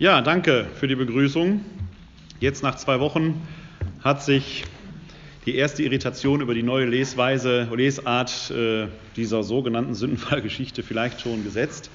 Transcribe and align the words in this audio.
Ja, 0.00 0.20
danke 0.20 0.64
für 0.74 0.86
die 0.86 0.94
Begrüßung. 0.94 1.64
Jetzt 2.38 2.62
nach 2.62 2.76
zwei 2.76 3.00
Wochen 3.00 3.42
hat 3.98 4.22
sich 4.22 4.64
die 5.44 5.56
erste 5.56 5.82
Irritation 5.82 6.40
über 6.40 6.54
die 6.54 6.62
neue 6.62 6.86
Lesweise, 6.86 7.66
Lesart 7.74 8.52
äh, 8.52 8.86
dieser 9.16 9.42
sogenannten 9.42 9.94
Sündenfallgeschichte 9.94 10.84
vielleicht 10.84 11.20
schon 11.20 11.42
gesetzt. 11.42 11.90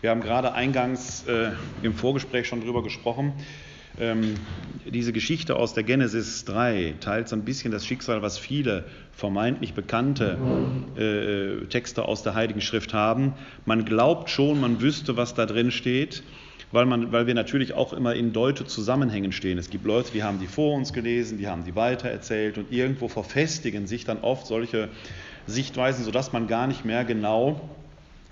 Wir 0.00 0.08
haben 0.08 0.22
gerade 0.22 0.54
eingangs 0.54 1.26
äh, 1.26 1.50
im 1.82 1.92
Vorgespräch 1.92 2.48
schon 2.48 2.62
darüber 2.62 2.82
gesprochen. 2.82 3.34
Ähm, 4.00 4.36
diese 4.86 5.12
Geschichte 5.12 5.54
aus 5.56 5.74
der 5.74 5.82
Genesis 5.82 6.46
3 6.46 6.94
teilt 7.00 7.28
so 7.28 7.36
ein 7.36 7.44
bisschen 7.44 7.70
das 7.70 7.84
Schicksal, 7.84 8.22
was 8.22 8.38
viele 8.38 8.86
vermeintlich 9.12 9.74
bekannte 9.74 10.38
äh, 10.96 11.66
Texte 11.66 12.06
aus 12.06 12.22
der 12.22 12.34
Heiligen 12.34 12.62
Schrift 12.62 12.94
haben. 12.94 13.34
Man 13.66 13.84
glaubt 13.84 14.30
schon, 14.30 14.58
man 14.58 14.80
wüsste, 14.80 15.18
was 15.18 15.34
da 15.34 15.44
drin 15.44 15.70
steht 15.70 16.22
weil, 16.72 16.86
man, 16.86 17.12
weil 17.12 17.26
wir 17.26 17.34
natürlich 17.34 17.74
auch 17.74 17.92
immer 17.92 18.14
in 18.14 18.32
deute 18.32 18.66
Zusammenhängen 18.66 19.32
stehen. 19.32 19.58
Es 19.58 19.70
gibt 19.70 19.84
Leute, 19.84 20.10
die 20.12 20.22
haben 20.22 20.40
die 20.40 20.46
vor 20.46 20.74
uns 20.74 20.92
gelesen, 20.92 21.38
die 21.38 21.46
haben 21.46 21.64
die 21.64 21.76
weitererzählt 21.76 22.58
und 22.58 22.72
irgendwo 22.72 23.08
verfestigen 23.08 23.86
sich 23.86 24.04
dann 24.04 24.20
oft 24.22 24.46
solche 24.46 24.88
Sichtweisen, 25.46 26.04
sodass 26.04 26.32
man 26.32 26.46
gar 26.48 26.66
nicht 26.66 26.84
mehr 26.84 27.04
genau 27.04 27.60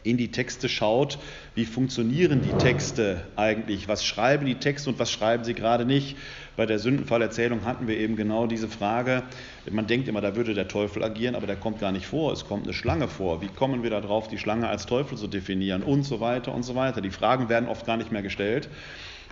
in 0.03 0.17
die 0.17 0.31
Texte 0.31 0.69
schaut, 0.69 1.19
wie 1.55 1.65
funktionieren 1.65 2.41
die 2.43 2.57
Texte 2.63 3.23
eigentlich, 3.37 3.89
was 3.89 4.05
schreiben 4.05 4.47
die 4.47 4.55
Texte 4.55 4.91
und 4.91 4.99
was 4.99 5.11
schreiben 5.11 5.45
sie 5.45 5.55
gerade 5.55 5.85
nicht. 5.85 6.17
Bei 6.57 6.67
der 6.67 6.79
Sündenfallerzählung 6.79 7.65
hatten 7.65 7.87
wir 7.87 7.99
eben 7.99 8.17
genau 8.17 8.47
diese 8.47 8.69
Frage. 8.69 9.23
Man 9.71 9.87
denkt 9.87 10.09
immer, 10.09 10.21
da 10.21 10.37
würde 10.37 10.55
der 10.55 10.69
Teufel 10.69 11.03
agieren, 11.03 11.35
aber 11.35 11.47
der 11.47 11.57
kommt 11.57 11.81
gar 11.81 11.93
nicht 11.93 12.07
vor. 12.07 12.33
Es 12.33 12.47
kommt 12.47 12.65
eine 12.65 12.73
Schlange 12.73 13.09
vor. 13.09 13.43
Wie 13.43 13.49
kommen 13.49 13.83
wir 13.83 13.91
darauf, 13.91 14.29
die 14.29 14.39
Schlange 14.39 14.69
als 14.69 14.87
Teufel 14.87 15.17
zu 15.17 15.27
definieren 15.27 15.83
und 15.83 16.03
so 16.03 16.21
weiter 16.21 16.55
und 16.55 16.63
so 16.63 16.75
weiter. 16.75 17.01
Die 17.01 17.11
Fragen 17.11 17.49
werden 17.49 17.69
oft 17.69 17.87
gar 17.87 17.97
nicht 17.97 18.13
mehr 18.13 18.23
gestellt. 18.23 18.69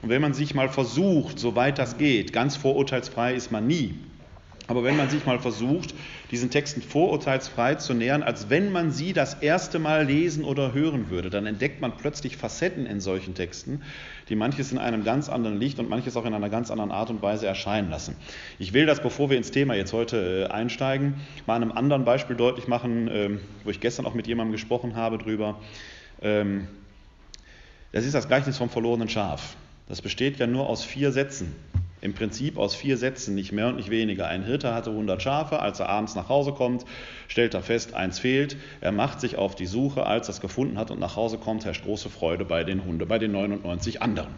Und 0.02 0.10
wenn 0.10 0.22
man 0.22 0.32
sich 0.32 0.54
mal 0.54 0.68
versucht, 0.68 1.38
soweit 1.38 1.78
das 1.78 1.98
geht, 1.98 2.32
ganz 2.32 2.56
vorurteilsfrei 2.56 3.34
ist 3.34 3.50
man 3.50 3.66
nie, 3.66 3.94
aber 4.68 4.84
wenn 4.84 4.96
man 4.98 5.08
sich 5.08 5.24
mal 5.24 5.38
versucht, 5.38 5.94
diesen 6.30 6.50
Texten 6.50 6.82
vorurteilsfrei 6.82 7.76
zu 7.76 7.94
nähern, 7.94 8.22
als 8.22 8.50
wenn 8.50 8.70
man 8.70 8.90
sie 8.90 9.14
das 9.14 9.34
erste 9.34 9.78
Mal 9.78 10.04
lesen 10.04 10.44
oder 10.44 10.74
hören 10.74 11.08
würde, 11.08 11.30
dann 11.30 11.46
entdeckt 11.46 11.80
man 11.80 11.96
plötzlich 11.96 12.36
Facetten 12.36 12.84
in 12.84 13.00
solchen 13.00 13.34
Texten, 13.34 13.80
die 14.28 14.36
manches 14.36 14.70
in 14.70 14.76
einem 14.76 15.04
ganz 15.04 15.30
anderen 15.30 15.58
Licht 15.58 15.78
und 15.78 15.88
manches 15.88 16.18
auch 16.18 16.26
in 16.26 16.34
einer 16.34 16.50
ganz 16.50 16.70
anderen 16.70 16.90
Art 16.90 17.08
und 17.08 17.22
Weise 17.22 17.46
erscheinen 17.46 17.88
lassen. 17.88 18.14
Ich 18.58 18.74
will 18.74 18.84
das, 18.84 19.00
bevor 19.00 19.30
wir 19.30 19.38
ins 19.38 19.50
Thema 19.50 19.74
jetzt 19.74 19.94
heute 19.94 20.48
äh, 20.50 20.52
einsteigen, 20.52 21.14
mal 21.46 21.56
einem 21.56 21.72
anderen 21.72 22.04
Beispiel 22.04 22.36
deutlich 22.36 22.68
machen, 22.68 23.08
ähm, 23.10 23.40
wo 23.64 23.70
ich 23.70 23.80
gestern 23.80 24.04
auch 24.04 24.14
mit 24.14 24.26
jemandem 24.26 24.52
gesprochen 24.52 24.96
habe 24.96 25.16
drüber. 25.16 25.58
Ähm, 26.20 26.68
das 27.92 28.04
ist 28.04 28.14
das 28.14 28.28
Gleichnis 28.28 28.58
vom 28.58 28.68
verlorenen 28.68 29.08
Schaf. 29.08 29.56
Das 29.88 30.02
besteht 30.02 30.38
ja 30.38 30.46
nur 30.46 30.68
aus 30.68 30.84
vier 30.84 31.10
Sätzen. 31.10 31.56
Im 32.00 32.14
Prinzip 32.14 32.58
aus 32.58 32.76
vier 32.76 32.96
Sätzen, 32.96 33.34
nicht 33.34 33.50
mehr 33.50 33.68
und 33.68 33.76
nicht 33.76 33.90
weniger. 33.90 34.28
Ein 34.28 34.44
Hirte 34.44 34.72
hatte 34.72 34.90
100 34.90 35.20
Schafe, 35.20 35.60
als 35.60 35.80
er 35.80 35.88
abends 35.88 36.14
nach 36.14 36.28
Hause 36.28 36.52
kommt, 36.52 36.84
stellt 37.26 37.54
er 37.54 37.62
fest, 37.62 37.94
eins 37.94 38.20
fehlt. 38.20 38.56
Er 38.80 38.92
macht 38.92 39.20
sich 39.20 39.36
auf 39.36 39.56
die 39.56 39.66
Suche, 39.66 40.06
als 40.06 40.28
er 40.28 40.34
es 40.34 40.40
gefunden 40.40 40.78
hat 40.78 40.90
und 40.90 41.00
nach 41.00 41.16
Hause 41.16 41.38
kommt, 41.38 41.64
herrscht 41.64 41.84
große 41.84 42.08
Freude 42.08 42.44
bei 42.44 42.62
den 42.62 42.84
Hunde, 42.84 43.04
bei 43.04 43.18
den 43.18 43.32
99 43.32 44.00
anderen. 44.00 44.34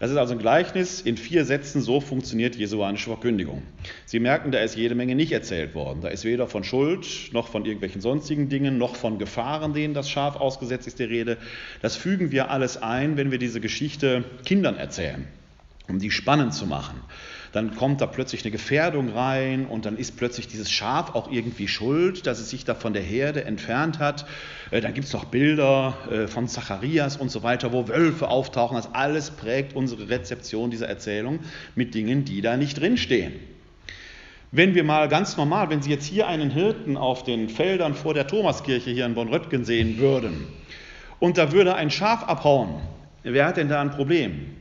Das 0.00 0.12
ist 0.12 0.16
also 0.16 0.34
ein 0.34 0.38
Gleichnis 0.38 1.00
in 1.00 1.16
vier 1.16 1.44
Sätzen, 1.44 1.80
so 1.80 2.00
funktioniert 2.00 2.54
jesuanische 2.54 3.10
Verkündigung. 3.10 3.62
Sie 4.06 4.20
merken, 4.20 4.52
da 4.52 4.60
ist 4.60 4.76
jede 4.76 4.94
Menge 4.94 5.16
nicht 5.16 5.32
erzählt 5.32 5.74
worden. 5.74 6.00
Da 6.02 6.08
ist 6.08 6.24
weder 6.24 6.46
von 6.46 6.62
Schuld, 6.62 7.30
noch 7.32 7.48
von 7.48 7.64
irgendwelchen 7.64 8.00
sonstigen 8.00 8.48
Dingen, 8.48 8.78
noch 8.78 8.94
von 8.94 9.18
Gefahren, 9.18 9.72
denen 9.72 9.94
das 9.94 10.08
Schaf 10.08 10.36
ausgesetzt 10.36 10.86
ist, 10.86 11.00
die 11.00 11.04
Rede. 11.04 11.36
Das 11.82 11.96
fügen 11.96 12.30
wir 12.30 12.50
alles 12.50 12.80
ein, 12.80 13.16
wenn 13.16 13.32
wir 13.32 13.38
diese 13.38 13.60
Geschichte 13.60 14.24
Kindern 14.44 14.76
erzählen 14.76 15.26
um 15.88 15.98
die 15.98 16.10
spannend 16.10 16.54
zu 16.54 16.66
machen. 16.66 17.00
Dann 17.52 17.74
kommt 17.74 18.00
da 18.00 18.06
plötzlich 18.06 18.42
eine 18.44 18.50
Gefährdung 18.50 19.08
rein 19.08 19.66
und 19.66 19.86
dann 19.86 19.96
ist 19.96 20.16
plötzlich 20.16 20.48
dieses 20.48 20.70
Schaf 20.70 21.14
auch 21.14 21.30
irgendwie 21.32 21.66
schuld, 21.66 22.26
dass 22.26 22.40
es 22.40 22.50
sich 22.50 22.64
da 22.64 22.74
von 22.74 22.92
der 22.92 23.02
Herde 23.02 23.44
entfernt 23.44 23.98
hat. 23.98 24.26
Äh, 24.70 24.80
dann 24.80 24.92
gibt 24.92 25.06
es 25.06 25.12
noch 25.14 25.24
Bilder 25.24 25.96
äh, 26.10 26.26
von 26.26 26.46
Zacharias 26.46 27.16
und 27.16 27.30
so 27.30 27.42
weiter, 27.42 27.72
wo 27.72 27.88
Wölfe 27.88 28.28
auftauchen. 28.28 28.76
Das 28.76 28.94
alles 28.94 29.30
prägt 29.30 29.74
unsere 29.74 30.10
Rezeption 30.10 30.70
dieser 30.70 30.88
Erzählung 30.88 31.40
mit 31.74 31.94
Dingen, 31.94 32.24
die 32.24 32.42
da 32.42 32.56
nicht 32.56 32.78
drinstehen. 32.78 33.32
Wenn 34.50 34.74
wir 34.74 34.84
mal 34.84 35.08
ganz 35.08 35.36
normal, 35.36 35.68
wenn 35.68 35.82
Sie 35.82 35.90
jetzt 35.90 36.06
hier 36.06 36.26
einen 36.26 36.50
Hirten 36.50 36.96
auf 36.96 37.22
den 37.22 37.48
Feldern 37.48 37.94
vor 37.94 38.14
der 38.14 38.26
Thomaskirche 38.26 38.90
hier 38.90 39.04
in 39.04 39.14
Bonn-Röttgen 39.14 39.64
sehen 39.64 39.98
würden 39.98 40.46
und 41.18 41.36
da 41.36 41.52
würde 41.52 41.74
ein 41.74 41.90
Schaf 41.90 42.24
abhauen, 42.24 42.80
wer 43.22 43.46
hat 43.46 43.58
denn 43.58 43.68
da 43.68 43.80
ein 43.80 43.90
Problem? 43.90 44.57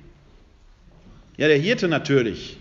Ja, 1.38 1.48
der 1.48 1.58
Hirte 1.58 1.88
natürlich. 1.88 2.58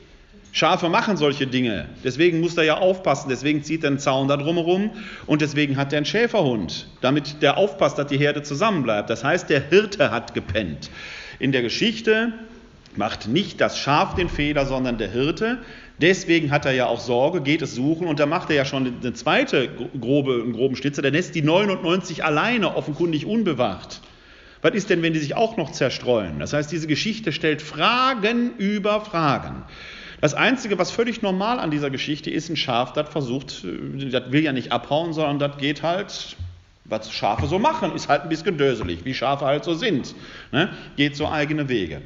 Schafe 0.52 0.88
machen 0.90 1.16
solche 1.16 1.46
Dinge. 1.46 1.86
Deswegen 2.04 2.40
muss 2.40 2.56
er 2.56 2.64
ja 2.64 2.76
aufpassen. 2.76 3.28
Deswegen 3.30 3.62
zieht 3.62 3.84
er 3.84 3.88
einen 3.88 3.98
Zaun 3.98 4.28
da 4.28 4.36
drumherum 4.36 4.90
und 5.26 5.40
deswegen 5.40 5.76
hat 5.76 5.92
er 5.92 5.98
einen 5.98 6.06
Schäferhund, 6.06 6.86
damit 7.00 7.42
der 7.42 7.56
aufpasst, 7.56 7.98
dass 7.98 8.06
die 8.06 8.18
Herde 8.18 8.42
zusammenbleibt. 8.42 9.08
Das 9.08 9.24
heißt, 9.24 9.48
der 9.48 9.62
Hirte 9.68 10.10
hat 10.10 10.34
gepennt. 10.34 10.90
In 11.38 11.52
der 11.52 11.62
Geschichte 11.62 12.32
macht 12.96 13.28
nicht 13.28 13.60
das 13.60 13.78
Schaf 13.78 14.14
den 14.14 14.28
Fehler, 14.28 14.66
sondern 14.66 14.98
der 14.98 15.10
Hirte. 15.10 15.58
Deswegen 16.00 16.50
hat 16.50 16.66
er 16.66 16.72
ja 16.72 16.86
auch 16.86 17.00
Sorge, 17.00 17.40
geht 17.40 17.62
es 17.62 17.74
suchen 17.74 18.06
und 18.06 18.20
da 18.20 18.26
macht 18.26 18.50
er 18.50 18.56
ja 18.56 18.64
schon 18.66 18.94
eine 19.02 19.14
zweite 19.14 19.68
grobe, 19.98 20.42
einen 20.42 20.52
groben 20.52 20.76
Schnitzer. 20.76 21.00
Der 21.00 21.10
lässt 21.10 21.34
die 21.34 21.42
99 21.42 22.24
alleine, 22.24 22.76
offenkundig 22.76 23.24
unbewacht. 23.24 24.02
Was 24.66 24.74
ist 24.74 24.90
denn, 24.90 25.00
wenn 25.00 25.12
die 25.12 25.20
sich 25.20 25.36
auch 25.36 25.56
noch 25.56 25.70
zerstreuen? 25.70 26.40
Das 26.40 26.52
heißt, 26.52 26.72
diese 26.72 26.88
Geschichte 26.88 27.30
stellt 27.30 27.62
Fragen 27.62 28.56
über 28.58 29.00
Fragen. 29.00 29.62
Das 30.20 30.34
Einzige, 30.34 30.76
was 30.76 30.90
völlig 30.90 31.22
normal 31.22 31.60
an 31.60 31.70
dieser 31.70 31.88
Geschichte 31.88 32.30
ist, 32.30 32.48
ein 32.48 32.56
Schaf, 32.56 32.92
das 32.92 33.08
versucht, 33.08 33.62
äh, 33.64 34.10
das 34.10 34.32
will 34.32 34.42
ja 34.42 34.52
nicht 34.52 34.72
abhauen, 34.72 35.12
sondern 35.12 35.38
das 35.38 35.58
geht 35.58 35.84
halt, 35.84 36.36
was 36.84 37.12
Schafe 37.12 37.46
so 37.46 37.60
machen, 37.60 37.94
ist 37.94 38.08
halt 38.08 38.22
ein 38.22 38.28
bisschen 38.28 38.58
döselig, 38.58 39.04
wie 39.04 39.14
Schafe 39.14 39.44
halt 39.44 39.62
so 39.62 39.74
sind. 39.74 40.16
Ne? 40.50 40.70
Geht 40.96 41.14
so 41.14 41.28
eigene 41.28 41.68
Wege. 41.68 42.02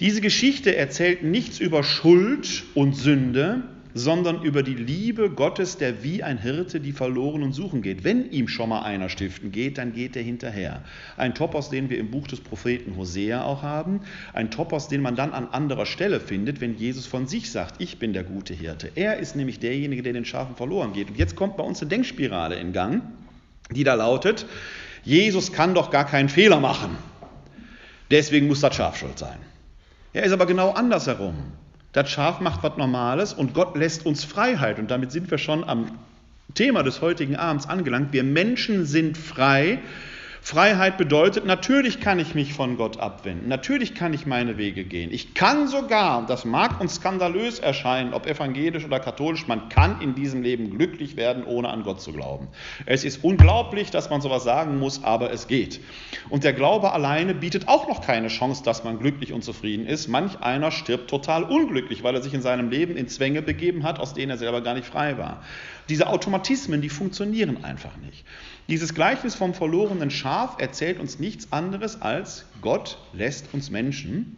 Diese 0.00 0.20
Geschichte 0.20 0.74
erzählt 0.74 1.22
nichts 1.22 1.60
über 1.60 1.84
Schuld 1.84 2.64
und 2.74 2.96
Sünde, 2.96 3.62
sondern 3.98 4.42
über 4.42 4.62
die 4.62 4.74
Liebe 4.74 5.28
Gottes, 5.28 5.76
der 5.76 6.04
wie 6.04 6.22
ein 6.22 6.38
Hirte 6.38 6.78
die 6.78 6.92
Verlorenen 6.92 7.52
suchen 7.52 7.82
geht. 7.82 8.04
Wenn 8.04 8.30
ihm 8.30 8.46
schon 8.46 8.68
mal 8.68 8.82
einer 8.82 9.08
stiften 9.08 9.50
geht, 9.50 9.76
dann 9.76 9.92
geht 9.92 10.14
er 10.14 10.22
hinterher. 10.22 10.84
Ein 11.16 11.34
Topos, 11.34 11.68
den 11.68 11.90
wir 11.90 11.98
im 11.98 12.10
Buch 12.10 12.28
des 12.28 12.40
Propheten 12.40 12.96
Hosea 12.96 13.42
auch 13.42 13.62
haben, 13.62 14.00
ein 14.32 14.50
Topos, 14.52 14.86
den 14.86 15.02
man 15.02 15.16
dann 15.16 15.32
an 15.32 15.48
anderer 15.48 15.84
Stelle 15.84 16.20
findet, 16.20 16.60
wenn 16.60 16.76
Jesus 16.76 17.06
von 17.06 17.26
sich 17.26 17.50
sagt, 17.50 17.80
ich 17.80 17.98
bin 17.98 18.12
der 18.12 18.22
gute 18.22 18.54
Hirte. 18.54 18.92
Er 18.94 19.18
ist 19.18 19.34
nämlich 19.34 19.58
derjenige, 19.58 20.02
der 20.02 20.12
den 20.12 20.24
Schafen 20.24 20.54
verloren 20.54 20.92
geht. 20.92 21.10
Und 21.10 21.18
jetzt 21.18 21.34
kommt 21.34 21.56
bei 21.56 21.64
uns 21.64 21.80
eine 21.80 21.88
Denkspirale 21.88 22.54
in 22.54 22.72
Gang, 22.72 23.02
die 23.74 23.82
da 23.82 23.94
lautet, 23.94 24.46
Jesus 25.02 25.52
kann 25.52 25.74
doch 25.74 25.90
gar 25.90 26.06
keinen 26.06 26.28
Fehler 26.28 26.60
machen. 26.60 26.96
Deswegen 28.10 28.46
muss 28.46 28.60
das 28.60 28.76
Schaf 28.76 28.96
schuld 28.96 29.18
sein. 29.18 29.38
Er 30.12 30.22
ist 30.22 30.32
aber 30.32 30.46
genau 30.46 30.70
andersherum. 30.70 31.34
Das 31.92 32.10
Schaf 32.10 32.40
macht 32.40 32.62
was 32.62 32.76
Normales 32.76 33.32
und 33.32 33.54
Gott 33.54 33.76
lässt 33.76 34.04
uns 34.04 34.24
Freiheit. 34.24 34.78
Und 34.78 34.90
damit 34.90 35.10
sind 35.10 35.30
wir 35.30 35.38
schon 35.38 35.64
am 35.64 35.98
Thema 36.54 36.82
des 36.82 37.00
heutigen 37.00 37.36
Abends 37.36 37.68
angelangt. 37.68 38.12
Wir 38.12 38.24
Menschen 38.24 38.84
sind 38.84 39.16
frei 39.16 39.78
Freiheit 40.40 40.96
bedeutet, 40.96 41.44
natürlich 41.44 42.00
kann 42.00 42.18
ich 42.18 42.34
mich 42.34 42.54
von 42.54 42.76
Gott 42.76 42.98
abwenden, 42.98 43.48
natürlich 43.48 43.94
kann 43.94 44.14
ich 44.14 44.26
meine 44.26 44.56
Wege 44.56 44.84
gehen. 44.84 45.12
Ich 45.12 45.34
kann 45.34 45.68
sogar, 45.68 46.26
das 46.26 46.44
mag 46.44 46.80
uns 46.80 46.96
skandalös 46.96 47.58
erscheinen, 47.58 48.14
ob 48.14 48.26
evangelisch 48.26 48.84
oder 48.84 49.00
katholisch, 49.00 49.46
man 49.46 49.68
kann 49.68 50.00
in 50.00 50.14
diesem 50.14 50.42
Leben 50.42 50.70
glücklich 50.70 51.16
werden, 51.16 51.44
ohne 51.44 51.68
an 51.68 51.82
Gott 51.82 52.00
zu 52.00 52.12
glauben. 52.12 52.48
Es 52.86 53.04
ist 53.04 53.24
unglaublich, 53.24 53.90
dass 53.90 54.10
man 54.10 54.20
sowas 54.20 54.44
sagen 54.44 54.78
muss, 54.78 55.04
aber 55.04 55.32
es 55.32 55.48
geht. 55.48 55.80
Und 56.30 56.44
der 56.44 56.52
Glaube 56.52 56.92
alleine 56.92 57.34
bietet 57.34 57.68
auch 57.68 57.88
noch 57.88 58.00
keine 58.00 58.28
Chance, 58.28 58.62
dass 58.64 58.84
man 58.84 58.98
glücklich 58.98 59.32
und 59.32 59.42
zufrieden 59.42 59.86
ist. 59.86 60.08
Manch 60.08 60.40
einer 60.40 60.70
stirbt 60.70 61.10
total 61.10 61.42
unglücklich, 61.44 62.02
weil 62.02 62.14
er 62.14 62.22
sich 62.22 62.34
in 62.34 62.42
seinem 62.42 62.70
Leben 62.70 62.96
in 62.96 63.08
Zwänge 63.08 63.42
begeben 63.42 63.82
hat, 63.82 63.98
aus 63.98 64.14
denen 64.14 64.30
er 64.30 64.38
selber 64.38 64.60
gar 64.60 64.74
nicht 64.74 64.86
frei 64.86 65.18
war. 65.18 65.42
Diese 65.88 66.06
Automatismen, 66.08 66.80
die 66.80 66.90
funktionieren 66.90 67.64
einfach 67.64 67.96
nicht. 67.96 68.24
Dieses 68.68 68.92
Gleichnis 68.92 69.34
vom 69.34 69.54
verlorenen 69.54 70.10
Schaf 70.10 70.60
erzählt 70.60 71.00
uns 71.00 71.18
nichts 71.18 71.52
anderes 71.52 72.02
als 72.02 72.44
Gott 72.60 72.98
lässt 73.14 73.54
uns 73.54 73.70
Menschen 73.70 74.36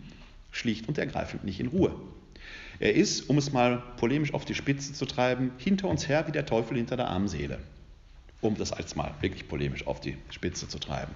schlicht 0.52 0.86
und 0.86 0.98
ergreifend 0.98 1.42
nicht 1.42 1.58
in 1.58 1.66
Ruhe. 1.66 1.96
Er 2.78 2.94
ist, 2.94 3.28
um 3.28 3.38
es 3.38 3.52
mal 3.52 3.82
polemisch 3.96 4.32
auf 4.32 4.44
die 4.44 4.54
Spitze 4.54 4.92
zu 4.92 5.04
treiben, 5.04 5.50
hinter 5.58 5.88
uns 5.88 6.08
her 6.08 6.28
wie 6.28 6.32
der 6.32 6.46
Teufel 6.46 6.76
hinter 6.76 6.96
der 6.96 7.08
armen 7.08 7.26
Seele. 7.26 7.58
Um 8.40 8.56
das 8.56 8.72
als 8.72 8.94
mal 8.94 9.12
wirklich 9.20 9.48
polemisch 9.48 9.84
auf 9.88 10.00
die 10.00 10.16
Spitze 10.30 10.68
zu 10.68 10.78
treiben. 10.78 11.12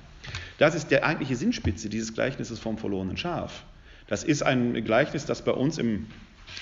Das 0.59 0.75
ist 0.75 0.91
der 0.91 1.07
eigentliche 1.07 1.37
Sinnspitze 1.37 1.89
dieses 1.89 2.15
Gleichnisses 2.15 2.59
vom 2.59 2.79
verlorenen 2.79 3.17
Schaf. 3.17 3.63
Das 4.09 4.25
ist 4.25 4.43
ein 4.43 4.85
Gleichnis, 4.85 5.25
das 5.25 5.45
bei 5.45 5.53
uns 5.53 5.79
im 5.79 6.07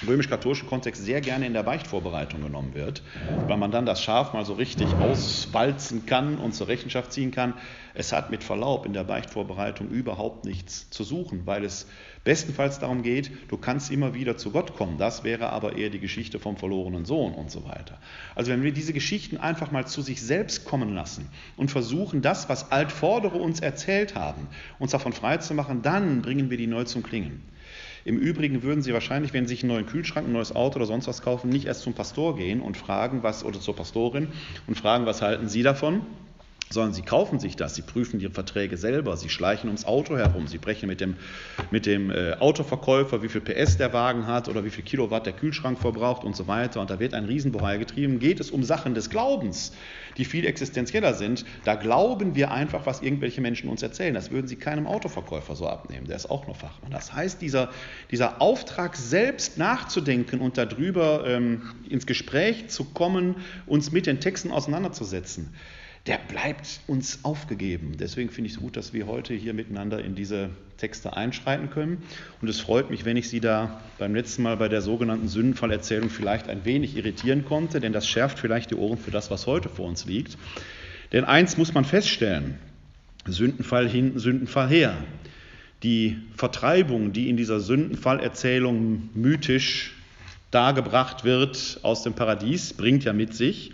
römisch-katholischen 0.06 0.68
Kontext 0.68 1.04
sehr 1.04 1.20
gerne 1.20 1.46
in 1.46 1.52
der 1.52 1.62
Beichtvorbereitung 1.62 2.42
genommen 2.42 2.74
wird, 2.74 3.02
weil 3.46 3.56
man 3.56 3.70
dann 3.70 3.86
das 3.86 4.02
Schaf 4.02 4.32
mal 4.32 4.44
so 4.44 4.54
richtig 4.54 4.88
auswalzen 5.00 6.06
kann 6.06 6.38
und 6.38 6.54
zur 6.54 6.68
Rechenschaft 6.68 7.12
ziehen 7.12 7.30
kann. 7.30 7.54
Es 7.94 8.12
hat 8.12 8.30
mit 8.30 8.42
Verlaub 8.42 8.86
in 8.86 8.92
der 8.92 9.04
Beichtvorbereitung 9.04 9.88
überhaupt 9.88 10.44
nichts 10.44 10.88
zu 10.90 11.04
suchen, 11.04 11.42
weil 11.46 11.64
es 11.64 11.86
bestenfalls 12.24 12.78
darum 12.78 13.02
geht, 13.02 13.30
du 13.48 13.56
kannst 13.56 13.90
immer 13.90 14.14
wieder 14.14 14.36
zu 14.36 14.50
Gott 14.50 14.74
kommen. 14.76 14.96
Das 14.96 15.24
wäre 15.24 15.50
aber 15.50 15.76
eher 15.76 15.90
die 15.90 15.98
Geschichte 15.98 16.38
vom 16.38 16.56
verlorenen 16.56 17.04
Sohn 17.04 17.34
und 17.34 17.50
so 17.50 17.64
weiter. 17.64 17.98
Also 18.34 18.52
wenn 18.52 18.62
wir 18.62 18.72
diese 18.72 18.92
Geschichten 18.92 19.36
einfach 19.36 19.70
mal 19.72 19.86
zu 19.86 20.02
sich 20.02 20.22
selbst 20.22 20.64
kommen 20.64 20.94
lassen 20.94 21.28
und 21.56 21.70
versuchen, 21.70 22.22
das, 22.22 22.48
was 22.48 22.70
Altvordere 22.70 23.38
uns 23.38 23.60
erzählt 23.60 24.14
haben, 24.14 24.48
uns 24.78 24.92
davon 24.92 25.12
freizumachen, 25.12 25.82
dann 25.82 26.22
bringen 26.22 26.50
wir 26.50 26.56
die 26.56 26.66
neu 26.66 26.84
zum 26.84 27.02
Klingen. 27.02 27.42
Im 28.04 28.18
Übrigen 28.18 28.62
würden 28.62 28.82
Sie 28.82 28.92
wahrscheinlich, 28.92 29.32
wenn 29.32 29.46
Sie 29.46 29.54
sich 29.54 29.62
einen 29.62 29.72
neuen 29.72 29.86
Kühlschrank, 29.86 30.26
ein 30.26 30.32
neues 30.32 30.54
Auto 30.54 30.76
oder 30.76 30.86
sonst 30.86 31.06
was 31.06 31.22
kaufen, 31.22 31.50
nicht 31.50 31.66
erst 31.66 31.82
zum 31.82 31.94
Pastor 31.94 32.36
gehen 32.36 32.60
und 32.60 32.76
fragen, 32.76 33.22
was, 33.22 33.44
oder 33.44 33.60
zur 33.60 33.76
Pastorin 33.76 34.28
und 34.66 34.76
fragen, 34.76 35.06
was 35.06 35.22
halten 35.22 35.48
Sie 35.48 35.62
davon? 35.62 36.02
Sondern 36.72 36.92
sie 36.92 37.02
kaufen 37.02 37.38
sich 37.38 37.56
das, 37.56 37.74
sie 37.74 37.82
prüfen 37.82 38.20
ihre 38.20 38.32
Verträge 38.32 38.76
selber, 38.76 39.16
sie 39.16 39.28
schleichen 39.28 39.68
ums 39.68 39.84
Auto 39.84 40.16
herum, 40.16 40.46
sie 40.46 40.58
brechen 40.58 40.88
mit 40.88 41.00
dem, 41.00 41.16
mit 41.70 41.86
dem 41.86 42.10
äh, 42.10 42.34
Autoverkäufer, 42.34 43.22
wie 43.22 43.28
viel 43.28 43.40
PS 43.40 43.76
der 43.76 43.92
Wagen 43.92 44.26
hat 44.26 44.48
oder 44.48 44.64
wie 44.64 44.70
viel 44.70 44.84
Kilowatt 44.84 45.26
der 45.26 45.32
Kühlschrank 45.32 45.78
verbraucht 45.78 46.24
und 46.24 46.36
so 46.36 46.46
weiter. 46.46 46.80
Und 46.80 46.90
da 46.90 46.98
wird 46.98 47.14
ein 47.14 47.24
Riesenbohai 47.24 47.78
getrieben. 47.78 48.18
Geht 48.18 48.40
es 48.40 48.50
um 48.50 48.62
Sachen 48.62 48.94
des 48.94 49.10
Glaubens, 49.10 49.72
die 50.16 50.24
viel 50.24 50.46
existenzieller 50.46 51.14
sind, 51.14 51.44
da 51.64 51.74
glauben 51.74 52.34
wir 52.34 52.50
einfach, 52.50 52.86
was 52.86 53.02
irgendwelche 53.02 53.40
Menschen 53.40 53.68
uns 53.68 53.82
erzählen. 53.82 54.14
Das 54.14 54.30
würden 54.30 54.46
sie 54.46 54.56
keinem 54.56 54.86
Autoverkäufer 54.86 55.54
so 55.56 55.66
abnehmen, 55.66 56.06
der 56.06 56.16
ist 56.16 56.30
auch 56.30 56.46
nur 56.46 56.54
Fachmann. 56.54 56.90
Das 56.90 57.12
heißt, 57.12 57.40
dieser, 57.40 57.70
dieser 58.10 58.40
Auftrag, 58.40 58.96
selbst 58.96 59.58
nachzudenken 59.58 60.40
und 60.40 60.58
darüber 60.58 61.26
ähm, 61.26 61.62
ins 61.88 62.06
Gespräch 62.06 62.68
zu 62.68 62.84
kommen, 62.84 63.36
uns 63.66 63.92
mit 63.92 64.06
den 64.06 64.20
Texten 64.20 64.50
auseinanderzusetzen, 64.50 65.50
der 66.06 66.18
bleibt 66.18 66.80
uns 66.88 67.20
aufgegeben. 67.22 67.96
Deswegen 67.98 68.28
finde 68.28 68.48
ich 68.48 68.54
es 68.54 68.60
gut, 68.60 68.76
dass 68.76 68.92
wir 68.92 69.06
heute 69.06 69.34
hier 69.34 69.54
miteinander 69.54 70.04
in 70.04 70.16
diese 70.16 70.50
Texte 70.76 71.16
einschreiten 71.16 71.70
können. 71.70 72.02
Und 72.40 72.48
es 72.48 72.58
freut 72.58 72.90
mich, 72.90 73.04
wenn 73.04 73.16
ich 73.16 73.28
Sie 73.28 73.38
da 73.38 73.80
beim 73.98 74.12
letzten 74.14 74.42
Mal 74.42 74.56
bei 74.56 74.68
der 74.68 74.82
sogenannten 74.82 75.28
Sündenfallerzählung 75.28 76.10
vielleicht 76.10 76.48
ein 76.48 76.64
wenig 76.64 76.96
irritieren 76.96 77.44
konnte, 77.44 77.78
denn 77.78 77.92
das 77.92 78.08
schärft 78.08 78.40
vielleicht 78.40 78.72
die 78.72 78.74
Ohren 78.74 78.98
für 78.98 79.12
das, 79.12 79.30
was 79.30 79.46
heute 79.46 79.68
vor 79.68 79.86
uns 79.86 80.04
liegt. 80.04 80.36
Denn 81.12 81.24
eins 81.24 81.56
muss 81.56 81.72
man 81.72 81.84
feststellen, 81.84 82.58
Sündenfall 83.24 83.88
hin, 83.88 84.18
Sündenfall 84.18 84.68
her. 84.68 84.96
Die 85.84 86.18
Vertreibung, 86.36 87.12
die 87.12 87.28
in 87.28 87.36
dieser 87.36 87.60
Sündenfallerzählung 87.60 89.10
mythisch 89.14 89.94
dargebracht 90.50 91.22
wird 91.22 91.78
aus 91.82 92.02
dem 92.02 92.14
Paradies, 92.14 92.72
bringt 92.72 93.04
ja 93.04 93.12
mit 93.12 93.34
sich, 93.34 93.72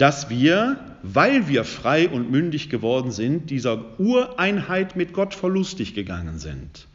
dass 0.00 0.30
wir, 0.30 0.78
weil 1.02 1.46
wir 1.46 1.64
frei 1.64 2.08
und 2.08 2.30
mündig 2.30 2.70
geworden 2.70 3.10
sind, 3.10 3.50
dieser 3.50 4.00
Ureinheit 4.00 4.96
mit 4.96 5.12
Gott 5.12 5.34
verlustig 5.34 5.92
gegangen 5.94 6.38
sind. 6.38 6.86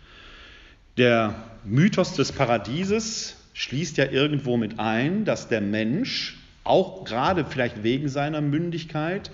Der 0.98 1.36
Mythos 1.64 2.16
des 2.16 2.32
Paradieses 2.32 3.36
schließt 3.54 3.98
ja 3.98 4.06
irgendwo 4.06 4.58
mit 4.58 4.80
ein, 4.80 5.24
dass 5.24 5.48
der 5.48 5.62
Mensch, 5.62 6.40
auch 6.64 7.06
gerade 7.06 7.46
vielleicht 7.46 7.84
wegen 7.84 8.10
seiner 8.10 8.42
Mündigkeit, 8.42 9.30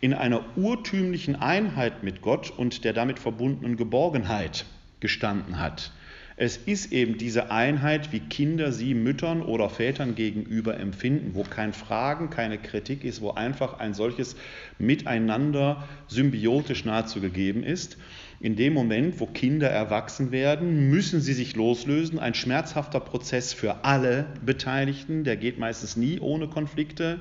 in 0.00 0.14
einer 0.14 0.40
urtümlichen 0.56 1.36
Einheit 1.36 2.02
mit 2.02 2.22
Gott 2.22 2.50
und 2.50 2.82
der 2.82 2.94
damit 2.94 3.18
verbundenen 3.18 3.76
Geborgenheit 3.76 4.64
gestanden 5.00 5.58
hat. 5.58 5.92
Es 6.36 6.56
ist 6.56 6.92
eben 6.92 7.18
diese 7.18 7.50
Einheit, 7.50 8.12
wie 8.12 8.20
Kinder 8.20 8.72
sie 8.72 8.94
Müttern 8.94 9.42
oder 9.42 9.68
Vätern 9.68 10.14
gegenüber 10.14 10.78
empfinden, 10.78 11.32
wo 11.34 11.42
kein 11.42 11.72
Fragen, 11.72 12.30
keine 12.30 12.58
Kritik 12.58 13.04
ist, 13.04 13.20
wo 13.20 13.32
einfach 13.32 13.78
ein 13.78 13.94
solches 13.94 14.36
Miteinander 14.78 15.86
symbiotisch 16.08 16.84
nahezu 16.84 17.20
gegeben 17.20 17.62
ist. 17.62 17.98
In 18.40 18.56
dem 18.56 18.72
Moment, 18.72 19.20
wo 19.20 19.26
Kinder 19.26 19.68
erwachsen 19.68 20.32
werden, 20.32 20.90
müssen 20.90 21.20
sie 21.20 21.34
sich 21.34 21.54
loslösen. 21.54 22.18
Ein 22.18 22.34
schmerzhafter 22.34 22.98
Prozess 22.98 23.52
für 23.52 23.84
alle 23.84 24.26
Beteiligten, 24.44 25.22
der 25.22 25.36
geht 25.36 25.58
meistens 25.58 25.96
nie 25.96 26.18
ohne 26.18 26.48
Konflikte 26.48 27.20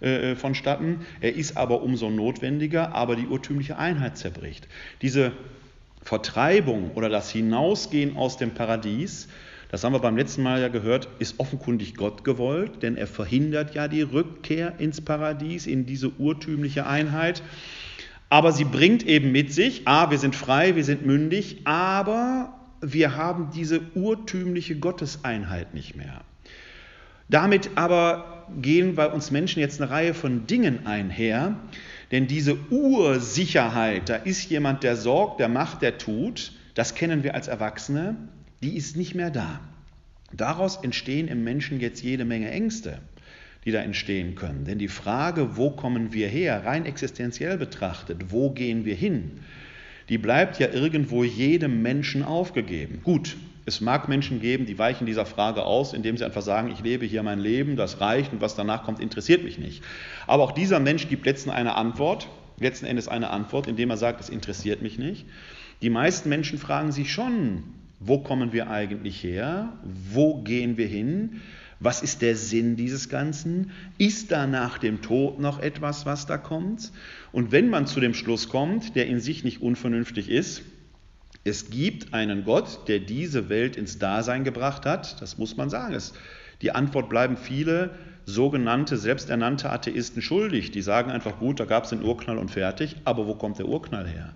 äh, 0.00 0.36
vonstatten. 0.36 1.00
Er 1.20 1.34
ist 1.34 1.56
aber 1.56 1.82
umso 1.82 2.10
notwendiger, 2.10 2.94
aber 2.94 3.16
die 3.16 3.26
urtümliche 3.26 3.78
Einheit 3.78 4.18
zerbricht. 4.18 4.68
Diese 5.00 5.32
Vertreibung 6.02 6.92
oder 6.94 7.08
das 7.08 7.30
Hinausgehen 7.30 8.16
aus 8.16 8.36
dem 8.36 8.52
Paradies, 8.52 9.28
das 9.72 9.84
haben 9.84 9.94
wir 9.94 10.00
beim 10.00 10.18
letzten 10.18 10.42
Mal 10.42 10.60
ja 10.60 10.68
gehört, 10.68 11.08
ist 11.18 11.40
offenkundig 11.40 11.94
Gott 11.94 12.24
gewollt, 12.24 12.82
denn 12.82 12.96
er 12.96 13.06
verhindert 13.06 13.74
ja 13.74 13.88
die 13.88 14.02
Rückkehr 14.02 14.74
ins 14.78 15.00
Paradies, 15.00 15.66
in 15.66 15.86
diese 15.86 16.10
urtümliche 16.18 16.86
Einheit. 16.86 17.42
Aber 18.28 18.52
sie 18.52 18.64
bringt 18.64 19.06
eben 19.06 19.32
mit 19.32 19.50
sich, 19.52 19.88
a, 19.88 20.10
wir 20.10 20.18
sind 20.18 20.36
frei, 20.36 20.76
wir 20.76 20.84
sind 20.84 21.06
mündig, 21.06 21.62
aber 21.64 22.52
wir 22.82 23.16
haben 23.16 23.48
diese 23.54 23.80
urtümliche 23.94 24.76
Gotteseinheit 24.76 25.72
nicht 25.72 25.96
mehr. 25.96 26.20
Damit 27.30 27.70
aber 27.76 28.46
gehen 28.60 28.94
bei 28.94 29.06
uns 29.06 29.30
Menschen 29.30 29.60
jetzt 29.60 29.80
eine 29.80 29.90
Reihe 29.90 30.12
von 30.12 30.46
Dingen 30.46 30.86
einher, 30.86 31.56
denn 32.12 32.26
diese 32.26 32.56
Ursicherheit, 32.70 34.08
da 34.08 34.16
ist 34.16 34.48
jemand, 34.48 34.84
der 34.84 34.96
sorgt, 34.96 35.40
der 35.40 35.48
macht, 35.48 35.82
der 35.82 35.98
tut, 35.98 36.52
das 36.74 36.94
kennen 36.94 37.24
wir 37.24 37.34
als 37.34 37.48
Erwachsene, 37.48 38.16
die 38.62 38.76
ist 38.76 38.96
nicht 38.96 39.14
mehr 39.14 39.30
da. 39.30 39.60
Daraus 40.32 40.76
entstehen 40.76 41.26
im 41.28 41.42
Menschen 41.42 41.80
jetzt 41.80 42.02
jede 42.02 42.24
Menge 42.24 42.50
Ängste, 42.50 42.98
die 43.64 43.72
da 43.72 43.80
entstehen 43.80 44.34
können. 44.34 44.64
Denn 44.64 44.78
die 44.78 44.88
Frage, 44.88 45.56
wo 45.56 45.70
kommen 45.70 46.12
wir 46.12 46.28
her, 46.28 46.64
rein 46.64 46.86
existenziell 46.86 47.58
betrachtet, 47.58 48.30
wo 48.30 48.50
gehen 48.50 48.84
wir 48.84 48.94
hin, 48.94 49.40
die 50.08 50.18
bleibt 50.18 50.58
ja 50.58 50.68
irgendwo 50.68 51.24
jedem 51.24 51.80
Menschen 51.82 52.22
aufgegeben. 52.22 53.00
Gut, 53.02 53.36
es 53.64 53.80
mag 53.80 54.08
Menschen 54.08 54.40
geben, 54.40 54.66
die 54.66 54.78
weichen 54.78 55.06
dieser 55.06 55.26
Frage 55.26 55.64
aus, 55.64 55.92
indem 55.92 56.16
sie 56.16 56.24
einfach 56.24 56.42
sagen, 56.42 56.70
ich 56.72 56.80
lebe 56.80 57.06
hier 57.06 57.22
mein 57.22 57.38
Leben, 57.38 57.76
das 57.76 58.00
reicht 58.00 58.32
und 58.32 58.40
was 58.40 58.56
danach 58.56 58.84
kommt, 58.84 59.00
interessiert 59.00 59.44
mich 59.44 59.58
nicht. 59.58 59.82
Aber 60.26 60.42
auch 60.42 60.52
dieser 60.52 60.80
Mensch 60.80 61.08
gibt 61.08 61.26
letzten 61.26 61.50
eine 61.50 61.76
Antwort, 61.76 62.28
letzten 62.58 62.86
Endes 62.86 63.08
eine 63.08 63.30
Antwort, 63.30 63.66
indem 63.66 63.90
er 63.90 63.96
sagt, 63.96 64.20
es 64.20 64.28
interessiert 64.28 64.82
mich 64.82 64.98
nicht. 64.98 65.26
Die 65.80 65.90
meisten 65.90 66.28
Menschen 66.28 66.58
fragen 66.58 66.92
sich 66.92 67.12
schon, 67.12 67.62
wo 68.00 68.18
kommen 68.18 68.52
wir 68.52 68.68
eigentlich 68.68 69.22
her? 69.22 69.72
Wo 69.84 70.42
gehen 70.42 70.76
wir 70.76 70.86
hin? 70.86 71.40
Was 71.78 72.02
ist 72.02 72.22
der 72.22 72.36
Sinn 72.36 72.76
dieses 72.76 73.08
Ganzen? 73.08 73.70
Ist 73.98 74.30
da 74.32 74.46
nach 74.46 74.78
dem 74.78 75.02
Tod 75.02 75.40
noch 75.40 75.60
etwas, 75.60 76.06
was 76.06 76.26
da 76.26 76.36
kommt? 76.36 76.92
Und 77.32 77.52
wenn 77.52 77.70
man 77.70 77.86
zu 77.86 78.00
dem 78.00 78.14
Schluss 78.14 78.48
kommt, 78.48 78.94
der 78.96 79.06
in 79.06 79.20
sich 79.20 79.42
nicht 79.44 79.62
unvernünftig 79.62 80.28
ist, 80.28 80.62
es 81.44 81.70
gibt 81.70 82.14
einen 82.14 82.44
Gott, 82.44 82.86
der 82.86 83.00
diese 83.00 83.48
Welt 83.48 83.76
ins 83.76 83.98
Dasein 83.98 84.44
gebracht 84.44 84.86
hat. 84.86 85.20
Das 85.20 85.38
muss 85.38 85.56
man 85.56 85.70
sagen. 85.70 85.94
Es, 85.94 86.12
die 86.60 86.72
Antwort 86.72 87.08
bleiben 87.08 87.36
viele 87.36 87.90
sogenannte 88.24 88.96
selbsternannte 88.96 89.70
Atheisten 89.70 90.22
schuldig. 90.22 90.70
Die 90.70 90.82
sagen 90.82 91.10
einfach, 91.10 91.38
gut, 91.40 91.58
da 91.58 91.64
gab 91.64 91.84
es 91.84 91.90
den 91.90 92.02
Urknall 92.02 92.38
und 92.38 92.50
fertig. 92.50 92.96
Aber 93.04 93.26
wo 93.26 93.34
kommt 93.34 93.58
der 93.58 93.66
Urknall 93.66 94.06
her? 94.06 94.34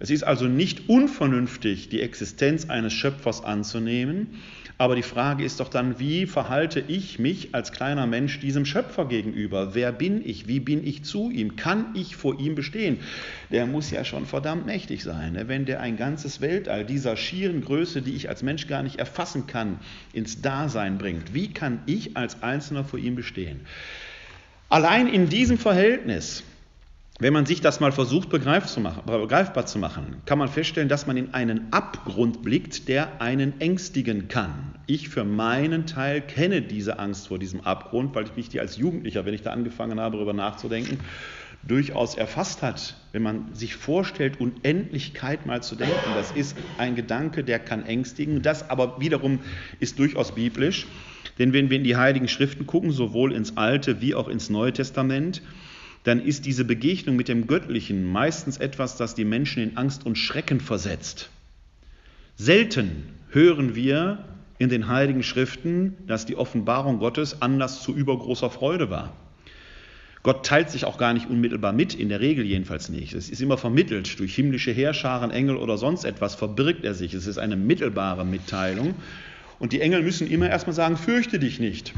Es 0.00 0.10
ist 0.10 0.22
also 0.22 0.46
nicht 0.46 0.88
unvernünftig, 0.88 1.88
die 1.88 2.02
Existenz 2.02 2.70
eines 2.70 2.92
Schöpfers 2.92 3.42
anzunehmen, 3.42 4.40
aber 4.80 4.94
die 4.94 5.02
Frage 5.02 5.44
ist 5.44 5.58
doch 5.58 5.68
dann, 5.68 5.98
wie 5.98 6.26
verhalte 6.26 6.78
ich 6.86 7.18
mich 7.18 7.52
als 7.52 7.72
kleiner 7.72 8.06
Mensch 8.06 8.38
diesem 8.38 8.64
Schöpfer 8.64 9.06
gegenüber? 9.06 9.74
Wer 9.74 9.90
bin 9.90 10.24
ich? 10.24 10.46
Wie 10.46 10.60
bin 10.60 10.86
ich 10.86 11.02
zu 11.02 11.30
ihm? 11.30 11.56
Kann 11.56 11.86
ich 11.94 12.14
vor 12.14 12.38
ihm 12.38 12.54
bestehen? 12.54 13.00
Der 13.50 13.66
muss 13.66 13.90
ja 13.90 14.04
schon 14.04 14.24
verdammt 14.24 14.66
mächtig 14.66 15.02
sein, 15.02 15.32
ne? 15.32 15.48
wenn 15.48 15.64
der 15.64 15.80
ein 15.80 15.96
ganzes 15.96 16.40
Weltall 16.40 16.84
dieser 16.84 17.16
schieren 17.16 17.60
Größe, 17.60 18.02
die 18.02 18.14
ich 18.14 18.28
als 18.28 18.44
Mensch 18.44 18.68
gar 18.68 18.84
nicht 18.84 19.00
erfassen 19.00 19.48
kann, 19.48 19.80
ins 20.12 20.42
Dasein 20.42 20.96
bringt. 20.96 21.34
Wie 21.34 21.52
kann 21.52 21.80
ich 21.86 22.16
als 22.16 22.40
Einzelner 22.44 22.84
vor 22.84 23.00
ihm 23.00 23.16
bestehen? 23.16 23.62
Allein 24.68 25.08
in 25.08 25.28
diesem 25.28 25.58
Verhältnis 25.58 26.44
wenn 27.20 27.32
man 27.32 27.46
sich 27.46 27.60
das 27.60 27.80
mal 27.80 27.90
versucht 27.90 28.28
begreifbar 28.28 29.66
zu 29.66 29.78
machen, 29.80 30.22
kann 30.24 30.38
man 30.38 30.48
feststellen, 30.48 30.88
dass 30.88 31.08
man 31.08 31.16
in 31.16 31.34
einen 31.34 31.72
Abgrund 31.72 32.42
blickt, 32.42 32.86
der 32.86 33.20
einen 33.20 33.60
ängstigen 33.60 34.28
kann. 34.28 34.76
Ich 34.86 35.08
für 35.08 35.24
meinen 35.24 35.86
Teil 35.86 36.20
kenne 36.20 36.62
diese 36.62 37.00
Angst 37.00 37.26
vor 37.26 37.40
diesem 37.40 37.62
Abgrund, 37.62 38.14
weil 38.14 38.24
ich 38.24 38.36
mich 38.36 38.48
die 38.50 38.60
als 38.60 38.76
Jugendlicher, 38.76 39.26
wenn 39.26 39.34
ich 39.34 39.42
da 39.42 39.50
angefangen 39.50 39.98
habe, 39.98 40.16
darüber 40.16 40.32
nachzudenken, 40.32 41.00
durchaus 41.66 42.14
erfasst 42.16 42.62
hat. 42.62 42.96
Wenn 43.10 43.22
man 43.22 43.52
sich 43.52 43.74
vorstellt, 43.74 44.40
Unendlichkeit 44.40 45.44
mal 45.44 45.60
zu 45.60 45.74
denken, 45.74 45.96
das 46.14 46.30
ist 46.30 46.56
ein 46.78 46.94
Gedanke, 46.94 47.42
der 47.42 47.58
kann 47.58 47.84
ängstigen. 47.84 48.42
Das 48.42 48.70
aber 48.70 49.00
wiederum 49.00 49.40
ist 49.80 49.98
durchaus 49.98 50.36
biblisch. 50.36 50.86
Denn 51.40 51.52
wenn 51.52 51.68
wir 51.68 51.78
in 51.78 51.84
die 51.84 51.96
Heiligen 51.96 52.28
Schriften 52.28 52.66
gucken, 52.66 52.92
sowohl 52.92 53.32
ins 53.32 53.56
Alte 53.56 54.00
wie 54.00 54.14
auch 54.14 54.28
ins 54.28 54.50
Neue 54.50 54.72
Testament, 54.72 55.42
dann 56.08 56.24
ist 56.24 56.46
diese 56.46 56.64
Begegnung 56.64 57.16
mit 57.16 57.28
dem 57.28 57.46
Göttlichen 57.46 58.02
meistens 58.10 58.56
etwas, 58.56 58.96
das 58.96 59.14
die 59.14 59.26
Menschen 59.26 59.62
in 59.62 59.76
Angst 59.76 60.06
und 60.06 60.16
Schrecken 60.16 60.58
versetzt. 60.58 61.28
Selten 62.34 63.04
hören 63.28 63.74
wir 63.74 64.24
in 64.56 64.70
den 64.70 64.88
Heiligen 64.88 65.22
Schriften, 65.22 65.98
dass 66.06 66.24
die 66.24 66.36
Offenbarung 66.36 66.98
Gottes 66.98 67.42
Anlass 67.42 67.82
zu 67.82 67.94
übergroßer 67.94 68.48
Freude 68.48 68.88
war. 68.88 69.12
Gott 70.22 70.46
teilt 70.46 70.70
sich 70.70 70.86
auch 70.86 70.96
gar 70.96 71.12
nicht 71.12 71.28
unmittelbar 71.28 71.74
mit, 71.74 71.92
in 71.92 72.08
der 72.08 72.20
Regel 72.20 72.46
jedenfalls 72.46 72.88
nicht. 72.88 73.12
Es 73.12 73.28
ist 73.28 73.42
immer 73.42 73.58
vermittelt 73.58 74.18
durch 74.18 74.34
himmlische 74.34 74.72
Heerscharen, 74.72 75.30
Engel 75.30 75.58
oder 75.58 75.76
sonst 75.76 76.04
etwas, 76.04 76.34
verbirgt 76.34 76.84
er 76.84 76.94
sich. 76.94 77.12
Es 77.12 77.26
ist 77.26 77.36
eine 77.36 77.56
mittelbare 77.56 78.24
Mitteilung. 78.24 78.94
Und 79.58 79.74
die 79.74 79.82
Engel 79.82 80.02
müssen 80.02 80.26
immer 80.26 80.48
erstmal 80.48 80.74
sagen, 80.74 80.96
fürchte 80.96 81.38
dich 81.38 81.60
nicht. 81.60 81.92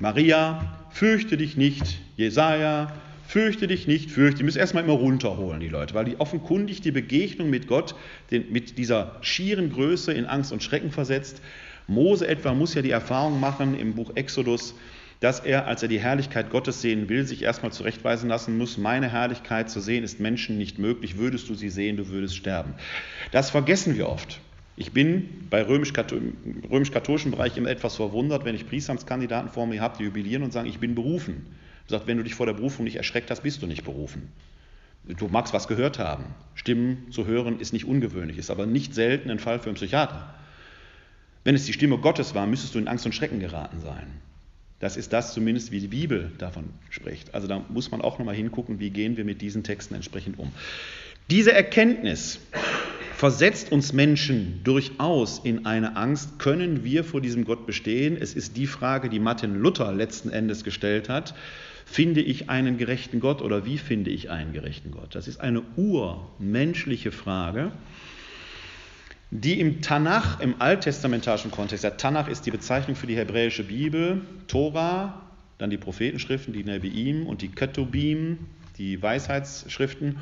Maria, 0.00 0.74
fürchte 0.90 1.36
dich 1.36 1.58
nicht. 1.58 1.98
Jesaja, 2.16 2.92
fürchte 3.26 3.66
dich 3.66 3.86
nicht, 3.86 4.10
fürchte. 4.10 4.38
Die 4.38 4.44
müssen 4.44 4.58
erstmal 4.58 4.84
immer 4.84 4.94
runterholen, 4.94 5.60
die 5.60 5.68
Leute, 5.68 5.94
weil 5.94 6.04
die 6.04 6.20
offenkundig 6.20 6.80
die 6.80 6.92
Begegnung 6.92 7.50
mit 7.50 7.66
Gott, 7.66 7.94
den, 8.30 8.52
mit 8.52 8.78
dieser 8.78 9.16
schieren 9.20 9.72
Größe 9.72 10.12
in 10.12 10.26
Angst 10.26 10.52
und 10.52 10.62
Schrecken 10.62 10.90
versetzt. 10.90 11.42
Mose 11.88 12.26
etwa 12.26 12.54
muss 12.54 12.74
ja 12.74 12.82
die 12.82 12.90
Erfahrung 12.90 13.38
machen 13.38 13.78
im 13.78 13.94
Buch 13.94 14.12
Exodus, 14.16 14.74
dass 15.20 15.40
er, 15.40 15.66
als 15.66 15.82
er 15.82 15.88
die 15.88 16.00
Herrlichkeit 16.00 16.50
Gottes 16.50 16.82
sehen 16.82 17.08
will, 17.08 17.26
sich 17.26 17.42
erstmal 17.42 17.72
zurechtweisen 17.72 18.28
lassen 18.28 18.58
muss, 18.58 18.76
meine 18.76 19.10
Herrlichkeit 19.10 19.70
zu 19.70 19.80
sehen 19.80 20.04
ist 20.04 20.20
Menschen 20.20 20.58
nicht 20.58 20.78
möglich, 20.78 21.16
würdest 21.16 21.48
du 21.48 21.54
sie 21.54 21.70
sehen, 21.70 21.96
du 21.96 22.08
würdest 22.08 22.36
sterben. 22.36 22.74
Das 23.32 23.50
vergessen 23.50 23.96
wir 23.96 24.08
oft. 24.08 24.40
Ich 24.76 24.92
bin 24.92 25.46
bei 25.48 25.62
römisch-katholischen 25.62 27.30
Bereich 27.30 27.56
immer 27.56 27.70
etwas 27.70 27.96
verwundert, 27.96 28.44
wenn 28.44 28.54
ich 28.54 28.68
Priesteramtskandidaten 28.68 29.48
vor 29.48 29.66
mir 29.66 29.80
habe, 29.80 29.96
die 29.96 30.04
jubilieren 30.04 30.42
und 30.42 30.52
sagen, 30.52 30.68
ich 30.68 30.78
bin 30.78 30.94
berufen. 30.94 31.46
Sagt, 31.88 32.06
wenn 32.06 32.16
du 32.16 32.24
dich 32.24 32.34
vor 32.34 32.46
der 32.46 32.54
Berufung 32.54 32.84
nicht 32.84 32.96
erschreckt 32.96 33.30
hast, 33.30 33.42
bist 33.42 33.62
du 33.62 33.66
nicht 33.66 33.84
berufen. 33.84 34.32
Du 35.04 35.28
magst 35.28 35.54
was 35.54 35.68
gehört 35.68 35.98
haben. 35.98 36.24
Stimmen 36.54 37.06
zu 37.10 37.26
hören 37.26 37.60
ist 37.60 37.72
nicht 37.72 37.84
ungewöhnlich, 37.84 38.38
ist 38.38 38.50
aber 38.50 38.66
nicht 38.66 38.94
selten 38.94 39.30
ein 39.30 39.38
Fall 39.38 39.60
für 39.60 39.66
einen 39.66 39.76
Psychiater. 39.76 40.34
Wenn 41.44 41.54
es 41.54 41.64
die 41.64 41.72
Stimme 41.72 41.98
Gottes 41.98 42.34
war, 42.34 42.46
müsstest 42.46 42.74
du 42.74 42.80
in 42.80 42.88
Angst 42.88 43.06
und 43.06 43.14
Schrecken 43.14 43.38
geraten 43.38 43.80
sein. 43.80 44.20
Das 44.80 44.96
ist 44.96 45.12
das 45.12 45.32
zumindest, 45.32 45.70
wie 45.70 45.80
die 45.80 45.86
Bibel 45.86 46.32
davon 46.38 46.64
spricht. 46.90 47.34
Also 47.34 47.46
da 47.46 47.64
muss 47.68 47.92
man 47.92 48.02
auch 48.02 48.18
nochmal 48.18 48.34
hingucken, 48.34 48.80
wie 48.80 48.90
gehen 48.90 49.16
wir 49.16 49.24
mit 49.24 49.40
diesen 49.40 49.62
Texten 49.62 49.94
entsprechend 49.94 50.38
um. 50.38 50.50
Diese 51.30 51.52
Erkenntnis 51.52 52.40
versetzt 53.14 53.72
uns 53.72 53.92
Menschen 53.92 54.60
durchaus 54.64 55.40
in 55.42 55.66
eine 55.66 55.96
Angst, 55.96 56.38
können 56.38 56.84
wir 56.84 57.04
vor 57.04 57.20
diesem 57.20 57.44
Gott 57.44 57.66
bestehen? 57.66 58.16
Es 58.20 58.34
ist 58.34 58.56
die 58.56 58.66
Frage, 58.66 59.08
die 59.08 59.18
Martin 59.18 59.54
Luther 59.54 59.92
letzten 59.92 60.28
Endes 60.28 60.64
gestellt 60.64 61.08
hat. 61.08 61.34
Finde 61.86 62.20
ich 62.20 62.50
einen 62.50 62.76
gerechten 62.76 63.20
Gott 63.20 63.40
oder 63.40 63.64
wie 63.64 63.78
finde 63.78 64.10
ich 64.10 64.28
einen 64.28 64.52
gerechten 64.52 64.90
Gott? 64.90 65.14
Das 65.14 65.28
ist 65.28 65.40
eine 65.40 65.62
urmenschliche 65.76 67.12
Frage 67.12 67.72
die 69.30 69.58
im 69.60 69.82
Tanach, 69.82 70.40
im 70.40 70.60
alttestamentarischen 70.60 71.50
Kontext, 71.50 71.84
der 71.84 71.96
Tanach 71.96 72.28
ist 72.28 72.46
die 72.46 72.50
Bezeichnung 72.50 72.96
für 72.96 73.06
die 73.06 73.16
hebräische 73.16 73.64
Bibel, 73.64 74.22
Tora, 74.46 75.22
dann 75.58 75.70
die 75.70 75.78
Prophetenschriften, 75.78 76.52
die 76.52 76.64
Nebiim 76.64 77.26
und 77.26 77.42
die 77.42 77.48
Ketubim, 77.48 78.38
die 78.78 79.02
Weisheitsschriften, 79.02 80.18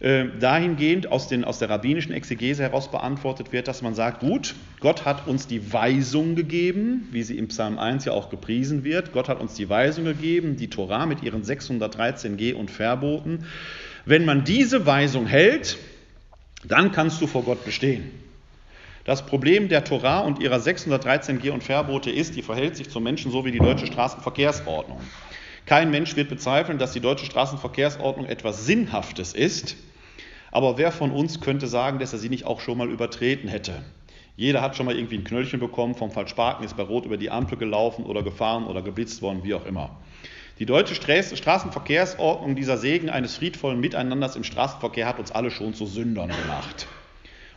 äh, 0.00 0.26
dahingehend 0.38 1.10
aus, 1.10 1.28
den, 1.28 1.44
aus 1.44 1.58
der 1.58 1.70
rabbinischen 1.70 2.12
Exegese 2.12 2.62
heraus 2.62 2.90
beantwortet 2.90 3.52
wird, 3.52 3.66
dass 3.66 3.82
man 3.82 3.94
sagt, 3.94 4.20
gut, 4.20 4.54
Gott 4.80 5.04
hat 5.04 5.26
uns 5.26 5.46
die 5.46 5.72
Weisung 5.72 6.36
gegeben, 6.36 7.08
wie 7.10 7.22
sie 7.22 7.36
im 7.36 7.48
Psalm 7.48 7.78
1 7.78 8.04
ja 8.04 8.12
auch 8.12 8.30
gepriesen 8.30 8.84
wird, 8.84 9.12
Gott 9.12 9.28
hat 9.28 9.40
uns 9.40 9.54
die 9.54 9.68
Weisung 9.68 10.04
gegeben, 10.04 10.56
die 10.56 10.70
Tora 10.70 11.06
mit 11.06 11.22
ihren 11.22 11.42
613 11.42 12.36
G 12.36 12.52
und 12.52 12.70
Verboten. 12.70 13.46
Wenn 14.04 14.24
man 14.24 14.44
diese 14.44 14.86
Weisung 14.86 15.26
hält, 15.26 15.78
dann 16.64 16.92
kannst 16.92 17.20
du 17.20 17.26
vor 17.26 17.42
Gott 17.42 17.64
bestehen. 17.64 18.10
Das 19.04 19.24
Problem 19.24 19.68
der 19.68 19.84
Torah 19.84 20.20
und 20.20 20.38
ihrer 20.38 20.60
613 20.60 21.40
Geh- 21.40 21.50
und 21.50 21.64
Verbote 21.64 22.10
ist, 22.10 22.36
die 22.36 22.42
verhält 22.42 22.76
sich 22.76 22.90
zum 22.90 23.02
Menschen 23.02 23.32
so 23.32 23.44
wie 23.44 23.52
die 23.52 23.58
deutsche 23.58 23.86
Straßenverkehrsordnung. 23.86 25.00
Kein 25.64 25.90
Mensch 25.90 26.14
wird 26.14 26.28
bezweifeln, 26.28 26.78
dass 26.78 26.92
die 26.92 27.00
deutsche 27.00 27.26
Straßenverkehrsordnung 27.26 28.26
etwas 28.26 28.66
Sinnhaftes 28.66 29.32
ist, 29.32 29.76
aber 30.50 30.78
wer 30.78 30.92
von 30.92 31.10
uns 31.10 31.40
könnte 31.40 31.66
sagen, 31.66 31.98
dass 31.98 32.12
er 32.12 32.18
sie 32.18 32.28
nicht 32.28 32.44
auch 32.44 32.60
schon 32.60 32.78
mal 32.78 32.90
übertreten 32.90 33.48
hätte? 33.48 33.82
Jeder 34.36 34.62
hat 34.62 34.76
schon 34.76 34.86
mal 34.86 34.96
irgendwie 34.96 35.16
ein 35.16 35.24
Knöllchen 35.24 35.58
bekommen 35.58 35.96
vom 35.96 36.10
Falschparken, 36.12 36.64
ist 36.64 36.76
bei 36.76 36.84
Rot 36.84 37.04
über 37.04 37.16
die 37.16 37.30
Ampel 37.30 37.58
gelaufen 37.58 38.04
oder 38.04 38.22
gefahren 38.22 38.66
oder 38.66 38.82
geblitzt 38.82 39.20
worden, 39.20 39.40
wie 39.42 39.54
auch 39.54 39.66
immer. 39.66 39.90
Die 40.60 40.66
deutsche 40.66 40.94
Straßenverkehrsordnung, 40.94 42.56
dieser 42.56 42.78
Segen 42.78 43.10
eines 43.10 43.36
friedvollen 43.36 43.80
Miteinanders 43.80 44.36
im 44.36 44.44
Straßenverkehr, 44.44 45.06
hat 45.06 45.18
uns 45.18 45.32
alle 45.32 45.50
schon 45.50 45.74
zu 45.74 45.86
Sündern 45.86 46.30
gemacht. 46.30 46.86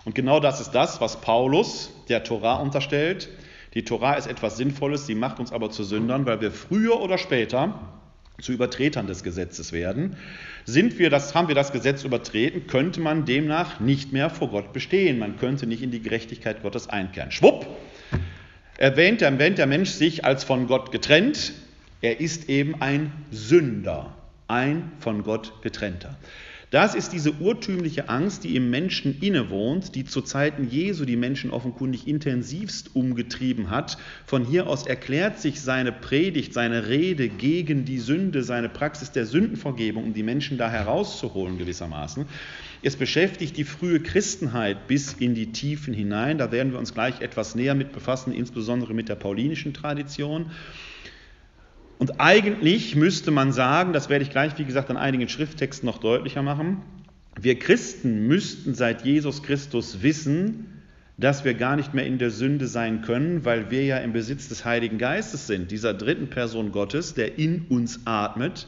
Und 0.06 0.16
genau 0.16 0.40
das 0.40 0.60
ist 0.60 0.72
das, 0.72 1.02
was 1.02 1.22
Paulus 1.22 1.92
der 2.10 2.24
Torah 2.24 2.56
unterstellt. 2.56 3.30
Die 3.76 3.84
Torah 3.84 4.14
ist 4.14 4.28
etwas 4.28 4.58
Sinnvolles, 4.58 5.06
sie 5.06 5.16
macht 5.16 5.40
uns 5.40 5.52
aber 5.52 5.70
zu 5.70 5.84
Sündern, 5.84 6.26
weil 6.26 6.42
wir 6.42 6.52
früher 6.52 7.00
oder 7.00 7.18
später 7.18 7.80
zu 8.42 8.52
Übertretern 8.52 9.08
des 9.08 9.24
Gesetzes 9.24 9.72
werden. 9.72 10.16
Sind 10.66 11.00
wir 11.00 11.10
das, 11.10 11.34
haben 11.36 11.48
wir 11.48 11.56
das 11.56 11.72
Gesetz 11.72 12.04
übertreten, 12.04 12.68
könnte 12.68 13.00
man 13.00 13.26
demnach 13.26 13.80
nicht 13.80 14.12
mehr 14.12 14.30
vor 14.30 14.50
Gott 14.50 14.74
bestehen. 14.74 15.20
Man 15.20 15.38
könnte 15.38 15.68
nicht 15.68 15.82
in 15.82 15.92
die 15.92 16.02
Gerechtigkeit 16.02 16.62
Gottes 16.62 16.90
einkehren. 16.90 17.32
Schwupp! 17.32 17.68
Erwähnt, 18.78 19.22
erwähnt 19.22 19.60
der 19.60 19.68
Mensch 19.68 19.92
sich 19.92 20.26
als 20.26 20.44
von 20.44 20.66
Gott 20.68 20.92
getrennt, 20.92 21.54
er 22.02 22.20
ist 22.20 22.50
eben 22.50 22.82
ein 22.82 23.12
Sünder, 23.30 24.16
ein 24.48 24.92
von 25.00 25.22
Gott 25.22 25.62
getrennter. 25.62 26.18
Das 26.72 26.96
ist 26.96 27.12
diese 27.12 27.34
urtümliche 27.34 28.08
Angst, 28.08 28.46
die 28.46 28.56
im 28.56 28.70
Menschen 28.70 29.20
innewohnt, 29.20 29.94
die 29.94 30.06
zu 30.06 30.22
Zeiten 30.22 30.70
Jesu 30.70 31.04
die 31.04 31.18
Menschen 31.18 31.52
offenkundig 31.52 32.08
intensivst 32.08 32.96
umgetrieben 32.96 33.70
hat. 33.70 33.98
Von 34.26 34.46
hier 34.46 34.68
aus 34.68 34.88
erklärt 34.88 35.38
sich 35.38 35.60
seine 35.60 35.92
Predigt, 35.92 36.54
seine 36.54 36.88
Rede 36.88 37.28
gegen 37.28 37.84
die 37.84 38.00
Sünde, 38.00 38.42
seine 38.42 38.70
Praxis 38.70 39.12
der 39.12 39.26
Sündenvergebung, 39.26 40.06
um 40.06 40.14
die 40.14 40.24
Menschen 40.24 40.58
da 40.58 40.72
herauszuholen 40.72 41.58
gewissermaßen. 41.58 42.26
Es 42.82 42.96
beschäftigt 42.96 43.58
die 43.58 43.66
frühe 43.66 44.00
Christenheit 44.00 44.88
bis 44.88 45.12
in 45.12 45.36
die 45.36 45.52
Tiefen 45.52 45.94
hinein. 45.94 46.38
Da 46.38 46.54
werden 46.54 46.72
wir 46.72 46.80
uns 46.80 46.94
gleich 46.94 47.20
etwas 47.20 47.54
näher 47.54 47.76
mit 47.76 47.92
befassen, 47.92 48.34
insbesondere 48.34 48.94
mit 48.94 49.10
der 49.10 49.16
paulinischen 49.16 49.74
Tradition. 49.74 50.52
Und 52.02 52.20
eigentlich 52.20 52.96
müsste 52.96 53.30
man 53.30 53.54
sagen, 53.54 53.94
das 53.94 54.10
werde 54.10 54.24
ich 54.24 54.32
gleich, 54.32 54.58
wie 54.58 54.66
gesagt, 54.66 54.90
an 54.90 54.98
einigen 54.98 55.30
Schrifttexten 55.30 55.86
noch 55.86 56.00
deutlicher 56.00 56.42
machen, 56.42 56.82
wir 57.40 57.60
Christen 57.60 58.26
müssten 58.26 58.74
seit 58.74 59.06
Jesus 59.06 59.44
Christus 59.44 60.02
wissen, 60.02 60.82
dass 61.20 61.46
wir 61.46 61.54
gar 61.54 61.76
nicht 61.76 61.94
mehr 61.94 62.08
in 62.08 62.18
der 62.18 62.32
Sünde 62.32 62.66
sein 62.66 63.04
können, 63.04 63.46
weil 63.46 63.70
wir 63.70 63.86
ja 63.86 63.98
im 63.98 64.14
Besitz 64.14 64.50
des 64.50 64.66
Heiligen 64.66 64.98
Geistes 64.98 65.46
sind, 65.46 65.70
dieser 65.70 65.94
dritten 65.94 66.32
Person 66.32 66.72
Gottes, 66.72 67.14
der 67.14 67.38
in 67.38 67.68
uns 67.70 68.00
atmet. 68.06 68.66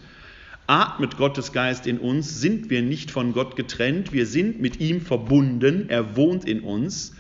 Atmet 0.68 1.18
Gottes 1.18 1.52
Geist 1.52 1.88
in 1.88 1.98
uns, 1.98 2.40
sind 2.40 2.70
wir 2.70 2.84
nicht 2.84 3.10
von 3.10 3.34
Gott 3.34 3.56
getrennt, 3.56 4.14
wir 4.14 4.28
sind 4.28 4.62
mit 4.62 4.80
ihm 4.80 5.02
verbunden, 5.02 5.86
er 5.90 6.16
wohnt 6.16 6.46
in 6.46 6.60
uns. 6.60 7.16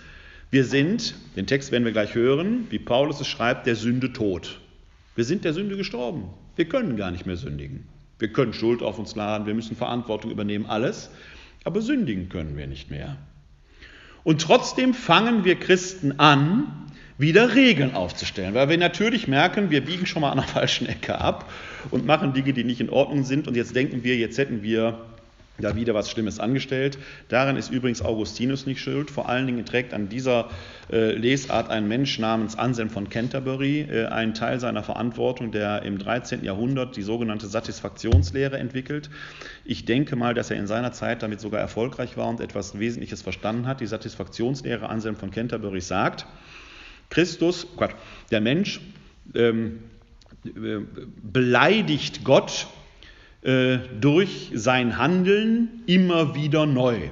Wir 0.51 0.63
sind, 0.63 1.15
den 1.35 1.47
Text 1.47 1.71
werden 1.71 1.85
wir 1.85 1.91
gleich 1.91 2.13
hören, 2.13 2.67
wie 2.69 2.77
Paulus 2.77 3.19
es 3.19 3.25
schreibt, 3.27 3.65
der 3.65 3.75
Sünde 3.75 4.13
tot. 4.13 4.59
Wir 5.15 5.25
sind 5.25 5.45
der 5.45 5.53
Sünde 5.53 5.77
gestorben. 5.77 6.29
Wir 6.55 6.65
können 6.65 6.97
gar 6.97 7.11
nicht 7.11 7.25
mehr 7.25 7.37
sündigen. 7.37 7.87
Wir 8.19 8.31
können 8.31 8.53
Schuld 8.53 8.81
auf 8.81 8.99
uns 8.99 9.15
laden, 9.15 9.47
wir 9.47 9.53
müssen 9.53 9.75
Verantwortung 9.75 10.31
übernehmen, 10.31 10.65
alles. 10.65 11.09
Aber 11.63 11.81
sündigen 11.81 12.29
können 12.29 12.57
wir 12.57 12.67
nicht 12.67 12.89
mehr. 12.89 13.17
Und 14.23 14.41
trotzdem 14.41 14.93
fangen 14.93 15.43
wir 15.43 15.55
Christen 15.55 16.19
an, 16.19 16.67
wieder 17.17 17.55
Regeln 17.55 17.93
aufzustellen, 17.93 18.53
weil 18.53 18.69
wir 18.69 18.77
natürlich 18.77 19.27
merken, 19.27 19.69
wir 19.69 19.83
biegen 19.83 20.05
schon 20.05 20.21
mal 20.21 20.31
an 20.31 20.37
der 20.37 20.47
falschen 20.47 20.87
Ecke 20.87 21.19
ab 21.19 21.51
und 21.91 22.05
machen 22.05 22.33
Dinge, 22.33 22.53
die 22.53 22.63
nicht 22.63 22.81
in 22.81 22.89
Ordnung 22.89 23.23
sind. 23.23 23.47
Und 23.47 23.55
jetzt 23.55 23.75
denken 23.75 24.03
wir, 24.03 24.15
jetzt 24.17 24.37
hätten 24.37 24.63
wir 24.63 25.05
da 25.59 25.75
wieder 25.75 25.93
was 25.93 26.09
Schlimmes 26.09 26.39
angestellt. 26.39 26.97
Daran 27.27 27.57
ist 27.57 27.69
übrigens 27.69 28.01
Augustinus 28.01 28.65
nicht 28.65 28.81
schuld. 28.81 29.11
Vor 29.11 29.29
allen 29.29 29.45
Dingen 29.45 29.65
trägt 29.65 29.93
an 29.93 30.09
dieser 30.09 30.49
äh, 30.91 31.11
Lesart 31.11 31.69
ein 31.69 31.87
Mensch 31.87 32.17
namens 32.17 32.57
Anselm 32.57 32.89
von 32.89 33.09
Canterbury 33.09 33.81
äh, 33.81 34.05
einen 34.07 34.33
Teil 34.33 34.59
seiner 34.59 34.81
Verantwortung, 34.81 35.51
der 35.51 35.83
im 35.83 35.99
13. 35.99 36.43
Jahrhundert 36.43 36.95
die 36.97 37.03
sogenannte 37.03 37.45
Satisfaktionslehre 37.45 38.57
entwickelt. 38.57 39.11
Ich 39.63 39.85
denke 39.85 40.15
mal, 40.15 40.33
dass 40.33 40.49
er 40.49 40.57
in 40.57 40.65
seiner 40.65 40.91
Zeit 40.91 41.21
damit 41.21 41.39
sogar 41.39 41.61
erfolgreich 41.61 42.17
war 42.17 42.27
und 42.29 42.41
etwas 42.41 42.79
Wesentliches 42.79 43.21
verstanden 43.21 43.67
hat. 43.67 43.79
Die 43.79 43.87
Satisfaktionslehre 43.87 44.89
Anselm 44.89 45.15
von 45.15 45.29
Canterbury 45.29 45.81
sagt, 45.81 46.25
Christus, 47.11 47.67
Quatsch, 47.77 47.93
der 48.31 48.41
Mensch 48.41 48.81
ähm, 49.35 49.83
äh, 50.45 50.79
beleidigt 51.21 52.23
Gott 52.23 52.67
äh, 53.43 53.79
durch 53.99 54.51
sein 54.53 54.97
Handeln 54.97 55.83
immer 55.85 56.35
wieder 56.35 56.65
neu. 56.65 57.09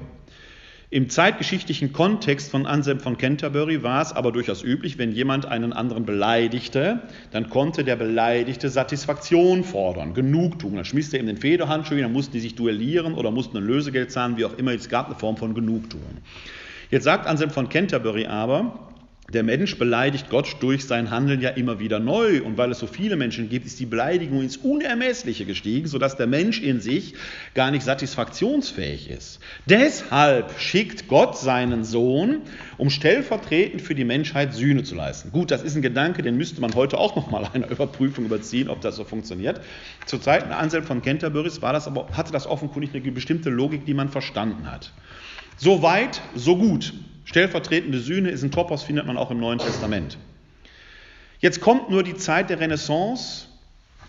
Im 0.93 1.09
zeitgeschichtlichen 1.09 1.93
Kontext 1.93 2.51
von 2.51 2.65
Anselm 2.65 2.99
von 2.99 3.17
Canterbury 3.17 3.81
war 3.81 4.01
es 4.01 4.11
aber 4.11 4.33
durchaus 4.33 4.61
üblich, 4.61 4.97
wenn 4.97 5.13
jemand 5.13 5.45
einen 5.45 5.71
anderen 5.71 6.05
beleidigte, 6.05 7.03
dann 7.31 7.49
konnte 7.49 7.85
der 7.85 7.95
Beleidigte 7.95 8.67
Satisfaktion 8.67 9.63
fordern, 9.63 10.13
Genugtuung. 10.13 10.75
Dann 10.75 10.83
schmiss 10.83 11.13
er 11.13 11.21
ihm 11.21 11.27
den 11.27 11.37
Federhandschuh, 11.37 11.95
dann 11.95 12.11
mussten 12.11 12.33
die 12.33 12.41
sich 12.41 12.55
duellieren 12.55 13.13
oder 13.13 13.31
mussten 13.31 13.55
ein 13.55 13.63
Lösegeld 13.63 14.11
zahlen, 14.11 14.35
wie 14.35 14.43
auch 14.43 14.57
immer. 14.57 14.73
Es 14.73 14.89
gab 14.89 15.05
eine 15.05 15.15
Form 15.15 15.37
von 15.37 15.53
Genugtuung. 15.53 16.17
Jetzt 16.89 17.05
sagt 17.05 17.25
Anselm 17.25 17.51
von 17.51 17.69
Canterbury 17.69 18.25
aber, 18.25 18.90
Der 19.33 19.43
Mensch 19.43 19.77
beleidigt 19.77 20.29
Gott 20.29 20.57
durch 20.59 20.85
sein 20.85 21.09
Handeln 21.09 21.39
ja 21.39 21.51
immer 21.51 21.79
wieder 21.79 21.99
neu. 21.99 22.43
Und 22.43 22.57
weil 22.57 22.71
es 22.71 22.79
so 22.79 22.87
viele 22.87 23.15
Menschen 23.15 23.47
gibt, 23.47 23.65
ist 23.65 23.79
die 23.79 23.85
Beleidigung 23.85 24.41
ins 24.41 24.57
Unermessliche 24.57 25.45
gestiegen, 25.45 25.87
sodass 25.87 26.17
der 26.17 26.27
Mensch 26.27 26.61
in 26.61 26.81
sich 26.81 27.13
gar 27.53 27.71
nicht 27.71 27.83
satisfaktionsfähig 27.83 29.09
ist. 29.09 29.39
Deshalb 29.67 30.59
schickt 30.59 31.07
Gott 31.07 31.37
seinen 31.37 31.85
Sohn, 31.85 32.41
um 32.77 32.89
stellvertretend 32.89 33.81
für 33.81 33.95
die 33.95 34.03
Menschheit 34.03 34.53
Sühne 34.53 34.83
zu 34.83 34.95
leisten. 34.95 35.31
Gut, 35.31 35.49
das 35.49 35.63
ist 35.63 35.77
ein 35.77 35.81
Gedanke, 35.81 36.23
den 36.23 36.35
müsste 36.35 36.59
man 36.59 36.75
heute 36.75 36.97
auch 36.97 37.15
noch 37.15 37.31
mal 37.31 37.47
einer 37.53 37.69
Überprüfung 37.69 38.25
überziehen, 38.25 38.67
ob 38.67 38.81
das 38.81 38.97
so 38.97 39.05
funktioniert. 39.05 39.61
Zu 40.05 40.17
Zeiten 40.17 40.51
Anselm 40.51 40.83
von 40.83 41.01
Canterbury 41.01 41.49
war 41.61 41.71
das 41.71 41.87
aber, 41.87 42.09
hatte 42.11 42.33
das 42.33 42.47
offenkundig 42.47 42.93
eine 42.93 43.11
bestimmte 43.13 43.49
Logik, 43.49 43.85
die 43.85 43.93
man 43.93 44.09
verstanden 44.09 44.69
hat. 44.69 44.91
So 45.55 45.81
weit, 45.81 46.21
so 46.35 46.57
gut. 46.57 46.93
Stellvertretende 47.25 47.99
Sühne 47.99 48.29
ist 48.29 48.43
ein 48.43 48.51
Topos, 48.51 48.83
findet 48.83 49.05
man 49.05 49.17
auch 49.17 49.31
im 49.31 49.39
Neuen 49.39 49.59
Testament. 49.59 50.17
Jetzt 51.39 51.61
kommt 51.61 51.89
nur 51.89 52.03
die 52.03 52.15
Zeit 52.15 52.49
der 52.49 52.59
Renaissance, 52.59 53.47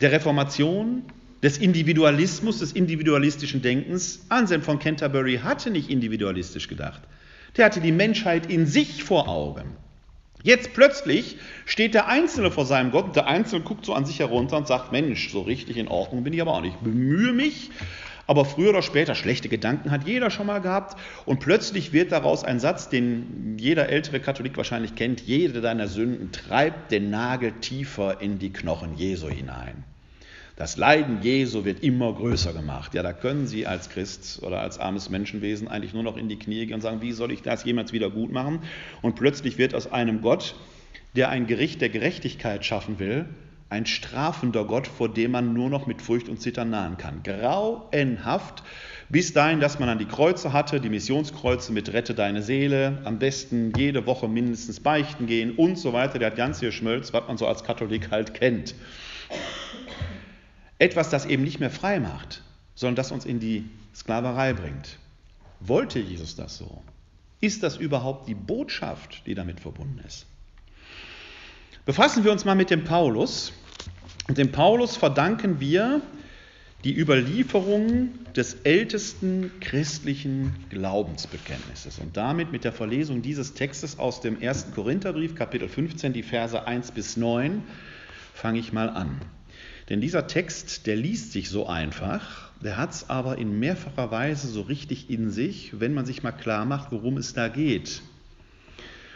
der 0.00 0.12
Reformation, 0.12 1.02
des 1.42 1.59
Individualismus, 1.59 2.61
des 2.61 2.73
individualistischen 2.73 3.62
Denkens. 3.62 4.25
Anselm 4.28 4.62
von 4.62 4.78
Canterbury 4.78 5.40
hatte 5.42 5.71
nicht 5.71 5.90
individualistisch 5.90 6.69
gedacht. 6.69 7.02
Der 7.57 7.66
hatte 7.66 7.81
die 7.81 7.92
Menschheit 7.92 8.47
in 8.47 8.66
sich 8.66 9.02
vor 9.02 9.28
Augen. 9.28 9.76
Jetzt 10.45 10.73
plötzlich 10.73 11.37
steht 11.66 11.95
der 11.95 12.09
Einzelne 12.09 12.50
vor 12.50 12.66
seinem 12.66 12.90
Gott 12.90 13.07
und 13.07 13.16
der 13.16 13.26
Einzelne 13.26 13.62
guckt 13.62 13.85
so 13.85 13.95
an 13.95 14.04
sich 14.04 14.19
herunter 14.19 14.57
und 14.57 14.66
sagt, 14.66 14.90
Mensch, 14.90 15.31
so 15.31 15.42
richtig 15.42 15.76
in 15.76 15.88
Ordnung 15.88 16.25
bin 16.25 16.33
ich 16.33 16.40
aber 16.40 16.54
auch 16.54 16.61
nicht. 16.61 16.75
Ich 16.75 16.81
bemühe 16.81 17.33
mich, 17.33 17.71
aber 18.26 18.45
früher 18.45 18.71
oder 18.71 18.83
später, 18.83 19.14
schlechte 19.14 19.49
Gedanken 19.49 19.91
hat 19.91 20.07
jeder 20.07 20.31
schon 20.31 20.47
mal 20.47 20.61
gehabt 20.61 20.99
und 21.26 21.41
plötzlich 21.41 21.93
wird 21.93 22.12
daraus 22.12 22.45
ein 22.45 22.61
Satz, 22.61 22.88
den 22.88 23.57
jeder 23.59 23.88
ältere 23.88 24.21
Katholik 24.21 24.57
wahrscheinlich 24.57 24.95
kennt, 24.95 25.21
jede 25.21 25.61
deiner 25.61 25.88
Sünden 25.88 26.33
treibt 26.33 26.93
den 26.93 27.11
Nagel 27.11 27.52
tiefer 27.61 28.21
in 28.21 28.38
die 28.38 28.52
Knochen 28.52 28.97
Jesu 28.97 29.29
hinein. 29.29 29.85
Das 30.57 30.76
Leiden 30.76 31.23
Jesu 31.23 31.64
wird 31.64 31.83
immer 31.83 32.12
größer 32.12 32.52
gemacht. 32.52 32.95
Ja, 32.95 33.02
da 33.02 33.12
können 33.12 33.47
Sie 33.47 33.67
als 33.67 33.88
Christ 33.88 34.43
oder 34.43 34.61
als 34.61 34.79
armes 34.79 35.09
Menschenwesen 35.09 35.67
eigentlich 35.67 35.95
nur 35.95 36.02
noch 36.02 36.17
in 36.17 36.29
die 36.29 36.38
Knie 36.38 36.67
gehen 36.67 36.75
und 36.75 36.83
sagen, 36.83 37.00
wie 37.00 37.12
soll 37.12 37.33
ich 37.33 37.43
das 37.43 37.64
jemals 37.64 37.93
wieder 37.93 38.11
gut 38.11 38.31
machen? 38.31 38.61
Und 39.00 39.14
plötzlich 39.17 39.57
wird 39.57 39.75
aus 39.75 39.91
einem 39.91 40.21
Gott, 40.21 40.55
der 41.17 41.31
ein 41.31 41.47
Gericht 41.47 41.81
der 41.81 41.88
Gerechtigkeit 41.88 42.64
schaffen 42.64 42.99
will, 42.99 43.25
ein 43.73 43.87
strafender 43.87 44.67
Gott, 44.67 44.87
vor 44.87 45.09
dem 45.09 45.31
man 45.31 45.55
nur 45.55 45.71
noch 45.71 45.87
mit 45.87 46.02
Furcht 46.02 46.29
und 46.29 46.43
Zittern 46.43 46.69
nahen 46.69 46.99
kann. 46.99 47.23
Grauenhaft, 47.23 48.62
bis 49.09 49.33
dahin, 49.33 49.61
dass 49.61 49.79
man 49.79 49.88
an 49.88 49.99
die 49.99 50.05
Kreuze 50.05 50.52
hatte, 50.52 50.79
die 50.79 50.91
Missionskreuze 50.91 51.73
mit 51.73 51.91
Rette 51.91 52.14
deine 52.14 52.43
Seele, 52.43 53.00
am 53.05 53.19
besten 53.19 53.73
jede 53.75 54.05
Woche 54.05 54.29
mindestens 54.29 54.81
beichten 54.81 55.26
gehen 55.26 55.57
und 55.57 55.79
so 55.79 55.95
weiter. 55.95 56.19
Der 56.19 56.29
hat 56.29 56.37
ganz 56.37 56.61
viel 56.61 56.71
Schmölz, 56.71 57.14
was 57.14 57.26
man 57.26 57.38
so 57.38 57.47
als 57.47 57.64
Katholik 57.64 58.11
halt 58.11 58.35
kennt. 58.35 58.75
Etwas, 60.79 61.09
das 61.09 61.25
eben 61.25 61.43
nicht 61.43 61.59
mehr 61.59 61.71
frei 61.71 61.99
macht, 61.99 62.43
sondern 62.75 62.97
das 62.97 63.11
uns 63.11 63.25
in 63.25 63.41
die 63.41 63.64
Sklaverei 63.95 64.52
bringt. 64.52 64.99
Wollte 65.61 65.99
Jesus 65.99 66.37
das 66.37 66.59
so? 66.59 66.83
Ist 67.41 67.62
das 67.62 67.79
überhaupt 67.79 68.29
die 68.29 68.35
Botschaft, 68.35 69.23
die 69.26 69.35
damit 69.35 69.61
verbunden 69.61 70.00
ist? 70.07 70.26
Befassen 71.85 72.23
wir 72.23 72.31
uns 72.31 72.45
mal 72.45 72.55
mit 72.55 72.71
dem 72.71 72.85
Paulus. 72.85 73.52
Und 74.29 74.38
dem 74.38 74.52
Paulus 74.52 74.97
verdanken 74.97 75.61
wir 75.61 76.00
die 76.85 76.99
Überlieferung 76.99 78.11
des 78.35 78.55
ältesten 78.64 79.52
christlichen 79.61 80.55
Glaubensbekenntnisses. 80.71 81.99
Und 81.99 82.17
damit 82.17 82.50
mit 82.50 82.64
der 82.64 82.73
Verlesung 82.73 83.23
dieses 83.23 83.55
Textes 83.55 83.99
aus 83.99 84.21
dem 84.21 84.43
1. 84.43 84.73
Korintherbrief, 84.75 85.35
Kapitel 85.35 85.69
15, 85.69 86.12
die 86.12 86.23
Verse 86.23 86.67
1 86.67 86.91
bis 86.93 87.17
9, 87.17 87.62
fange 88.35 88.59
ich 88.59 88.73
mal 88.73 88.88
an. 88.88 89.21
Denn 89.88 90.00
dieser 90.00 90.26
Text, 90.26 90.87
der 90.87 90.97
liest 90.97 91.33
sich 91.33 91.50
so 91.50 91.67
einfach, 91.67 92.50
der 92.62 92.76
hat 92.76 92.93
es 92.93 93.11
aber 93.11 93.38
in 93.38 93.59
mehrfacher 93.59 94.11
Weise 94.11 94.49
so 94.49 94.62
richtig 94.62 95.11
in 95.11 95.31
sich, 95.31 95.79
wenn 95.81 95.95
man 95.95 96.07
sich 96.07 96.23
mal 96.23 96.33
klar 96.33 96.64
macht, 96.64 96.93
worum 96.93 97.17
es 97.17 97.35
da 97.35 97.49
geht. 97.49 98.02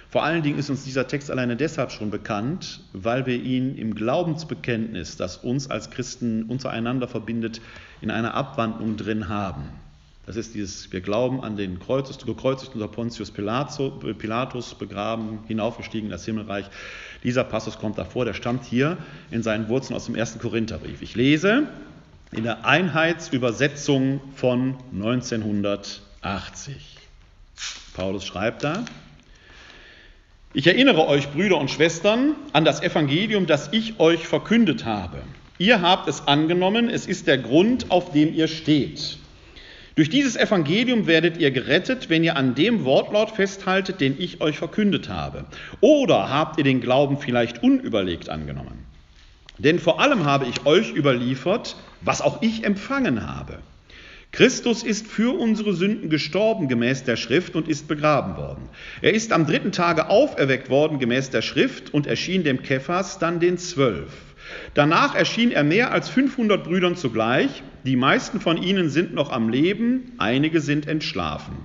Vor 0.09 0.23
allen 0.23 0.43
Dingen 0.43 0.59
ist 0.59 0.71
uns 0.71 0.85
dieser 0.85 1.09
Text 1.09 1.31
alleine 1.31 1.57
deshalb 1.57 1.91
schon 1.91 2.11
bekannt, 2.11 2.81
weil 2.93 3.27
wir 3.27 3.37
ihn 3.37 3.77
im 3.77 3.95
Glaubensbekenntnis, 3.95 5.17
das 5.17 5.39
uns 5.39 5.69
als 5.69 5.91
Christen 5.91 6.45
untereinander 6.45 7.09
verbindet, 7.09 7.61
in 8.01 8.11
einer 8.11 8.35
Abwandlung 8.35 8.97
drin 8.97 9.29
haben. 9.29 9.65
Das 10.27 10.37
ist 10.37 10.55
dieses, 10.55 10.93
wir 10.93 11.01
glauben 11.01 11.43
an 11.43 11.57
den 11.57 11.79
Kreuzes, 11.79 12.19
gekreuzigt 12.19 12.75
unter 12.75 12.89
Pontius 12.89 13.31
Pilatus, 13.31 14.75
begraben, 14.75 15.39
hinaufgestiegen 15.47 16.07
in 16.07 16.11
das 16.11 16.25
Himmelreich. 16.25 16.67
Dieser 17.23 17.45
Passus 17.45 17.79
kommt 17.79 17.97
davor, 17.97 18.25
der 18.25 18.35
stammt 18.35 18.65
hier 18.65 18.99
in 19.31 19.45
seinen 19.45 19.69
Wurzeln 19.69 19.95
aus 19.97 20.07
dem 20.07 20.17
ersten 20.17 20.41
Korintherbrief. 20.41 21.01
Ich 21.01 21.15
lese 21.15 21.69
in 22.33 22.43
der 22.43 22.67
Einheitsübersetzung 22.67 24.21
von 24.35 24.75
1980. 24.93 26.99
Paulus 27.95 28.27
schreibt 28.27 28.65
da, 28.65 28.85
ich 30.55 30.67
erinnere 30.67 31.07
euch, 31.07 31.29
Brüder 31.33 31.59
und 31.59 31.71
Schwestern, 31.71 32.35
an 32.55 32.65
das 32.65 32.83
Evangelium, 32.83 33.47
das 33.47 33.69
ich 33.73 34.01
euch 34.01 34.27
verkündet 34.27 34.87
habe. 34.87 35.19
Ihr 35.59 35.83
habt 35.83 36.09
es 36.09 36.27
angenommen, 36.27 36.89
es 36.89 37.07
ist 37.07 37.27
der 37.27 37.37
Grund, 37.37 37.91
auf 37.91 38.13
dem 38.13 38.33
ihr 38.33 38.49
steht. 38.49 39.19
Durch 39.97 40.09
dieses 40.09 40.37
Evangelium 40.37 41.07
werdet 41.07 41.39
ihr 41.39 41.51
gerettet, 41.51 42.09
wenn 42.09 42.25
ihr 42.25 42.37
an 42.37 42.55
dem 42.55 42.85
Wortlaut 42.85 43.31
festhaltet, 43.31 44.01
den 44.01 44.17
ich 44.19 44.41
euch 44.41 44.59
verkündet 44.59 45.09
habe. 45.09 45.45
Oder 45.81 46.31
habt 46.31 46.59
ihr 46.59 46.65
den 46.65 46.81
Glauben 46.81 47.19
vielleicht 47.19 47.63
unüberlegt 47.63 48.29
angenommen? 48.29 48.87
Denn 49.59 49.79
vor 49.79 50.01
allem 50.01 50.25
habe 50.25 50.47
ich 50.47 50.65
euch 50.67 50.93
überliefert, 50.93 51.77
was 52.01 52.21
auch 52.23 52.43
ich 52.43 52.65
empfangen 52.65 53.27
habe 53.27 53.59
Christus 54.37 54.83
ist 54.83 55.07
für 55.07 55.35
unsere 55.39 55.73
Sünden 55.73 56.11
gestorben 56.11 56.69
gemäß 56.69 57.05
der 57.05 57.17
Schrift 57.17 57.57
und 57.57 57.69
ist 57.69 57.89
begraben 57.89 58.37
worden. 58.37 58.69
Er 59.01 59.15
ist 59.15 59.33
am 59.33 59.47
dritten 59.47 59.73
Tage 59.73 60.11
auferweckt 60.11 60.69
worden 60.69 60.99
gemäß 60.99 61.31
der 61.31 61.41
Schrift 61.41 61.95
und 61.95 62.07
erschien 62.07 62.45
dem 62.45 62.63
Kephas, 62.63 63.19
dann 63.19 63.41
den 63.41 63.57
Zwölf. 63.57 64.13
Danach 64.75 65.15
erschien 65.15 65.53
er 65.53 65.65
mehr 65.65 65.91
als 65.91 66.11
500 66.11 66.65
Brüdern 66.65 66.97
zugleich. 66.97 67.63
Die 67.85 67.97
meisten 67.97 68.39
von 68.39 68.63
ihnen 68.63 68.91
sind 68.91 69.15
noch 69.15 69.33
am 69.33 69.49
Leben, 69.49 70.13
einige 70.19 70.61
sind 70.61 70.87
entschlafen. 70.87 71.57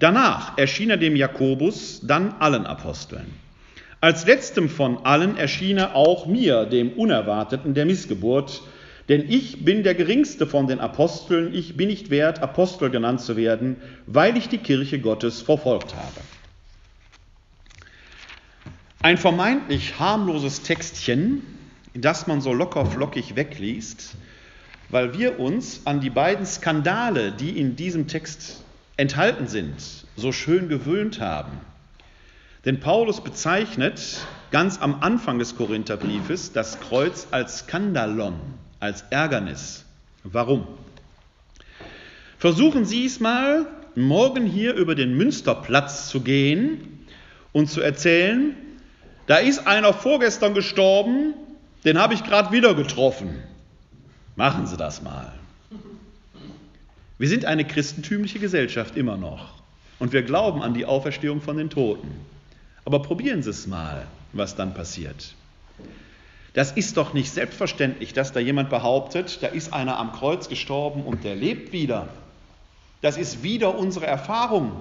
Danach 0.00 0.58
erschien 0.58 0.90
er 0.90 0.96
dem 0.96 1.14
Jakobus, 1.14 2.00
dann 2.02 2.34
allen 2.40 2.66
Aposteln. 2.66 3.26
Als 4.00 4.26
letztem 4.26 4.68
von 4.68 5.04
allen 5.04 5.36
erschien 5.36 5.78
er 5.78 5.94
auch 5.94 6.26
mir, 6.26 6.64
dem 6.64 6.90
Unerwarteten 6.90 7.74
der 7.74 7.86
Missgeburt, 7.86 8.62
denn 9.08 9.30
ich 9.30 9.64
bin 9.64 9.82
der 9.82 9.94
geringste 9.94 10.46
von 10.46 10.66
den 10.66 10.80
Aposteln, 10.80 11.54
ich 11.54 11.76
bin 11.76 11.88
nicht 11.88 12.10
wert, 12.10 12.40
Apostel 12.40 12.90
genannt 12.90 13.20
zu 13.20 13.36
werden, 13.36 13.76
weil 14.06 14.36
ich 14.36 14.48
die 14.48 14.58
Kirche 14.58 15.00
Gottes 15.00 15.40
verfolgt 15.40 15.94
habe. 15.94 16.20
Ein 19.00 19.16
vermeintlich 19.16 19.98
harmloses 19.98 20.62
Textchen, 20.62 21.42
das 21.94 22.26
man 22.26 22.40
so 22.40 22.52
locker 22.52 22.84
flockig 22.84 23.36
wegliest, 23.36 24.16
weil 24.90 25.16
wir 25.16 25.38
uns 25.38 25.82
an 25.84 26.00
die 26.00 26.10
beiden 26.10 26.44
Skandale, 26.44 27.32
die 27.32 27.58
in 27.58 27.76
diesem 27.76 28.08
Text 28.08 28.62
enthalten 28.96 29.46
sind, 29.46 29.74
so 30.16 30.32
schön 30.32 30.68
gewöhnt 30.68 31.20
haben. 31.20 31.52
Denn 32.64 32.80
Paulus 32.80 33.22
bezeichnet 33.22 34.26
ganz 34.50 34.80
am 34.80 35.00
Anfang 35.00 35.38
des 35.38 35.56
Korintherbriefes 35.56 36.52
das 36.52 36.80
Kreuz 36.80 37.28
als 37.30 37.60
Skandalon, 37.60 38.34
als 38.80 39.02
Ärgernis. 39.10 39.84
Warum? 40.24 40.66
Versuchen 42.38 42.84
Sie 42.84 43.06
es 43.06 43.20
mal, 43.20 43.66
morgen 43.94 44.46
hier 44.46 44.74
über 44.74 44.94
den 44.94 45.16
Münsterplatz 45.16 46.08
zu 46.08 46.20
gehen 46.20 47.04
und 47.52 47.68
zu 47.68 47.80
erzählen, 47.80 48.54
da 49.26 49.36
ist 49.36 49.66
einer 49.66 49.92
vorgestern 49.92 50.54
gestorben, 50.54 51.34
den 51.84 51.98
habe 51.98 52.14
ich 52.14 52.24
gerade 52.24 52.52
wieder 52.52 52.74
getroffen. 52.74 53.42
Machen 54.36 54.66
Sie 54.66 54.76
das 54.76 55.02
mal. 55.02 55.32
Wir 57.18 57.28
sind 57.28 57.44
eine 57.44 57.64
christentümliche 57.64 58.38
Gesellschaft 58.38 58.96
immer 58.96 59.16
noch 59.16 59.54
und 59.98 60.12
wir 60.12 60.22
glauben 60.22 60.62
an 60.62 60.74
die 60.74 60.86
Auferstehung 60.86 61.40
von 61.40 61.56
den 61.56 61.70
Toten. 61.70 62.08
Aber 62.84 63.02
probieren 63.02 63.42
Sie 63.42 63.50
es 63.50 63.66
mal, 63.66 64.06
was 64.32 64.54
dann 64.54 64.72
passiert. 64.74 65.34
Das 66.58 66.72
ist 66.72 66.96
doch 66.96 67.14
nicht 67.14 67.30
selbstverständlich, 67.30 68.14
dass 68.14 68.32
da 68.32 68.40
jemand 68.40 68.68
behauptet, 68.68 69.44
da 69.44 69.46
ist 69.46 69.72
einer 69.72 69.96
am 69.96 70.10
Kreuz 70.10 70.48
gestorben 70.48 71.04
und 71.04 71.22
der 71.22 71.36
lebt 71.36 71.72
wieder. 71.72 72.08
Das 73.00 73.16
ist 73.16 73.44
wieder 73.44 73.78
unsere 73.78 74.06
Erfahrung. 74.06 74.72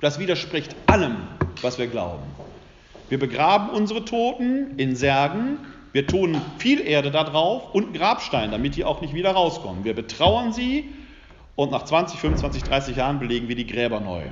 Das 0.00 0.20
widerspricht 0.20 0.76
allem, 0.86 1.16
was 1.60 1.76
wir 1.76 1.88
glauben. 1.88 2.22
Wir 3.08 3.18
begraben 3.18 3.70
unsere 3.70 4.04
Toten 4.04 4.76
in 4.76 4.94
Särgen, 4.94 5.58
wir 5.92 6.06
tun 6.06 6.40
viel 6.58 6.86
Erde 6.86 7.10
da 7.10 7.24
drauf 7.24 7.74
und 7.74 7.86
einen 7.86 7.94
Grabstein, 7.94 8.52
damit 8.52 8.76
die 8.76 8.84
auch 8.84 9.00
nicht 9.00 9.12
wieder 9.12 9.32
rauskommen. 9.32 9.82
Wir 9.82 9.96
betrauern 9.96 10.52
sie 10.52 10.84
und 11.56 11.72
nach 11.72 11.84
20, 11.84 12.20
25, 12.20 12.62
30 12.62 12.96
Jahren 12.96 13.18
belegen 13.18 13.48
wir 13.48 13.56
die 13.56 13.66
Gräber 13.66 13.98
neu. 13.98 14.22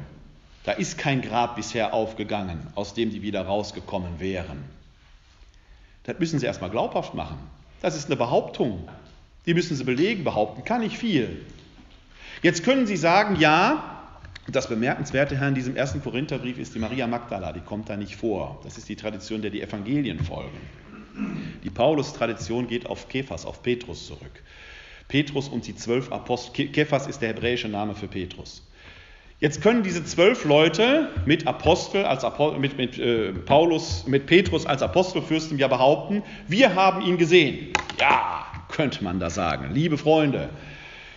Da 0.62 0.70
ist 0.70 0.98
kein 0.98 1.20
Grab 1.20 1.56
bisher 1.56 1.92
aufgegangen, 1.92 2.64
aus 2.76 2.94
dem 2.94 3.10
die 3.10 3.22
wieder 3.22 3.44
rausgekommen 3.44 4.20
wären. 4.20 4.76
Das 6.06 6.18
müssen 6.20 6.38
Sie 6.38 6.46
erstmal 6.46 6.70
glaubhaft 6.70 7.14
machen. 7.14 7.38
Das 7.82 7.96
ist 7.96 8.06
eine 8.06 8.16
Behauptung. 8.16 8.88
Die 9.44 9.54
müssen 9.54 9.76
Sie 9.76 9.84
belegen. 9.84 10.24
Behaupten 10.24 10.64
kann 10.64 10.82
ich 10.82 10.96
viel. 10.96 11.44
Jetzt 12.42 12.64
können 12.64 12.86
Sie 12.86 12.96
sagen, 12.96 13.36
ja, 13.40 13.96
das 14.48 14.68
bemerkenswerte 14.68 15.36
Herr 15.36 15.48
in 15.48 15.54
diesem 15.54 15.74
ersten 15.74 16.00
Korintherbrief 16.00 16.58
ist 16.58 16.74
die 16.74 16.78
Maria 16.78 17.08
Magdala, 17.08 17.52
die 17.52 17.60
kommt 17.60 17.88
da 17.88 17.96
nicht 17.96 18.14
vor. 18.14 18.60
Das 18.62 18.78
ist 18.78 18.88
die 18.88 18.94
Tradition, 18.94 19.42
der 19.42 19.50
die 19.50 19.60
Evangelien 19.60 20.20
folgen. 20.20 20.60
Die 21.64 21.70
Paulus-Tradition 21.70 22.68
geht 22.68 22.86
auf 22.86 23.08
Kephas, 23.08 23.44
auf 23.44 23.62
Petrus 23.62 24.06
zurück. 24.06 24.42
Petrus 25.08 25.48
und 25.48 25.66
die 25.66 25.74
zwölf 25.74 26.12
Apostel. 26.12 26.68
Kephas 26.68 27.08
ist 27.08 27.20
der 27.20 27.30
hebräische 27.30 27.68
Name 27.68 27.96
für 27.96 28.06
Petrus. 28.06 28.62
Jetzt 29.38 29.60
können 29.60 29.82
diese 29.82 30.02
zwölf 30.02 30.46
Leute 30.46 31.10
mit 31.26 31.46
Apostel, 31.46 32.06
als 32.06 32.24
Apostel, 32.24 32.58
mit, 32.58 32.78
mit 32.78 32.98
äh, 32.98 33.32
Paulus, 33.32 34.06
mit 34.06 34.24
Petrus 34.26 34.64
als 34.64 34.82
Apostelfürsten 34.82 35.58
ja 35.58 35.68
behaupten, 35.68 36.22
wir 36.48 36.74
haben 36.74 37.02
ihn 37.02 37.18
gesehen. 37.18 37.74
Ja, 38.00 38.46
könnte 38.70 39.04
man 39.04 39.20
da 39.20 39.28
sagen. 39.28 39.74
Liebe 39.74 39.98
Freunde, 39.98 40.48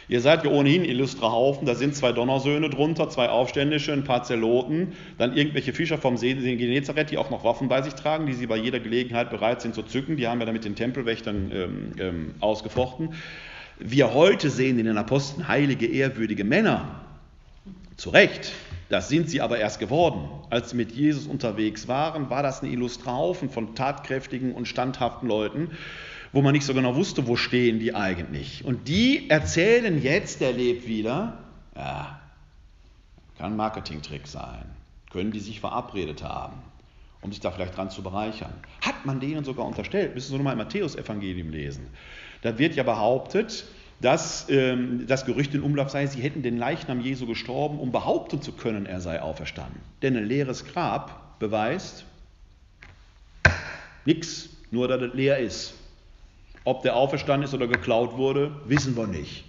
Ihr 0.10 0.22
seid 0.22 0.44
ja 0.44 0.50
ohnehin 0.50 0.84
illustre 0.86 1.32
Haufen, 1.32 1.68
da 1.68 1.76
sind 1.76 1.96
zwei 1.96 2.12
Donnersöhne 2.12 2.72
drunter, 2.72 3.10
zwei 3.10 3.30
Aufständische, 3.30 3.94
ein 3.94 4.04
paar 4.04 4.24
Zeloten, 4.24 4.94
dann 5.20 5.38
irgendwelche 5.38 5.72
Fischer 5.72 6.00
vom 6.00 6.18
See 6.18 6.34
Genezareth, 6.34 7.12
die 7.12 7.20
auch 7.20 7.30
noch 7.30 7.44
Waffen 7.44 7.70
bei 7.70 7.84
sich 7.84 7.94
tragen, 7.94 8.26
die 8.26 8.34
sie 8.34 8.48
bei 8.48 8.58
jeder 8.58 8.80
Gelegenheit 8.80 9.30
bereit 9.30 9.62
sind 9.62 9.76
zu 9.76 9.84
zücken. 9.84 10.18
Die 10.18 10.28
haben 10.28 10.40
ja 10.40 10.48
damit 10.48 10.66
den 10.66 10.76
Tempelwächtern 10.76 11.52
ähm, 11.54 11.92
ähm, 12.00 12.36
ausgefochten. 12.40 13.14
Wir 13.78 14.16
heute 14.16 14.50
sehen 14.50 14.80
in 14.80 14.88
den 14.88 14.98
Aposteln 14.98 15.48
heilige, 15.48 15.86
ehrwürdige 15.86 16.44
Männer. 16.44 17.06
Zu 18.00 18.12
Recht, 18.12 18.54
das 18.90 19.10
sind 19.10 19.30
sie 19.30 19.42
aber 19.42 19.60
erst 19.60 19.80
geworden. 19.80 20.30
Als 20.50 20.72
sie 20.72 20.76
mit 20.76 20.92
Jesus 20.92 21.28
unterwegs 21.28 21.88
waren, 21.88 22.30
war 22.30 22.42
das 22.42 22.64
ein 22.64 22.72
illustrer 22.72 23.14
Haufen 23.14 23.50
von 23.50 23.76
tatkräftigen 23.76 24.54
und 24.54 24.68
standhaften 24.68 25.28
Leuten 25.28 25.72
wo 26.32 26.42
man 26.42 26.54
nicht 26.54 26.66
so 26.66 26.74
genau 26.74 26.96
wusste, 26.96 27.28
wo 27.28 27.36
stehen 27.36 27.80
die 27.80 27.96
eigentlich. 27.96 28.64
Und 28.66 28.88
die 28.88 29.30
erzählen 29.30 30.02
jetzt, 30.02 30.42
der 30.42 30.54
lebt 30.54 30.88
wieder, 30.88 31.40
ja, 31.76 32.20
kann 33.38 33.54
ein 33.54 33.58
Marketingtrick 33.58 34.28
sein, 34.28 34.66
können 35.12 35.32
die 35.32 35.40
sich 35.40 35.60
verabredet 35.60 36.24
haben, 36.24 36.62
um 37.22 37.32
sich 37.32 37.42
da 37.42 37.52
vielleicht 37.52 37.76
dran 37.78 37.90
zu 37.90 38.04
bereichern. 38.04 38.54
Hat 38.82 39.06
man 39.06 39.20
denen 39.20 39.44
sogar 39.44 39.66
unterstellt, 39.66 40.14
müssen 40.14 40.32
Sie 40.32 40.38
nochmal 40.38 40.54
im 40.54 40.60
Matthäus-Evangelium 40.60 41.50
lesen. 41.50 41.88
Da 42.42 42.58
wird 42.58 42.76
ja 42.76 42.84
behauptet, 42.84 43.66
dass 44.02 44.48
ähm, 44.50 45.06
das 45.08 45.26
Gerücht 45.26 45.54
in 45.54 45.62
Umlauf 45.62 45.90
sei, 45.90 46.08
sie 46.08 46.22
hätten 46.22 46.42
den 46.42 46.58
Leichnam 46.58 47.02
Jesu 47.02 47.26
gestorben, 47.26 47.80
um 47.80 47.92
behaupten 47.92 48.42
zu 48.42 48.54
können, 48.54 48.86
er 48.86 49.02
sei 49.02 49.22
auferstanden. 49.22 49.82
Denn 50.02 50.16
ein 50.16 50.26
leeres 50.26 50.66
Grab 50.66 51.40
beweist 51.40 52.06
nichts, 54.06 54.50
nur 54.72 54.88
dass 54.88 55.02
es 55.02 55.14
leer 55.14 55.40
ist. 55.40 55.74
Ob 56.64 56.84
der 56.84 56.96
auferstanden 56.96 57.48
ist 57.48 57.54
oder 57.54 57.68
geklaut 57.68 58.18
wurde, 58.18 58.52
wissen 58.66 58.96
wir 58.96 59.08
nicht. 59.08 59.44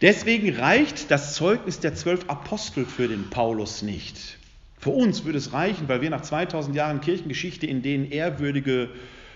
Deswegen 0.00 0.54
reicht 0.56 1.10
das 1.10 1.34
Zeugnis 1.34 1.80
der 1.80 1.94
zwölf 1.94 2.28
Apostel 2.28 2.84
für 2.84 3.08
den 3.08 3.30
Paulus 3.30 3.82
nicht. 3.82 4.38
Für 4.78 4.90
uns 4.90 5.24
würde 5.24 5.38
es 5.38 5.52
reichen, 5.52 5.88
weil 5.88 6.02
wir 6.02 6.10
nach 6.10 6.20
2000 6.20 6.76
Jahren 6.76 7.00
Kirchengeschichte, 7.00 7.66
in 7.66 7.80
denen 7.80 8.10
ehrwürdige 8.10 8.90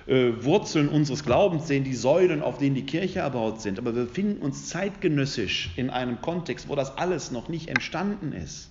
äh, 0.09 0.43
Wurzeln 0.43 0.89
unseres 0.89 1.25
Glaubens 1.25 1.69
sehen, 1.69 1.85
die 1.85 1.95
Säulen, 1.95 2.43
auf 2.43 2.59
denen 2.59 2.75
die 2.75 2.87
Kirche 2.87 3.21
erbaut 3.21 3.61
sind. 3.61 3.79
Aber 3.79 3.95
wir 3.95 4.07
befinden 4.07 4.43
uns 4.43 4.69
zeitgenössisch 4.69 5.71
in 5.77 5.91
einem 5.91 6.21
Kontext, 6.21 6.69
wo 6.69 6.75
das 6.75 6.97
alles 6.97 7.31
noch 7.31 7.49
nicht 7.49 7.69
entstanden 7.69 8.33
ist. 8.33 8.71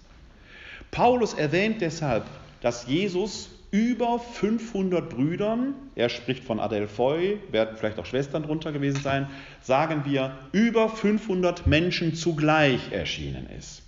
Paulus 0.89 1.33
erwähnt 1.33 1.81
deshalb, 1.81 2.25
dass 2.61 2.87
Jesus 2.87 3.49
über 3.69 4.17
500 4.17 5.09
Brüdern, 5.09 5.75
er 5.95 6.09
spricht 6.09 6.43
von 6.43 6.59
Adelphoi, 6.59 7.37
werden 7.51 7.75
vielleicht 7.77 7.99
auch 7.99 8.05
Schwestern 8.05 8.43
drunter 8.43 8.71
gewesen 8.71 9.01
sein, 9.01 9.27
sagen 9.61 10.03
wir, 10.05 10.37
über 10.53 10.89
500 10.89 11.67
Menschen 11.67 12.15
zugleich 12.15 12.91
erschienen 12.91 13.47
ist. 13.57 13.83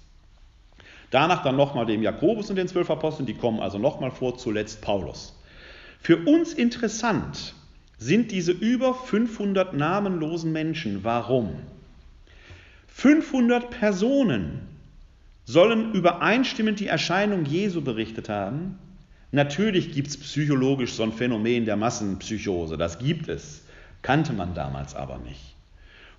Danach 1.12 1.42
dann 1.42 1.56
nochmal 1.56 1.88
dem 1.88 2.04
Jakobus 2.04 2.50
und 2.50 2.58
den 2.58 2.68
zwölf 2.68 2.92
Aposteln, 2.92 3.26
die 3.26 3.34
kommen 3.34 3.60
also 3.60 3.80
nochmal 3.80 4.12
vor, 4.12 4.38
zuletzt 4.38 4.82
Paulus. 4.82 5.39
Für 6.00 6.18
uns 6.18 6.54
interessant 6.54 7.54
sind 7.98 8.32
diese 8.32 8.52
über 8.52 8.94
500 8.94 9.74
namenlosen 9.74 10.52
Menschen. 10.52 11.04
Warum? 11.04 11.56
500 12.88 13.70
Personen 13.70 14.62
sollen 15.46 15.94
übereinstimmend 15.94 16.80
die 16.80 16.88
Erscheinung 16.88 17.46
Jesu 17.46 17.82
berichtet 17.82 18.30
haben, 18.30 18.78
Natürlich 19.32 19.94
gibt 19.94 20.08
es 20.08 20.18
psychologisch 20.18 20.94
so 20.94 21.04
ein 21.04 21.14
Phänomen 21.14 21.66
der 21.66 21.76
Massenpsychose, 21.76 22.78
das 22.78 22.98
gibt 22.98 23.30
es, 23.30 23.64
kannte 24.02 24.34
man 24.34 24.56
damals 24.56 24.96
aber 24.96 25.20
nicht. 25.20 25.56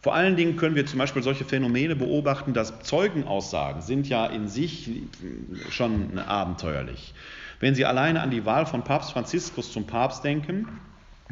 Vor 0.01 0.15
allen 0.15 0.37
Dingen 0.37 0.57
können 0.57 0.77
wir 0.77 0.87
zum 0.87 0.99
Beispiel 0.99 1.23
solche 1.23 1.45
Phänomene 1.45 1.97
beobachten, 1.97 2.55
dass 2.55 2.81
Zeugenaussagen 2.83 3.83
sind 3.83 4.09
ja 4.09 4.27
in 4.27 4.49
sich 4.49 4.89
schon 5.71 6.19
abenteuerlich. 6.19 7.13
Wenn 7.61 7.75
Sie 7.75 7.85
alleine 7.85 8.23
an 8.23 8.31
die 8.31 8.47
Wahl 8.47 8.65
von 8.65 8.83
Papst 8.83 9.13
Franziskus 9.13 9.71
zum 9.71 9.87
Papst 9.87 10.25
denken, 10.25 10.67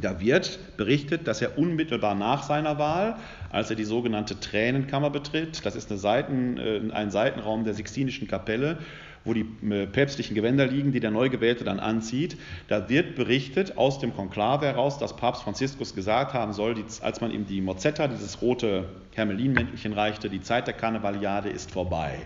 da 0.00 0.20
wird 0.20 0.76
berichtet, 0.76 1.26
dass 1.26 1.42
er 1.42 1.58
unmittelbar 1.58 2.14
nach 2.14 2.42
seiner 2.42 2.78
Wahl, 2.78 3.16
als 3.50 3.70
er 3.70 3.76
die 3.76 3.84
sogenannte 3.84 4.38
Tränenkammer 4.38 5.10
betritt, 5.10 5.64
das 5.64 5.74
ist 5.74 5.88
Seiten, 5.88 6.58
äh, 6.58 6.92
ein 6.92 7.10
Seitenraum 7.10 7.64
der 7.64 7.74
Sixtinischen 7.74 8.28
Kapelle, 8.28 8.78
wo 9.24 9.32
die 9.32 9.46
äh, 9.68 9.86
päpstlichen 9.86 10.34
Gewänder 10.34 10.66
liegen, 10.66 10.92
die 10.92 11.00
der 11.00 11.10
Neugewählte 11.10 11.64
dann 11.64 11.80
anzieht. 11.80 12.36
Da 12.68 12.88
wird 12.88 13.16
berichtet 13.16 13.76
aus 13.76 13.98
dem 13.98 14.14
Konklave 14.14 14.66
heraus, 14.66 14.98
dass 14.98 15.16
Papst 15.16 15.42
Franziskus 15.42 15.94
gesagt 15.94 16.34
haben 16.34 16.52
soll, 16.52 16.76
als 17.00 17.20
man 17.20 17.30
ihm 17.30 17.46
die 17.46 17.60
Mozzetta, 17.60 18.06
dieses 18.06 18.40
rote 18.40 18.84
Hermelinmäntelchen 19.14 19.94
reichte, 19.94 20.28
die 20.28 20.42
Zeit 20.42 20.66
der 20.66 20.74
Karnevaliade 20.74 21.48
ist 21.48 21.72
vorbei. 21.72 22.18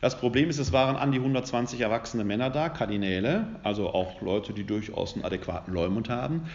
Das 0.00 0.18
Problem 0.18 0.50
ist, 0.50 0.58
es 0.58 0.72
waren 0.72 0.96
an 0.96 1.12
die 1.12 1.18
120 1.18 1.80
erwachsene 1.80 2.24
Männer 2.24 2.50
da, 2.50 2.68
Kardinäle, 2.68 3.46
also 3.62 3.88
auch 3.90 4.20
Leute, 4.20 4.52
die 4.52 4.64
durchaus 4.64 5.14
einen 5.14 5.24
adäquaten 5.24 5.72
Leumund 5.72 6.10
haben. 6.10 6.48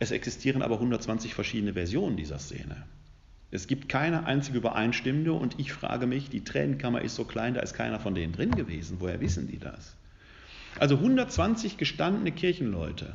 Es 0.00 0.10
existieren 0.10 0.62
aber 0.62 0.74
120 0.74 1.34
verschiedene 1.34 1.74
Versionen 1.74 2.16
dieser 2.16 2.38
Szene. 2.38 2.84
Es 3.50 3.66
gibt 3.66 3.88
keine 3.88 4.26
einzige 4.26 4.58
übereinstimmende 4.58 5.32
und 5.32 5.58
ich 5.58 5.72
frage 5.72 6.06
mich, 6.06 6.28
die 6.28 6.44
Tränenkammer 6.44 7.00
ist 7.00 7.14
so 7.14 7.24
klein, 7.24 7.54
da 7.54 7.60
ist 7.60 7.72
keiner 7.72 7.98
von 7.98 8.14
denen 8.14 8.32
drin 8.32 8.50
gewesen. 8.50 8.98
Woher 9.00 9.20
wissen 9.20 9.48
die 9.48 9.58
das? 9.58 9.96
Also 10.78 10.96
120 10.96 11.78
gestandene 11.78 12.30
Kirchenleute, 12.30 13.14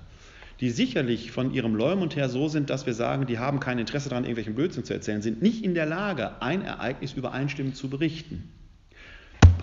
die 0.60 0.72
sicherlich 0.72 1.32
von 1.32 1.54
ihrem 1.54 1.76
Leumund 1.76 2.15
her 2.15 2.30
so 2.30 2.48
sind, 2.48 2.69
dass 2.69 2.86
wir 2.86 2.93
sagen, 2.93 3.28
die 3.28 3.38
haben 3.38 3.60
kein 3.60 3.80
Interesse 3.80 4.10
daran, 4.10 4.24
irgendwelchen 4.24 4.56
Blödsinn 4.56 4.86
zu 4.86 4.93
erzählen, 4.93 5.22
sind 5.22 5.41
nicht 5.41 5.63
in 5.63 5.76
der 5.76 5.86
Lage, 5.86 6.41
ein 6.41 6.63
Ereignis 6.63 7.13
übereinstimmend 7.13 7.76
zu 7.76 7.89
berichten. 7.89 8.50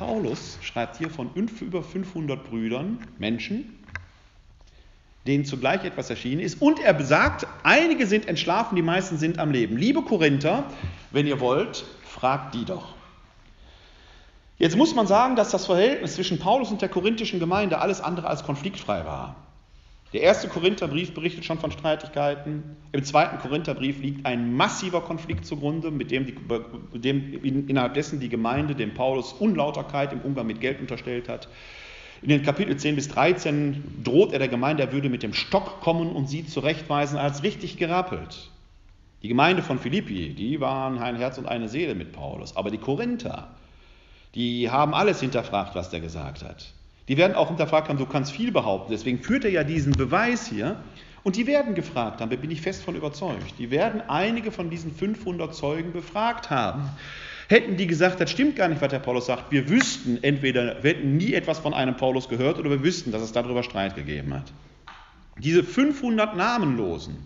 Paulus 0.00 0.56
schreibt 0.62 0.96
hier 0.96 1.10
von 1.10 1.30
über 1.34 1.82
500 1.82 2.48
Brüdern, 2.48 3.06
Menschen, 3.18 3.78
denen 5.26 5.44
zugleich 5.44 5.84
etwas 5.84 6.08
erschienen 6.08 6.40
ist. 6.40 6.62
Und 6.62 6.80
er 6.80 6.94
besagt, 6.94 7.46
einige 7.64 8.06
sind 8.06 8.26
entschlafen, 8.26 8.76
die 8.76 8.82
meisten 8.82 9.18
sind 9.18 9.38
am 9.38 9.50
Leben. 9.50 9.76
Liebe 9.76 10.00
Korinther, 10.00 10.64
wenn 11.10 11.26
ihr 11.26 11.38
wollt, 11.38 11.84
fragt 12.02 12.54
die 12.54 12.64
doch. 12.64 12.94
Jetzt 14.56 14.74
muss 14.74 14.94
man 14.94 15.06
sagen, 15.06 15.36
dass 15.36 15.50
das 15.50 15.66
Verhältnis 15.66 16.14
zwischen 16.14 16.38
Paulus 16.38 16.70
und 16.70 16.80
der 16.80 16.88
korinthischen 16.88 17.38
Gemeinde 17.38 17.78
alles 17.78 18.00
andere 18.00 18.26
als 18.26 18.42
konfliktfrei 18.42 19.04
war. 19.04 19.36
Der 20.12 20.22
erste 20.22 20.48
Korintherbrief 20.48 21.14
berichtet 21.14 21.44
schon 21.44 21.58
von 21.58 21.70
Streitigkeiten. 21.70 22.76
Im 22.90 23.04
zweiten 23.04 23.38
Korintherbrief 23.38 24.00
liegt 24.00 24.26
ein 24.26 24.54
massiver 24.54 25.02
Konflikt 25.02 25.46
zugrunde, 25.46 25.92
mit 25.92 26.10
dem, 26.10 26.26
die, 26.26 26.34
dem 26.98 27.68
innerhalb 27.68 27.94
dessen 27.94 28.18
die 28.18 28.28
Gemeinde 28.28 28.74
dem 28.74 28.92
Paulus 28.94 29.32
Unlauterkeit 29.32 30.12
im 30.12 30.22
Umgang 30.22 30.48
mit 30.48 30.60
Geld 30.60 30.80
unterstellt 30.80 31.28
hat. 31.28 31.48
In 32.22 32.28
den 32.28 32.42
Kapitel 32.42 32.76
10 32.76 32.96
bis 32.96 33.08
13 33.08 34.02
droht 34.02 34.32
er 34.32 34.40
der 34.40 34.48
Gemeinde, 34.48 34.82
er 34.82 34.92
würde 34.92 35.08
mit 35.08 35.22
dem 35.22 35.32
Stock 35.32 35.80
kommen 35.80 36.10
und 36.10 36.28
sie 36.28 36.44
zurechtweisen 36.44 37.16
als 37.16 37.44
richtig 37.44 37.76
gerappelt. 37.76 38.50
Die 39.22 39.28
Gemeinde 39.28 39.62
von 39.62 39.78
Philippi, 39.78 40.34
die 40.34 40.60
waren 40.60 40.98
ein 40.98 41.16
Herz 41.16 41.38
und 41.38 41.46
eine 41.46 41.68
Seele 41.68 41.94
mit 41.94 42.12
Paulus. 42.12 42.56
Aber 42.56 42.70
die 42.70 42.78
Korinther, 42.78 43.54
die 44.34 44.70
haben 44.70 44.92
alles 44.92 45.20
hinterfragt, 45.20 45.74
was 45.76 45.90
der 45.90 46.00
gesagt 46.00 46.42
hat. 46.42 46.72
Die 47.10 47.16
werden 47.16 47.34
auch 47.34 47.48
hinterfragt 47.48 47.88
haben, 47.88 47.98
du 47.98 48.06
kannst 48.06 48.30
viel 48.30 48.52
behaupten. 48.52 48.92
Deswegen 48.92 49.18
führt 49.18 49.44
er 49.44 49.50
ja 49.50 49.64
diesen 49.64 49.94
Beweis 49.94 50.46
hier. 50.46 50.76
Und 51.24 51.34
die 51.34 51.48
werden 51.48 51.74
gefragt 51.74 52.20
haben, 52.20 52.30
da 52.30 52.36
bin 52.36 52.52
ich 52.52 52.60
fest 52.60 52.84
von 52.84 52.94
überzeugt. 52.94 53.54
Die 53.58 53.72
werden 53.72 54.00
einige 54.06 54.52
von 54.52 54.70
diesen 54.70 54.94
500 54.94 55.52
Zeugen 55.52 55.92
befragt 55.92 56.50
haben. 56.50 56.88
Hätten 57.48 57.76
die 57.76 57.88
gesagt, 57.88 58.20
das 58.20 58.30
stimmt 58.30 58.54
gar 58.54 58.68
nicht, 58.68 58.80
was 58.80 58.90
der 58.90 59.00
Paulus 59.00 59.26
sagt, 59.26 59.50
wir 59.50 59.68
wüssten 59.68 60.22
entweder, 60.22 60.84
wir 60.84 60.92
hätten 60.92 61.16
nie 61.16 61.34
etwas 61.34 61.58
von 61.58 61.74
einem 61.74 61.96
Paulus 61.96 62.28
gehört 62.28 62.60
oder 62.60 62.70
wir 62.70 62.84
wüssten, 62.84 63.10
dass 63.10 63.22
es 63.22 63.32
darüber 63.32 63.64
Streit 63.64 63.96
gegeben 63.96 64.32
hat. 64.32 64.52
Diese 65.36 65.64
500 65.64 66.36
Namenlosen 66.36 67.16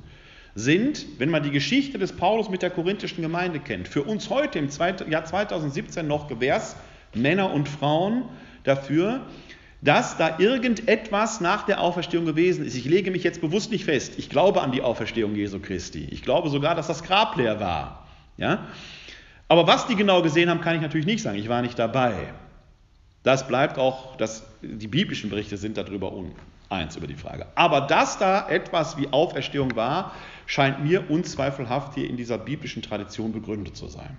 sind, 0.54 1.04
wenn 1.18 1.28
man 1.28 1.42
die 1.42 1.50
Geschichte 1.50 1.98
des 1.98 2.12
Paulus 2.12 2.48
mit 2.48 2.62
der 2.62 2.70
korinthischen 2.70 3.20
Gemeinde 3.20 3.60
kennt, 3.60 3.86
für 3.86 4.02
uns 4.02 4.30
heute 4.30 4.58
im 4.58 4.70
Jahr 5.10 5.26
2017 5.26 6.06
noch 6.06 6.26
Gewährsmänner 6.26 7.52
und 7.52 7.68
Frauen, 7.68 8.24
dafür, 8.64 9.20
dass 9.84 10.16
da 10.16 10.38
irgendetwas 10.38 11.42
nach 11.42 11.66
der 11.66 11.80
Auferstehung 11.80 12.24
gewesen 12.24 12.64
ist. 12.64 12.74
Ich 12.74 12.86
lege 12.86 13.10
mich 13.10 13.22
jetzt 13.22 13.42
bewusst 13.42 13.70
nicht 13.70 13.84
fest. 13.84 14.14
Ich 14.16 14.30
glaube 14.30 14.62
an 14.62 14.72
die 14.72 14.80
Auferstehung 14.80 15.34
Jesu 15.36 15.60
Christi. 15.60 16.08
Ich 16.10 16.22
glaube 16.22 16.48
sogar, 16.48 16.74
dass 16.74 16.86
das 16.86 17.02
Grab 17.02 17.36
leer 17.36 17.60
war. 17.60 18.06
Ja? 18.38 18.66
Aber 19.46 19.66
was 19.66 19.86
die 19.86 19.94
genau 19.94 20.22
gesehen 20.22 20.48
haben, 20.48 20.62
kann 20.62 20.74
ich 20.74 20.80
natürlich 20.80 21.06
nicht 21.06 21.22
sagen. 21.22 21.38
Ich 21.38 21.50
war 21.50 21.60
nicht 21.60 21.78
dabei. 21.78 22.14
Das 23.24 23.46
bleibt 23.46 23.76
auch, 23.76 24.16
das, 24.16 24.46
die 24.62 24.88
biblischen 24.88 25.28
Berichte 25.28 25.58
sind 25.58 25.76
darüber 25.76 26.12
uneins 26.12 26.96
über 26.96 27.06
die 27.06 27.14
Frage. 27.14 27.46
Aber 27.54 27.82
dass 27.82 28.16
da 28.16 28.48
etwas 28.48 28.96
wie 28.96 29.08
Auferstehung 29.12 29.76
war, 29.76 30.14
scheint 30.46 30.82
mir 30.82 31.10
unzweifelhaft 31.10 31.94
hier 31.94 32.08
in 32.08 32.16
dieser 32.16 32.38
biblischen 32.38 32.80
Tradition 32.80 33.32
begründet 33.32 33.76
zu 33.76 33.88
sein. 33.88 34.16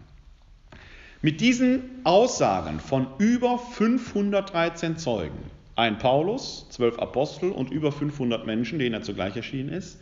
Mit 1.23 1.41
diesen 1.41 1.81
Aussagen 2.03 2.79
von 2.79 3.07
über 3.17 3.57
513 3.57 4.97
Zeugen 4.97 5.54
ein 5.75 5.97
Paulus, 5.97 6.67
zwölf 6.69 6.99
Apostel 6.99 7.51
und 7.51 7.71
über 7.71 7.91
500 7.91 8.45
Menschen, 8.45 8.79
denen 8.79 8.93
er 8.93 9.01
zugleich 9.01 9.35
erschienen 9.35 9.69
ist, 9.69 9.97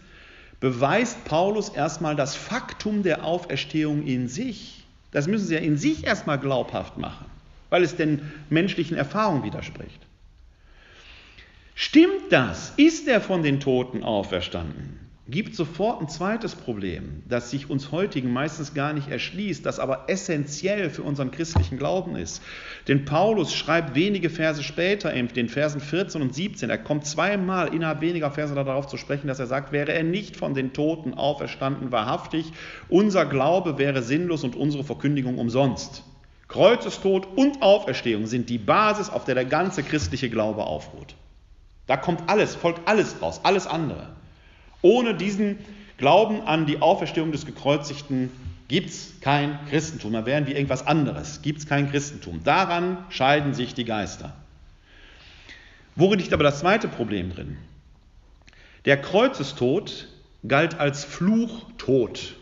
beweist 0.60 1.26
Paulus 1.26 1.70
erstmal 1.70 2.16
das 2.16 2.36
Faktum 2.36 3.04
der 3.04 3.26
Auferstehung 3.26 4.06
in 4.06 4.28
sich. 4.28 4.86
Das 5.12 5.28
müssen 5.28 5.48
sie 5.48 5.56
ja 5.56 5.60
in 5.60 5.78
sich 5.78 6.06
erstmal 6.06 6.40
glaubhaft 6.40 6.98
machen, 6.98 7.26
weil 7.70 7.84
es 7.84 7.96
den 7.96 8.32
menschlichen 8.50 8.96
Erfahrungen 8.96 9.44
widerspricht. 9.44 10.00
Stimmt 11.76 12.32
das? 12.32 12.74
Ist 12.78 13.08
er 13.08 13.20
von 13.20 13.44
den 13.44 13.60
Toten 13.60 14.04
auferstanden? 14.04 15.03
Gibt 15.28 15.56
sofort 15.56 16.02
ein 16.02 16.10
zweites 16.10 16.54
Problem, 16.54 17.24
das 17.30 17.50
sich 17.50 17.70
uns 17.70 17.94
heutigen 17.94 18.34
meistens 18.34 18.74
gar 18.74 18.92
nicht 18.92 19.08
erschließt, 19.08 19.66
das 19.66 19.80
aber 19.80 20.10
essentiell 20.10 20.90
für 20.90 21.04
unseren 21.04 21.32
christlichen 21.32 21.78
Glauben 21.78 22.18
ist. 22.18 22.42
Denn 22.90 23.06
Paulus 23.06 23.54
schreibt 23.54 23.96
wenige 23.96 24.30
Verse 24.30 24.62
später, 24.64 25.14
in 25.14 25.30
den 25.30 25.48
Versen 25.48 25.80
14 25.80 26.22
und 26.22 26.36
17, 26.36 26.70
er 26.70 26.78
kommt 26.78 27.06
zweimal 27.06 27.74
innerhalb 27.74 28.02
weniger 28.02 28.32
Verse 28.32 28.54
darauf 28.54 28.88
zu 28.88 28.98
sprechen, 28.98 29.28
dass 29.28 29.40
er 29.40 29.48
sagt, 29.48 29.72
wäre 29.72 29.94
er 29.94 30.04
nicht 30.04 30.36
von 30.36 30.56
den 30.56 30.74
Toten 30.74 31.14
auferstanden, 31.14 31.94
wahrhaftig, 31.94 32.52
unser 32.90 33.26
Glaube 33.26 33.78
wäre 33.78 34.04
sinnlos 34.04 34.44
und 34.44 34.58
unsere 34.58 34.84
Verkündigung 34.84 35.38
umsonst. 35.38 36.04
Kreuzestod 36.50 37.30
und 37.38 37.62
Auferstehung 37.62 38.28
sind 38.28 38.50
die 38.50 38.58
Basis, 38.58 39.10
auf 39.10 39.24
der 39.24 39.36
der 39.36 39.46
ganze 39.46 39.84
christliche 39.84 40.30
Glaube 40.30 40.66
aufruht. 40.66 41.16
Da 41.88 41.96
kommt 41.96 42.30
alles, 42.30 42.56
folgt 42.56 42.86
alles 42.88 43.22
raus, 43.22 43.40
alles 43.44 43.68
andere. 43.68 44.10
Ohne 44.84 45.16
diesen 45.16 45.58
Glauben 45.98 46.42
an 46.42 46.68
die 46.68 46.82
Auferstehung 46.82 47.32
des 47.32 47.48
Gekreuzigten 47.48 48.30
gibt 48.68 48.90
es 48.90 49.14
kein 49.22 49.58
Christentum. 49.70 50.14
Da 50.14 50.26
wären 50.26 50.46
wir 50.46 50.56
irgendwas 50.56 50.86
anderes. 50.86 51.42
Gibt 51.42 51.60
es 51.60 51.68
kein 51.68 51.90
Christentum. 51.90 52.44
Daran 52.44 52.98
scheiden 53.10 53.54
sich 53.54 53.74
die 53.74 53.86
Geister. 53.86 54.34
Worin 55.96 56.20
liegt 56.20 56.34
aber 56.34 56.44
das 56.44 56.60
zweite 56.60 56.88
Problem 56.88 57.32
drin? 57.34 57.58
Der 58.86 59.02
Kreuzestod 59.02 60.10
galt 60.46 60.80
als 60.80 61.06
Fluchtod. 61.06 62.36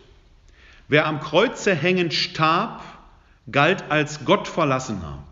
Wer 0.87 1.05
am 1.05 1.19
Kreuze 1.19 1.75
hängend 1.75 2.13
starb, 2.13 2.81
galt 3.51 3.83
als 3.89 4.25
Gottverlassener. 4.25 5.23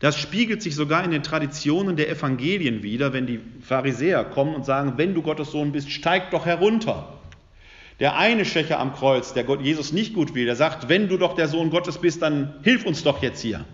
Das 0.00 0.18
spiegelt 0.18 0.62
sich 0.62 0.74
sogar 0.74 1.04
in 1.04 1.10
den 1.10 1.22
Traditionen 1.22 1.94
der 1.94 2.08
Evangelien 2.08 2.82
wider, 2.82 3.12
wenn 3.12 3.26
die 3.26 3.40
Pharisäer 3.60 4.24
kommen 4.24 4.54
und 4.54 4.64
sagen, 4.64 4.94
wenn 4.96 5.14
du 5.14 5.20
Gottes 5.20 5.52
Sohn 5.52 5.72
bist, 5.72 5.90
steig 5.90 6.30
doch 6.30 6.46
herunter. 6.46 7.20
Der 8.00 8.16
eine 8.16 8.46
Schächer 8.46 8.80
am 8.80 8.94
Kreuz, 8.94 9.34
der 9.34 9.44
Gott 9.44 9.60
Jesus 9.60 9.92
nicht 9.92 10.14
gut 10.14 10.34
will, 10.34 10.46
der 10.46 10.56
sagt, 10.56 10.88
wenn 10.88 11.08
du 11.08 11.18
doch 11.18 11.34
der 11.34 11.48
Sohn 11.48 11.68
Gottes 11.68 11.98
bist, 11.98 12.22
dann 12.22 12.54
hilf 12.62 12.86
uns 12.86 13.02
doch 13.02 13.22
jetzt 13.22 13.42
hier. 13.42 13.66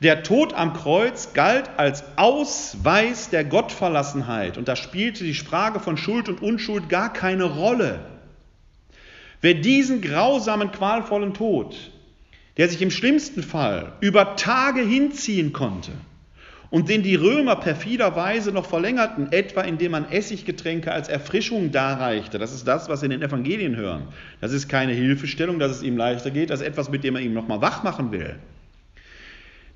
Der 0.00 0.22
Tod 0.22 0.52
am 0.52 0.74
Kreuz 0.74 1.32
galt 1.32 1.70
als 1.78 2.04
Ausweis 2.16 3.30
der 3.30 3.44
Gottverlassenheit 3.44 4.58
und 4.58 4.68
da 4.68 4.76
spielte 4.76 5.24
die 5.24 5.32
Frage 5.32 5.80
von 5.80 5.96
Schuld 5.96 6.28
und 6.28 6.42
Unschuld 6.42 6.90
gar 6.90 7.10
keine 7.10 7.44
Rolle. 7.44 8.00
Wer 9.40 9.54
diesen 9.54 10.02
grausamen, 10.02 10.72
qualvollen 10.72 11.32
Tod 11.32 11.74
der 12.56 12.68
sich 12.68 12.80
im 12.82 12.90
schlimmsten 12.90 13.42
Fall 13.42 13.92
über 14.00 14.36
Tage 14.36 14.82
hinziehen 14.82 15.52
konnte 15.52 15.92
und 16.70 16.88
den 16.88 17.02
die 17.02 17.14
Römer 17.14 17.56
perfiderweise 17.56 18.50
noch 18.50 18.66
verlängerten, 18.66 19.30
etwa 19.32 19.60
indem 19.60 19.92
man 19.92 20.10
Essiggetränke 20.10 20.90
als 20.90 21.08
Erfrischung 21.08 21.70
darreichte. 21.70 22.38
Das 22.38 22.52
ist 22.52 22.66
das, 22.66 22.88
was 22.88 23.00
wir 23.00 23.06
in 23.06 23.20
den 23.20 23.22
Evangelien 23.22 23.76
hören. 23.76 24.08
Das 24.40 24.52
ist 24.52 24.68
keine 24.68 24.92
Hilfestellung, 24.92 25.58
dass 25.58 25.70
es 25.70 25.82
ihm 25.82 25.96
leichter 25.96 26.30
geht, 26.30 26.50
das 26.50 26.60
ist 26.60 26.66
etwas, 26.66 26.90
mit 26.90 27.04
dem 27.04 27.16
er 27.16 27.22
ihm 27.22 27.32
nochmal 27.32 27.60
wach 27.60 27.82
machen 27.82 28.10
will. 28.10 28.36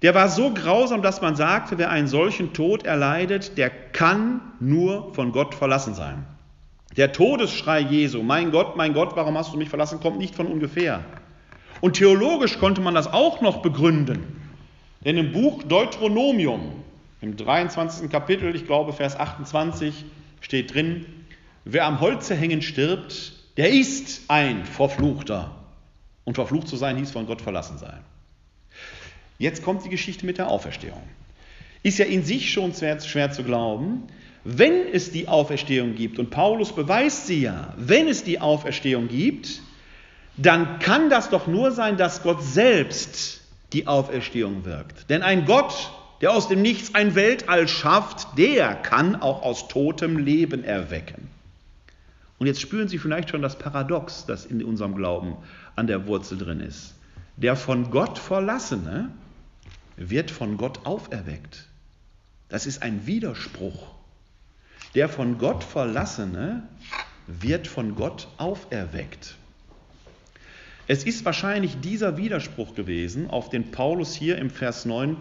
Der 0.02 0.14
war 0.14 0.28
so 0.28 0.52
grausam, 0.54 1.02
dass 1.02 1.20
man 1.20 1.34
sagte, 1.34 1.78
wer 1.78 1.90
einen 1.90 2.06
solchen 2.06 2.52
Tod 2.52 2.84
erleidet, 2.84 3.58
der 3.58 3.70
kann 3.70 4.40
nur 4.60 5.12
von 5.14 5.32
Gott 5.32 5.54
verlassen 5.54 5.94
sein. 5.94 6.24
Der 6.96 7.12
Todesschrei 7.12 7.80
Jesu, 7.80 8.22
mein 8.22 8.50
Gott, 8.50 8.76
mein 8.76 8.94
Gott, 8.94 9.14
warum 9.14 9.36
hast 9.36 9.52
du 9.52 9.56
mich 9.56 9.68
verlassen, 9.68 10.00
kommt 10.00 10.18
nicht 10.18 10.34
von 10.34 10.46
ungefähr. 10.46 11.04
Und 11.80 11.94
theologisch 11.94 12.58
konnte 12.58 12.80
man 12.80 12.94
das 12.94 13.12
auch 13.12 13.40
noch 13.40 13.62
begründen. 13.62 14.36
Denn 15.04 15.16
im 15.16 15.32
Buch 15.32 15.62
Deuteronomium, 15.62 16.72
im 17.20 17.36
23. 17.36 18.10
Kapitel, 18.10 18.54
ich 18.54 18.66
glaube 18.66 18.92
Vers 18.92 19.18
28, 19.18 20.04
steht 20.40 20.74
drin, 20.74 21.06
wer 21.64 21.86
am 21.86 22.00
Holze 22.00 22.34
hängen 22.34 22.62
stirbt, 22.62 23.32
der 23.56 23.70
ist 23.70 24.22
ein 24.28 24.64
Verfluchter. 24.64 25.54
Und 26.24 26.34
verflucht 26.34 26.68
zu 26.68 26.76
sein 26.76 26.96
hieß 26.98 27.10
von 27.10 27.26
Gott 27.26 27.40
verlassen 27.40 27.78
sein. 27.78 28.00
Jetzt 29.38 29.62
kommt 29.62 29.84
die 29.84 29.88
Geschichte 29.88 30.26
mit 30.26 30.38
der 30.38 30.48
Auferstehung. 30.48 31.02
Ist 31.82 31.98
ja 31.98 32.04
in 32.04 32.24
sich 32.24 32.52
schon 32.52 32.74
schwer, 32.74 33.00
schwer 33.00 33.30
zu 33.30 33.44
glauben, 33.44 34.02
wenn 34.44 34.86
es 34.92 35.10
die 35.10 35.28
Auferstehung 35.28 35.94
gibt, 35.94 36.18
und 36.18 36.30
Paulus 36.30 36.72
beweist 36.72 37.26
sie 37.26 37.42
ja, 37.42 37.74
wenn 37.76 38.08
es 38.08 38.24
die 38.24 38.40
Auferstehung 38.40 39.08
gibt, 39.08 39.62
dann 40.38 40.78
kann 40.78 41.10
das 41.10 41.30
doch 41.30 41.46
nur 41.46 41.72
sein, 41.72 41.96
dass 41.96 42.22
Gott 42.22 42.42
selbst 42.42 43.40
die 43.72 43.86
Auferstehung 43.86 44.64
wirkt. 44.64 45.10
Denn 45.10 45.22
ein 45.22 45.44
Gott, 45.44 45.90
der 46.20 46.32
aus 46.32 46.48
dem 46.48 46.62
Nichts 46.62 46.94
ein 46.94 47.14
Weltall 47.14 47.68
schafft, 47.68 48.38
der 48.38 48.74
kann 48.74 49.16
auch 49.16 49.42
aus 49.42 49.68
totem 49.68 50.16
Leben 50.16 50.64
erwecken. 50.64 51.28
Und 52.38 52.46
jetzt 52.46 52.60
spüren 52.60 52.88
Sie 52.88 52.98
vielleicht 52.98 53.30
schon 53.30 53.42
das 53.42 53.58
Paradox, 53.58 54.24
das 54.26 54.46
in 54.46 54.62
unserem 54.62 54.94
Glauben 54.94 55.36
an 55.74 55.88
der 55.88 56.06
Wurzel 56.06 56.38
drin 56.38 56.60
ist. 56.60 56.94
Der 57.36 57.56
von 57.56 57.90
Gott 57.90 58.18
Verlassene 58.18 59.10
wird 59.96 60.30
von 60.30 60.56
Gott 60.56 60.86
auferweckt. 60.86 61.66
Das 62.48 62.66
ist 62.66 62.82
ein 62.82 63.06
Widerspruch. 63.06 63.88
Der 64.94 65.08
von 65.08 65.38
Gott 65.38 65.64
Verlassene 65.64 66.62
wird 67.26 67.66
von 67.66 67.96
Gott 67.96 68.28
auferweckt. 68.38 69.36
Es 70.90 71.04
ist 71.04 71.26
wahrscheinlich 71.26 71.80
dieser 71.80 72.16
Widerspruch 72.16 72.74
gewesen, 72.74 73.28
auf 73.28 73.50
den 73.50 73.70
Paulus 73.70 74.14
hier 74.14 74.38
im 74.38 74.48
Vers 74.48 74.86
9 74.86 75.18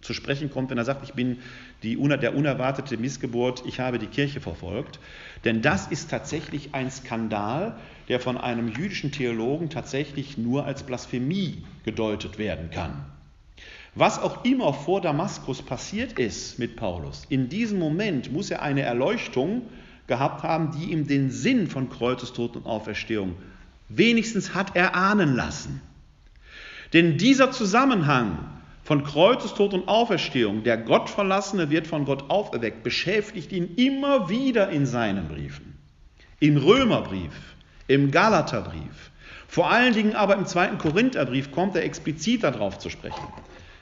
zu 0.00 0.14
sprechen 0.14 0.50
kommt, 0.50 0.70
wenn 0.70 0.78
er 0.78 0.86
sagt, 0.86 1.04
ich 1.04 1.12
bin 1.12 1.40
die, 1.82 1.96
der 1.96 2.34
unerwartete 2.34 2.96
Missgeburt, 2.96 3.62
ich 3.66 3.80
habe 3.80 3.98
die 3.98 4.06
Kirche 4.06 4.40
verfolgt. 4.40 4.98
Denn 5.44 5.60
das 5.60 5.88
ist 5.88 6.08
tatsächlich 6.08 6.70
ein 6.74 6.90
Skandal, 6.90 7.76
der 8.08 8.18
von 8.18 8.38
einem 8.38 8.68
jüdischen 8.68 9.12
Theologen 9.12 9.68
tatsächlich 9.68 10.38
nur 10.38 10.64
als 10.64 10.84
Blasphemie 10.84 11.64
gedeutet 11.84 12.38
werden 12.38 12.70
kann. 12.70 13.04
Was 13.94 14.18
auch 14.18 14.42
immer 14.46 14.72
vor 14.72 15.02
Damaskus 15.02 15.60
passiert 15.60 16.18
ist 16.18 16.58
mit 16.58 16.76
Paulus, 16.76 17.26
in 17.28 17.50
diesem 17.50 17.78
Moment 17.78 18.32
muss 18.32 18.50
er 18.50 18.62
eine 18.62 18.82
Erleuchtung 18.82 19.62
gehabt 20.06 20.44
haben, 20.44 20.70
die 20.70 20.92
ihm 20.92 21.06
den 21.06 21.30
Sinn 21.30 21.66
von 21.66 21.90
Kreuzestod 21.90 22.56
und 22.56 22.64
Auferstehung 22.64 23.36
wenigstens 23.90 24.54
hat 24.54 24.74
er 24.74 24.94
ahnen 24.94 25.36
lassen. 25.36 25.82
Denn 26.92 27.18
dieser 27.18 27.52
Zusammenhang 27.52 28.38
von 28.82 29.04
Kreuzestod 29.04 29.74
und 29.74 29.86
Auferstehung, 29.86 30.64
der 30.64 30.76
Gottverlassene 30.76 31.70
wird 31.70 31.86
von 31.86 32.04
Gott 32.04 32.30
auferweckt, 32.30 32.82
beschäftigt 32.82 33.52
ihn 33.52 33.74
immer 33.76 34.28
wieder 34.28 34.70
in 34.70 34.86
seinen 34.86 35.28
Briefen. 35.28 35.78
Im 36.40 36.56
Römerbrief, 36.56 37.32
im 37.86 38.10
Galaterbrief, 38.10 39.10
vor 39.46 39.70
allen 39.70 39.94
Dingen 39.94 40.14
aber 40.14 40.36
im 40.36 40.46
zweiten 40.46 40.78
Korintherbrief 40.78 41.50
kommt 41.50 41.76
er 41.76 41.84
explizit 41.84 42.44
darauf 42.44 42.78
zu 42.78 42.88
sprechen. 42.88 43.26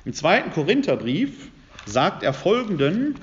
Im 0.05 0.13
zweiten 0.15 0.51
Korintherbrief 0.51 1.51
sagt 1.87 2.23
er 2.23 2.33
folgenden 2.33 3.15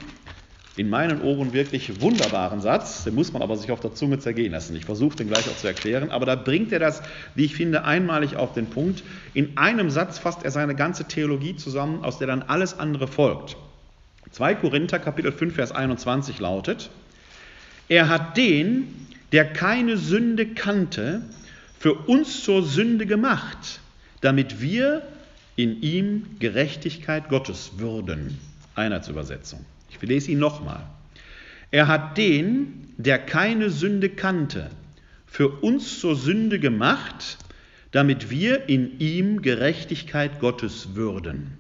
in 0.78 0.90
meinen 0.90 1.22
Ohren 1.22 1.54
wirklich 1.54 2.02
wunderbaren 2.02 2.60
Satz, 2.60 3.06
den 3.06 3.16
muss 3.16 3.32
man 3.32 3.42
aber 3.42 3.56
sich 3.56 3.72
auf 3.72 3.80
der 3.80 3.94
Zunge 3.94 4.20
zergehen 4.20 4.52
lassen. 4.52 4.76
Ich 4.76 4.86
versuche 4.86 5.16
den 5.16 5.28
gleich 5.28 5.48
auch 5.48 5.58
zu 5.58 5.68
erklären, 5.68 6.12
aber 6.12 6.26
da 6.26 6.36
bringt 6.36 6.72
er 6.74 6.80
das, 6.80 7.02
wie 7.34 7.46
ich 7.46 7.56
finde, 7.56 7.86
einmalig 7.86 8.36
auf 8.36 8.54
den 8.54 8.68
Punkt. 8.68 9.04
In 9.34 9.58
einem 9.58 9.90
Satz 9.90 10.20
fasst 10.20 10.44
er 10.44 10.52
seine 10.52 10.76
ganze 10.76 11.06
Theologie 11.06 11.56
zusammen, 11.56 12.04
aus 12.04 12.18
der 12.18 12.28
dann 12.28 12.42
alles 12.44 12.78
andere 12.78 13.08
folgt. 13.08 13.56
2 14.32 14.56
Korinther 14.56 15.00
Kapitel 15.00 15.32
5 15.32 15.56
Vers 15.56 15.72
21 15.72 16.40
lautet: 16.40 16.90
Er 17.88 18.10
hat 18.10 18.36
den, 18.36 19.08
der 19.32 19.46
keine 19.46 19.96
Sünde 19.98 20.48
kannte, 20.48 21.22
für 21.80 21.94
uns 21.94 22.44
zur 22.44 22.64
Sünde 22.64 23.06
gemacht, 23.06 23.80
damit 24.20 24.60
wir 24.60 25.04
in 25.56 25.82
ihm 25.82 26.26
Gerechtigkeit 26.40 27.30
Gottes 27.30 27.74
würden. 27.78 28.40
Einheitsübersetzung. 28.76 29.64
Ich 30.02 30.08
lese 30.08 30.32
ihn 30.32 30.40
nochmal. 30.40 30.88
Er 31.72 31.88
hat 31.88 32.18
den, 32.18 32.94
der 32.98 33.20
keine 33.20 33.70
Sünde 33.70 34.10
kannte, 34.10 34.70
für 35.26 35.50
uns 35.50 36.00
zur 36.00 36.16
Sünde 36.16 36.60
gemacht, 36.60 37.38
damit 37.92 38.30
wir 38.30 38.70
in 38.70 39.00
ihm 39.00 39.42
Gerechtigkeit 39.42 40.40
Gottes 40.40 40.96
würden. 40.96 41.58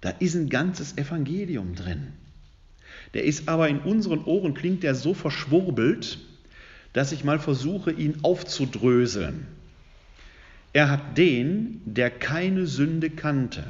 Da 0.00 0.10
ist 0.10 0.34
ein 0.34 0.50
ganzes 0.50 0.96
Evangelium 0.98 1.74
drin. 1.74 2.08
Der 3.14 3.24
ist 3.24 3.48
aber 3.48 3.68
in 3.68 3.80
unseren 3.80 4.24
Ohren, 4.24 4.54
klingt 4.54 4.82
der 4.82 4.94
so 4.94 5.14
verschwurbelt, 5.14 6.18
dass 6.92 7.12
ich 7.12 7.24
mal 7.24 7.38
versuche, 7.38 7.90
ihn 7.90 8.18
aufzudröseln. 8.22 9.46
Er 10.72 10.90
hat 10.90 11.16
den, 11.16 11.80
der 11.84 12.10
keine 12.10 12.66
Sünde 12.66 13.08
kannte. 13.08 13.64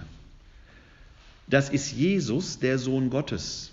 Das 1.47 1.69
ist 1.69 1.93
Jesus, 1.93 2.59
der 2.59 2.79
Sohn 2.79 3.11
Gottes. 3.11 3.71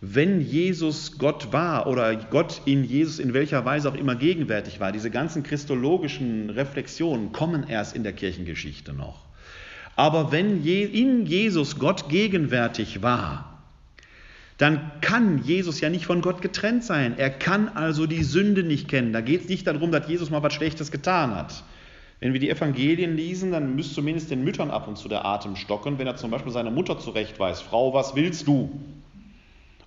Wenn 0.00 0.42
Jesus 0.42 1.16
Gott 1.18 1.52
war 1.52 1.86
oder 1.86 2.14
Gott 2.14 2.60
in 2.66 2.84
Jesus 2.84 3.18
in 3.18 3.32
welcher 3.32 3.64
Weise 3.64 3.88
auch 3.88 3.94
immer 3.94 4.16
gegenwärtig 4.16 4.78
war, 4.78 4.92
diese 4.92 5.10
ganzen 5.10 5.42
christologischen 5.42 6.50
Reflexionen 6.50 7.32
kommen 7.32 7.66
erst 7.66 7.96
in 7.96 8.02
der 8.02 8.12
Kirchengeschichte 8.12 8.92
noch. 8.92 9.22
Aber 9.96 10.30
wenn 10.30 10.62
in 10.64 11.24
Jesus 11.24 11.78
Gott 11.78 12.08
gegenwärtig 12.10 13.00
war, 13.00 13.62
dann 14.58 14.92
kann 15.00 15.42
Jesus 15.42 15.80
ja 15.80 15.88
nicht 15.88 16.06
von 16.06 16.20
Gott 16.20 16.42
getrennt 16.42 16.84
sein. 16.84 17.14
Er 17.16 17.30
kann 17.30 17.68
also 17.68 18.06
die 18.06 18.22
Sünde 18.22 18.62
nicht 18.62 18.88
kennen. 18.88 19.12
Da 19.12 19.20
geht 19.20 19.42
es 19.42 19.48
nicht 19.48 19.66
darum, 19.66 19.90
dass 19.90 20.08
Jesus 20.08 20.30
mal 20.30 20.42
was 20.42 20.52
Schlechtes 20.52 20.90
getan 20.90 21.34
hat. 21.34 21.64
Wenn 22.24 22.32
wir 22.32 22.40
die 22.40 22.48
Evangelien 22.48 23.16
lesen, 23.16 23.52
dann 23.52 23.76
müsste 23.76 23.96
zumindest 23.96 24.30
den 24.30 24.44
Müttern 24.44 24.70
ab 24.70 24.88
und 24.88 24.96
zu 24.96 25.10
der 25.10 25.26
Atem 25.26 25.56
stocken, 25.56 25.98
wenn 25.98 26.06
er 26.06 26.16
zum 26.16 26.30
Beispiel 26.30 26.52
seine 26.52 26.70
Mutter 26.70 26.98
zurechtweist, 26.98 27.62
Frau, 27.62 27.92
was 27.92 28.16
willst 28.16 28.48
du? 28.48 28.70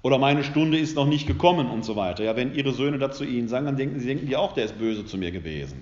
Oder 0.04 0.20
meine 0.20 0.44
Stunde 0.44 0.78
ist 0.78 0.96
noch 0.96 1.08
nicht 1.08 1.26
gekommen 1.26 1.66
und 1.66 1.84
so 1.84 1.96
weiter. 1.96 2.24
Ja, 2.24 2.36
wenn 2.36 2.54
ihre 2.54 2.74
Söhne 2.74 3.00
dazu 3.00 3.24
ihnen 3.24 3.48
sagen, 3.48 3.66
dann 3.66 3.76
denken 3.76 4.00
sie 4.00 4.06
denken 4.06 4.28
die 4.28 4.36
auch, 4.36 4.54
der 4.54 4.66
ist 4.66 4.78
böse 4.78 5.04
zu 5.04 5.18
mir 5.18 5.32
gewesen. 5.32 5.82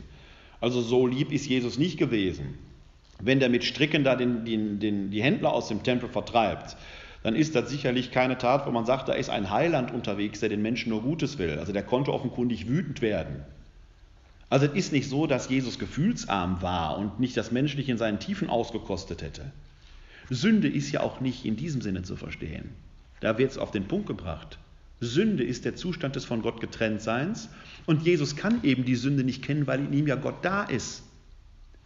Also 0.61 0.79
so 0.79 1.07
lieb 1.07 1.33
ist 1.33 1.45
Jesus 1.45 1.77
nicht 1.77 1.97
gewesen. 1.97 2.57
Wenn 3.21 3.41
der 3.41 3.49
mit 3.49 3.65
Stricken 3.65 4.05
da 4.05 4.15
den, 4.15 4.45
den, 4.45 4.79
den, 4.79 5.11
die 5.11 5.21
Händler 5.21 5.51
aus 5.51 5.67
dem 5.67 5.83
Tempel 5.83 6.07
vertreibt, 6.07 6.77
dann 7.23 7.35
ist 7.35 7.53
das 7.53 7.69
sicherlich 7.69 8.11
keine 8.11 8.37
Tat, 8.37 8.65
wo 8.65 8.71
man 8.71 8.85
sagt, 8.85 9.09
da 9.09 9.13
ist 9.13 9.29
ein 9.29 9.49
Heiland 9.49 9.93
unterwegs, 9.93 10.39
der 10.39 10.47
den 10.47 10.61
Menschen 10.61 10.91
nur 10.91 11.01
Gutes 11.01 11.37
will. 11.37 11.59
Also 11.59 11.73
der 11.73 11.83
konnte 11.83 12.13
offenkundig 12.13 12.69
wütend 12.69 13.01
werden. 13.01 13.43
Also 14.49 14.67
es 14.67 14.73
ist 14.73 14.91
nicht 14.91 15.09
so, 15.09 15.27
dass 15.27 15.49
Jesus 15.49 15.79
gefühlsarm 15.79 16.61
war 16.61 16.97
und 16.97 17.19
nicht 17.19 17.35
das 17.35 17.51
Menschliche 17.51 17.91
in 17.91 17.97
seinen 17.97 18.19
Tiefen 18.19 18.49
ausgekostet 18.49 19.21
hätte. 19.21 19.51
Sünde 20.29 20.67
ist 20.67 20.91
ja 20.91 21.01
auch 21.01 21.19
nicht 21.19 21.45
in 21.45 21.55
diesem 21.55 21.81
Sinne 21.81 22.03
zu 22.03 22.15
verstehen. 22.15 22.69
Da 23.21 23.37
wird 23.37 23.51
es 23.51 23.57
auf 23.57 23.71
den 23.71 23.87
Punkt 23.87 24.07
gebracht. 24.07 24.59
Sünde 25.01 25.43
ist 25.43 25.65
der 25.65 25.75
Zustand 25.75 26.15
des 26.15 26.25
von 26.25 26.41
Gott 26.41 26.61
getrennt 26.61 27.01
Seins 27.01 27.49
und 27.85 28.03
Jesus 28.03 28.35
kann 28.35 28.63
eben 28.63 28.85
die 28.85 28.95
Sünde 28.95 29.23
nicht 29.23 29.43
kennen, 29.43 29.67
weil 29.67 29.79
in 29.79 29.93
ihm 29.93 30.07
ja 30.07 30.15
Gott 30.15 30.43
da 30.43 30.63
ist. 30.63 31.03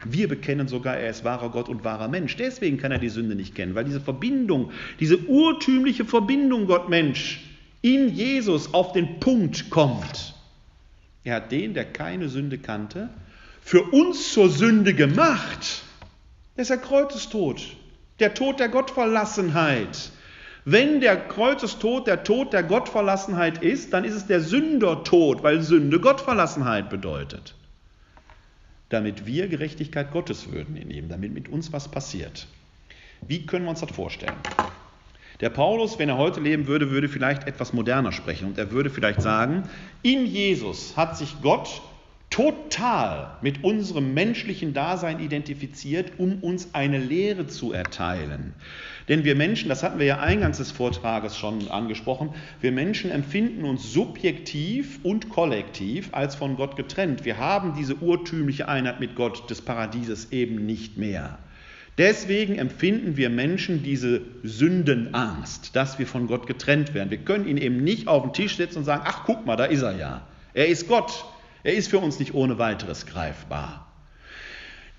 Wir 0.05 0.29
bekennen 0.29 0.67
sogar, 0.67 0.95
er 0.95 1.09
ist 1.09 1.25
wahrer 1.25 1.49
Gott 1.49 1.67
und 1.67 1.83
wahrer 1.83 2.07
Mensch. 2.07 2.35
Deswegen 2.37 2.77
kann 2.77 2.91
er 2.91 2.99
die 2.99 3.09
Sünde 3.09 3.35
nicht 3.35 3.55
kennen, 3.55 3.75
weil 3.75 3.83
diese 3.83 3.99
Verbindung, 3.99 4.71
diese 4.99 5.17
urtümliche 5.17 6.05
Verbindung 6.05 6.67
Gott-Mensch 6.67 7.41
in 7.81 8.13
Jesus 8.13 8.73
auf 8.73 8.93
den 8.93 9.19
Punkt 9.19 9.69
kommt. 9.69 10.35
Er 11.23 11.35
hat 11.35 11.51
den, 11.51 11.73
der 11.73 11.85
keine 11.85 12.29
Sünde 12.29 12.57
kannte, 12.57 13.09
für 13.61 13.83
uns 13.83 14.33
zur 14.33 14.49
Sünde 14.49 14.93
gemacht. 14.93 15.83
Das 16.55 16.63
ist 16.63 16.69
der 16.69 16.77
Kreuzestod, 16.77 17.61
der 18.19 18.33
Tod 18.33 18.59
der 18.59 18.69
Gottverlassenheit. 18.69 20.11
Wenn 20.65 21.01
der 21.01 21.17
Kreuzestod 21.17 22.07
der 22.07 22.23
Tod 22.23 22.53
der 22.53 22.63
Gottverlassenheit 22.63 23.63
ist, 23.63 23.93
dann 23.93 24.03
ist 24.03 24.15
es 24.15 24.27
der 24.27 24.41
Sündertod, 24.41 25.43
weil 25.43 25.61
Sünde 25.61 25.99
Gottverlassenheit 25.99 26.89
bedeutet 26.89 27.55
damit 28.89 29.27
wir 29.27 29.47
Gerechtigkeit 29.47 30.11
Gottes 30.11 30.51
würden 30.51 30.75
in 30.75 30.89
ihm, 30.89 31.09
damit 31.09 31.31
mit 31.31 31.47
uns 31.47 31.71
was 31.71 31.87
passiert. 31.87 32.47
Wie 33.21 33.45
können 33.45 33.65
wir 33.65 33.69
uns 33.69 33.81
das 33.81 33.91
vorstellen? 33.91 34.35
Der 35.41 35.49
Paulus, 35.49 35.97
wenn 35.99 36.09
er 36.09 36.17
heute 36.17 36.41
leben 36.41 36.67
würde, 36.67 36.91
würde 36.91 37.07
vielleicht 37.07 37.47
etwas 37.47 37.71
moderner 37.71 38.11
sprechen 38.11 38.47
und 38.47 38.57
er 38.57 38.71
würde 38.71 38.89
vielleicht 38.89 39.21
sagen, 39.21 39.63
in 40.03 40.25
Jesus 40.25 40.97
hat 40.97 41.17
sich 41.17 41.35
Gott 41.41 41.81
total 42.29 43.37
mit 43.41 43.63
unserem 43.63 44.13
menschlichen 44.13 44.73
Dasein 44.73 45.19
identifiziert, 45.19 46.11
um 46.19 46.43
uns 46.43 46.73
eine 46.73 46.99
Lehre 46.99 47.47
zu 47.47 47.73
erteilen. 47.73 48.53
Denn 49.07 49.23
wir 49.23 49.35
Menschen, 49.35 49.69
das 49.69 49.81
hatten 49.81 49.97
wir 49.97 50.05
ja 50.05 50.19
eingangs 50.19 50.57
des 50.57 50.71
Vortrages 50.71 51.37
schon 51.37 51.69
angesprochen, 51.69 52.35
wir 52.61 52.71
Menschen 52.71 53.09
empfinden 53.09 53.63
uns 53.63 53.91
subjektiv 53.91 54.99
und 55.03 55.29
kollektiv 55.29 56.09
als 56.11 56.35
von 56.35 56.55
Gott 56.55 56.75
getrennt. 56.75 57.25
Wir 57.25 57.37
haben 57.37 57.73
diese 57.75 57.95
urtümliche 57.95 58.67
Einheit 58.67 58.99
mit 58.99 59.15
Gott 59.15 59.49
des 59.49 59.61
Paradieses 59.61 60.31
eben 60.31 60.65
nicht 60.65 60.97
mehr. 60.97 61.39
Deswegen 61.99 62.57
empfinden 62.57 63.17
wir 63.17 63.29
Menschen 63.29 63.83
diese 63.83 64.21
Sündenangst, 64.43 65.75
dass 65.75 65.99
wir 65.99 66.07
von 66.07 66.27
Gott 66.27 66.47
getrennt 66.47 66.93
werden. 66.93 67.11
Wir 67.11 67.17
können 67.17 67.45
ihn 67.45 67.57
eben 67.57 67.83
nicht 67.83 68.07
auf 68.07 68.23
den 68.23 68.31
Tisch 68.31 68.55
setzen 68.55 68.77
und 68.77 68.85
sagen, 68.85 69.03
ach 69.05 69.25
guck 69.25 69.45
mal, 69.45 69.57
da 69.57 69.65
ist 69.65 69.81
er 69.81 69.97
ja. 69.97 70.25
Er 70.53 70.67
ist 70.67 70.87
Gott. 70.87 71.25
Er 71.61 71.73
ist 71.73 71.89
für 71.89 71.99
uns 71.99 72.17
nicht 72.17 72.33
ohne 72.33 72.57
weiteres 72.57 73.05
greifbar. 73.05 73.85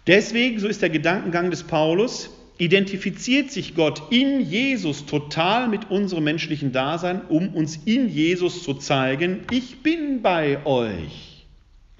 Deswegen, 0.07 0.61
so 0.61 0.69
ist 0.69 0.83
der 0.83 0.91
Gedankengang 0.91 1.51
des 1.51 1.63
Paulus, 1.63 2.29
identifiziert 2.59 3.51
sich 3.51 3.75
Gott 3.75 4.03
in 4.11 4.43
Jesus 4.43 5.07
total 5.07 5.69
mit 5.69 5.91
unserem 5.91 6.25
menschlichen 6.25 6.73
Dasein, 6.73 7.23
um 7.31 7.55
uns 7.55 7.79
in 7.87 8.11
Jesus 8.11 8.63
zu 8.63 8.75
zeigen, 8.75 9.41
ich 9.51 9.83
bin 9.83 10.21
bei 10.21 10.67
euch. 10.67 11.30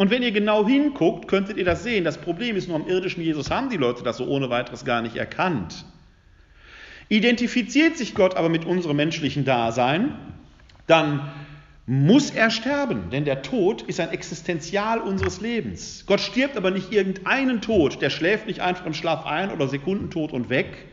Und 0.01 0.11
wenn 0.11 0.23
ihr 0.23 0.33
genau 0.33 0.67
hinguckt, 0.67 1.29
könntet 1.29 1.59
ihr 1.59 1.65
das 1.67 1.83
sehen. 1.83 2.05
Das 2.05 2.17
Problem 2.17 2.57
ist 2.57 2.69
nur, 2.69 2.77
am 2.79 2.89
irdischen 2.89 3.23
Jesus 3.23 3.51
haben 3.51 3.69
die 3.69 3.77
Leute 3.77 4.03
das 4.03 4.17
so 4.17 4.25
ohne 4.25 4.49
weiteres 4.49 4.87
gar 4.87 5.03
nicht 5.03 5.17
erkannt. 5.17 5.85
Identifiziert 7.11 7.99
sich 7.99 8.15
Gott 8.15 8.35
aber 8.35 8.49
mit 8.49 8.65
unserem 8.65 8.97
menschlichen 8.97 9.45
Dasein, 9.45 10.15
dann 10.87 11.31
muss 11.85 12.31
er 12.31 12.49
sterben, 12.49 13.11
denn 13.11 13.27
der 13.27 13.43
Tod 13.43 13.83
ist 13.83 14.01
ein 14.01 14.09
Existenzial 14.09 15.01
unseres 15.01 15.43
Lebens. 15.43 16.05
Gott 16.07 16.23
stirbt 16.23 16.57
aber 16.57 16.71
nicht 16.71 16.95
irgendeinen 16.95 17.61
Tod, 17.61 18.01
der 18.01 18.09
schläft 18.09 18.47
nicht 18.47 18.61
einfach 18.61 18.87
im 18.87 18.95
Schlaf 18.95 19.27
ein 19.27 19.51
oder 19.51 19.69
Sekundentod 19.69 20.33
und 20.33 20.49
weg. 20.49 20.87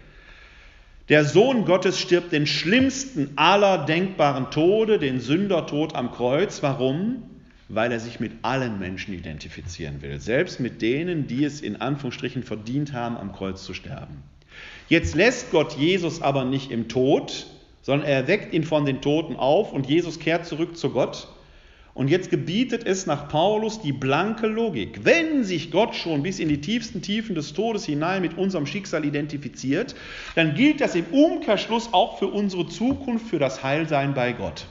Der 1.07 1.23
Sohn 1.23 1.63
Gottes 1.63 1.97
stirbt 2.01 2.33
den 2.33 2.45
schlimmsten 2.45 3.31
aller 3.37 3.85
denkbaren 3.85 4.51
Tode, 4.51 4.99
den 4.99 5.21
Sündertod 5.21 5.95
am 5.95 6.11
Kreuz. 6.11 6.61
Warum? 6.61 7.36
Weil 7.69 7.91
er 7.91 7.99
sich 7.99 8.19
mit 8.19 8.31
allen 8.43 8.79
Menschen 8.79 9.13
identifizieren 9.13 10.01
will, 10.01 10.19
selbst 10.19 10.59
mit 10.59 10.81
denen, 10.81 11.27
die 11.27 11.43
es 11.43 11.61
in 11.61 11.75
Anführungsstrichen 11.75 12.43
verdient 12.43 12.93
haben, 12.93 13.17
am 13.17 13.33
Kreuz 13.33 13.63
zu 13.63 13.73
sterben. 13.73 14.23
Jetzt 14.89 15.15
lässt 15.15 15.51
Gott 15.51 15.73
Jesus 15.77 16.21
aber 16.21 16.45
nicht 16.45 16.71
im 16.71 16.87
Tod, 16.87 17.47
sondern 17.81 18.07
er 18.07 18.27
weckt 18.27 18.53
ihn 18.53 18.63
von 18.63 18.85
den 18.85 19.01
Toten 19.01 19.35
auf 19.35 19.73
und 19.73 19.87
Jesus 19.87 20.19
kehrt 20.19 20.45
zurück 20.45 20.77
zu 20.77 20.91
Gott. 20.91 21.27
Und 21.93 22.09
jetzt 22.09 22.29
gebietet 22.29 22.85
es 22.85 23.07
nach 23.07 23.27
Paulus 23.27 23.81
die 23.81 23.91
blanke 23.91 24.45
Logik. 24.45 25.03
Wenn 25.03 25.43
sich 25.43 25.71
Gott 25.71 25.95
schon 25.95 26.21
bis 26.21 26.37
in 26.37 26.47
die 26.47 26.61
tiefsten 26.61 27.01
Tiefen 27.01 27.33
des 27.33 27.53
Todes 27.53 27.85
hinein 27.85 28.21
mit 28.21 28.37
unserem 28.37 28.67
Schicksal 28.67 29.03
identifiziert, 29.03 29.95
dann 30.35 30.53
gilt 30.53 30.79
das 30.79 30.93
im 30.93 31.05
Umkehrschluss 31.05 31.93
auch 31.93 32.19
für 32.19 32.27
unsere 32.27 32.67
Zukunft, 32.67 33.27
für 33.27 33.39
das 33.39 33.63
Heilsein 33.63 34.13
bei 34.13 34.33
Gott. 34.33 34.67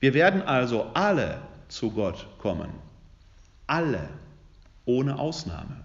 Wir 0.00 0.14
werden 0.14 0.40
also 0.40 0.86
alle 0.94 1.42
zu 1.68 1.90
Gott 1.90 2.26
kommen. 2.38 2.70
Alle, 3.66 4.08
ohne 4.84 5.18
Ausnahme, 5.18 5.84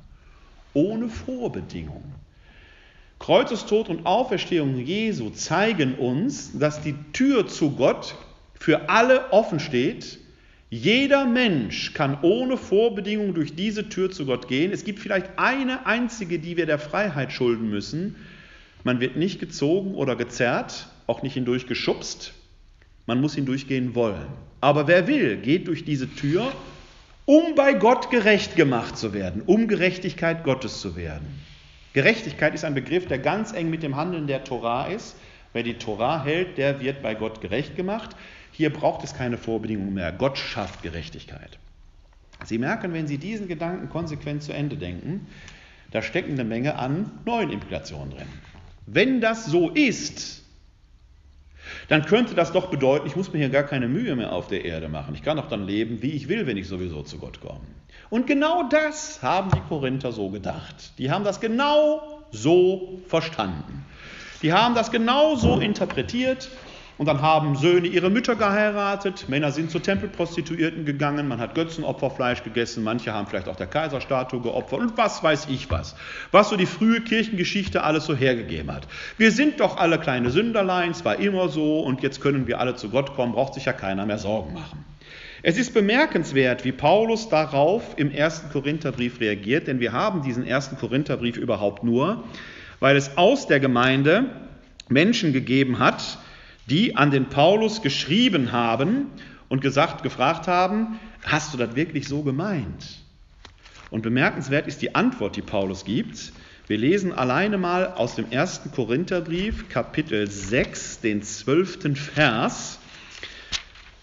ohne 0.73 1.09
Vorbedingung. 1.09 2.03
Kreuzestod 3.19 3.89
und 3.89 4.05
Auferstehung 4.05 4.77
Jesu 4.77 5.29
zeigen 5.29 5.95
uns, 5.95 6.57
dass 6.57 6.81
die 6.81 6.95
Tür 7.13 7.47
zu 7.47 7.71
Gott 7.71 8.15
für 8.59 8.89
alle 8.89 9.31
offen 9.31 9.59
steht. 9.59 10.19
Jeder 10.69 11.25
Mensch 11.25 11.93
kann 11.93 12.17
ohne 12.21 12.57
Vorbedingung 12.57 13.33
durch 13.33 13.55
diese 13.55 13.87
Tür 13.89 14.11
zu 14.11 14.25
Gott 14.25 14.47
gehen. 14.47 14.71
Es 14.71 14.83
gibt 14.83 14.99
vielleicht 14.99 15.37
eine 15.37 15.85
einzige, 15.85 16.39
die 16.39 16.57
wir 16.57 16.65
der 16.65 16.79
Freiheit 16.79 17.31
schulden 17.31 17.69
müssen. 17.69 18.15
Man 18.83 18.99
wird 18.99 19.15
nicht 19.15 19.39
gezogen 19.39 19.95
oder 19.95 20.15
gezerrt, 20.15 20.87
auch 21.07 21.21
nicht 21.21 21.33
hindurch 21.35 21.67
geschubst. 21.67 22.33
Man 23.05 23.21
muss 23.21 23.35
hindurchgehen 23.35 23.95
wollen. 23.95 24.27
Aber 24.63 24.87
wer 24.87 25.07
will, 25.07 25.35
geht 25.35 25.67
durch 25.67 25.83
diese 25.83 26.09
Tür, 26.09 26.53
um 27.25 27.53
bei 27.53 27.73
Gott 27.73 28.09
gerecht 28.09 28.55
gemacht 28.55 28.97
zu 28.97 29.13
werden, 29.13 29.41
um 29.41 29.67
Gerechtigkeit 29.67 30.45
Gottes 30.45 30.79
zu 30.79 30.95
werden. 30.95 31.41
Gerechtigkeit 31.91 32.53
ist 32.55 32.63
ein 32.63 32.73
Begriff, 32.73 33.05
der 33.05 33.19
ganz 33.19 33.51
eng 33.51 33.69
mit 33.69 33.83
dem 33.83 33.97
Handeln 33.97 34.25
der 34.25 34.45
Torah 34.45 34.85
ist. 34.85 35.17
Wer 35.51 35.63
die 35.63 35.73
Torah 35.73 36.23
hält, 36.23 36.57
der 36.57 36.79
wird 36.79 37.01
bei 37.01 37.13
Gott 37.13 37.41
gerecht 37.41 37.75
gemacht. 37.75 38.15
Hier 38.53 38.71
braucht 38.71 39.03
es 39.03 39.13
keine 39.13 39.37
Vorbedingungen 39.37 39.95
mehr. 39.95 40.13
Gott 40.13 40.37
schafft 40.37 40.81
Gerechtigkeit. 40.81 41.59
Sie 42.45 42.57
merken, 42.57 42.93
wenn 42.93 43.05
Sie 43.05 43.17
diesen 43.17 43.49
Gedanken 43.49 43.89
konsequent 43.89 44.43
zu 44.43 44.53
Ende 44.53 44.77
denken, 44.77 45.27
Da 45.91 46.01
stecken 46.01 46.31
eine 46.31 46.45
Menge 46.45 46.75
an 46.75 47.11
neuen 47.25 47.51
Implikationen 47.51 48.11
drin. 48.11 48.27
Wenn 48.85 49.19
das 49.19 49.45
so 49.45 49.71
ist, 49.71 50.42
dann 51.87 52.05
könnte 52.05 52.35
das 52.35 52.51
doch 52.51 52.67
bedeuten, 52.67 53.07
ich 53.07 53.15
muss 53.15 53.31
mir 53.31 53.39
hier 53.39 53.49
gar 53.49 53.63
keine 53.63 53.87
Mühe 53.87 54.15
mehr 54.15 54.31
auf 54.31 54.47
der 54.47 54.65
Erde 54.65 54.89
machen. 54.89 55.15
Ich 55.15 55.23
kann 55.23 55.37
doch 55.37 55.49
dann 55.49 55.65
leben, 55.65 56.01
wie 56.01 56.11
ich 56.11 56.27
will, 56.27 56.47
wenn 56.47 56.57
ich 56.57 56.67
sowieso 56.67 57.03
zu 57.03 57.17
Gott 57.17 57.41
komme. 57.41 57.61
Und 58.09 58.27
genau 58.27 58.63
das 58.69 59.21
haben 59.21 59.51
die 59.51 59.61
Korinther 59.67 60.11
so 60.11 60.29
gedacht. 60.29 60.97
Die 60.97 61.11
haben 61.11 61.23
das 61.23 61.39
genau 61.39 62.23
so 62.31 63.01
verstanden. 63.07 63.85
Die 64.41 64.53
haben 64.53 64.75
das 64.75 64.91
genau 64.91 65.35
so 65.35 65.59
interpretiert 65.59 66.49
und 67.03 67.07
dann 67.07 67.21
haben 67.21 67.57
Söhne 67.57 67.87
ihre 67.87 68.09
Mütter 68.09 68.37
geheiratet, 68.37 69.27
Männer 69.27 69.51
sind 69.51 69.69
zu 69.69 69.79
Tempelprostituierten 69.79 70.85
gegangen, 70.85 71.27
man 71.27 71.37
hat 71.37 71.53
Götzenopferfleisch 71.53 72.45
gegessen, 72.45 72.81
manche 72.81 73.11
haben 73.11 73.27
vielleicht 73.27 73.49
auch 73.49 73.57
der 73.57 73.67
Kaiserstatue 73.67 74.39
geopfert. 74.39 74.79
Und 74.79 74.97
was 74.97 75.21
weiß 75.21 75.47
ich 75.49 75.69
was. 75.69 75.97
Was 76.31 76.47
so 76.47 76.55
die 76.55 76.65
frühe 76.65 77.01
Kirchengeschichte 77.01 77.83
alles 77.83 78.05
so 78.05 78.15
hergegeben 78.15 78.71
hat. 78.71 78.87
Wir 79.17 79.33
sind 79.33 79.59
doch 79.59 79.75
alle 79.75 79.99
kleine 79.99 80.29
Sünderlein, 80.29 80.91
es 80.91 81.03
war 81.03 81.17
immer 81.17 81.49
so. 81.49 81.81
Und 81.81 82.01
jetzt 82.03 82.21
können 82.21 82.47
wir 82.47 82.61
alle 82.61 82.77
zu 82.77 82.89
Gott 82.89 83.13
kommen, 83.17 83.33
braucht 83.33 83.55
sich 83.55 83.65
ja 83.65 83.73
keiner 83.73 84.05
mehr 84.05 84.17
Sorgen 84.17 84.53
machen. 84.53 84.85
Es 85.41 85.57
ist 85.57 85.73
bemerkenswert, 85.73 86.63
wie 86.63 86.71
Paulus 86.71 87.27
darauf 87.27 87.83
im 87.97 88.11
ersten 88.11 88.49
Korintherbrief 88.49 89.19
reagiert, 89.19 89.67
denn 89.67 89.81
wir 89.81 89.91
haben 89.91 90.21
diesen 90.21 90.47
ersten 90.47 90.77
Korintherbrief 90.77 91.35
überhaupt 91.35 91.83
nur, 91.83 92.23
weil 92.79 92.95
es 92.95 93.17
aus 93.17 93.45
der 93.45 93.59
Gemeinde 93.59 94.27
Menschen 94.87 95.33
gegeben 95.33 95.79
hat, 95.79 96.17
die 96.69 96.95
an 96.95 97.11
den 97.11 97.29
Paulus 97.29 97.81
geschrieben 97.81 98.51
haben 98.51 99.07
und 99.49 99.61
gesagt, 99.61 100.03
gefragt 100.03 100.47
haben, 100.47 100.99
hast 101.23 101.53
du 101.53 101.57
das 101.57 101.75
wirklich 101.75 102.07
so 102.07 102.23
gemeint? 102.23 103.03
Und 103.91 104.01
bemerkenswert 104.01 104.67
ist 104.67 104.81
die 104.81 104.95
Antwort, 104.95 105.35
die 105.35 105.41
Paulus 105.41 105.85
gibt. 105.85 106.33
Wir 106.65 106.77
lesen 106.77 107.11
alleine 107.11 107.57
mal 107.57 107.87
aus 107.93 108.15
dem 108.15 108.31
ersten 108.31 108.71
Korintherbrief, 108.71 109.69
Kapitel 109.69 110.29
6, 110.29 111.01
den 111.01 111.21
zwölften 111.21 111.95
Vers. 111.95 112.79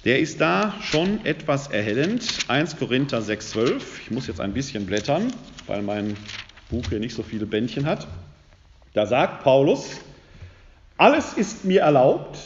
Der 0.05 0.21
ist 0.21 0.41
da 0.41 0.75
schon 0.81 1.25
etwas 1.25 1.69
erhellend. 1.69 2.39
1 2.49 2.77
Korinther 2.77 3.21
6, 3.21 3.51
12. 3.51 4.01
Ich 4.03 4.11
muss 4.11 4.27
jetzt 4.29 4.41
ein 4.41 4.53
bisschen 4.53 4.87
blättern, 4.87 5.33
weil 5.67 5.83
mein 5.83 6.17
Buch 6.71 6.85
hier 6.89 7.01
nicht 7.01 7.15
so 7.15 7.23
viele 7.23 7.47
Bändchen 7.47 7.87
hat. 7.87 8.07
Da 8.93 9.07
sagt 9.07 9.43
Paulus, 9.43 10.01
alles 11.01 11.33
ist 11.33 11.65
mir 11.65 11.81
erlaubt, 11.81 12.39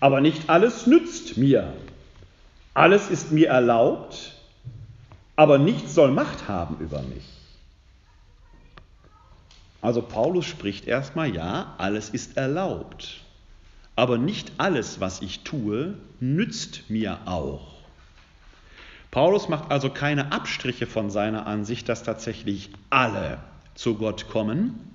aber 0.00 0.20
nicht 0.20 0.50
alles 0.50 0.86
nützt 0.86 1.38
mir. 1.38 1.72
Alles 2.74 3.08
ist 3.08 3.32
mir 3.32 3.48
erlaubt, 3.48 4.34
aber 5.34 5.56
nichts 5.56 5.94
soll 5.94 6.10
Macht 6.10 6.46
haben 6.46 6.76
über 6.78 7.00
mich. 7.00 7.24
Also 9.80 10.02
Paulus 10.02 10.44
spricht 10.44 10.86
erstmal, 10.86 11.34
ja, 11.34 11.74
alles 11.78 12.10
ist 12.10 12.36
erlaubt, 12.36 13.22
aber 13.96 14.18
nicht 14.18 14.52
alles, 14.58 15.00
was 15.00 15.22
ich 15.22 15.42
tue, 15.42 15.94
nützt 16.20 16.90
mir 16.90 17.20
auch. 17.24 17.78
Paulus 19.10 19.48
macht 19.48 19.70
also 19.70 19.88
keine 19.88 20.32
Abstriche 20.32 20.86
von 20.86 21.08
seiner 21.08 21.46
Ansicht, 21.46 21.88
dass 21.88 22.02
tatsächlich 22.02 22.72
alle 22.90 23.38
zu 23.74 23.94
Gott 23.94 24.28
kommen, 24.28 24.89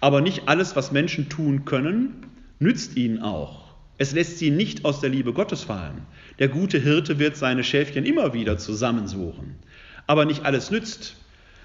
aber 0.00 0.20
nicht 0.20 0.48
alles, 0.48 0.76
was 0.76 0.92
Menschen 0.92 1.28
tun 1.28 1.64
können, 1.64 2.26
nützt 2.58 2.96
ihnen 2.96 3.22
auch. 3.22 3.66
Es 3.98 4.12
lässt 4.12 4.38
sie 4.38 4.50
nicht 4.50 4.84
aus 4.84 5.00
der 5.00 5.10
Liebe 5.10 5.32
Gottes 5.32 5.64
fallen. 5.64 6.02
Der 6.38 6.48
gute 6.48 6.78
Hirte 6.78 7.18
wird 7.18 7.36
seine 7.36 7.64
Schäfchen 7.64 8.04
immer 8.04 8.34
wieder 8.34 8.58
zusammensuchen. 8.58 9.56
Aber 10.06 10.26
nicht 10.26 10.44
alles 10.44 10.70
nützt. 10.70 11.16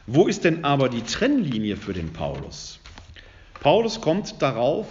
Wo 0.08 0.28
ist 0.28 0.46
denn 0.46 0.64
aber 0.64 0.90
die 0.90 1.04
Trennlinie 1.04 1.76
für 1.76 1.94
den 1.94 2.14
Paulus? 2.14 2.80
Paulus 3.60 4.02
kommt 4.02 4.42
darauf, 4.42 4.88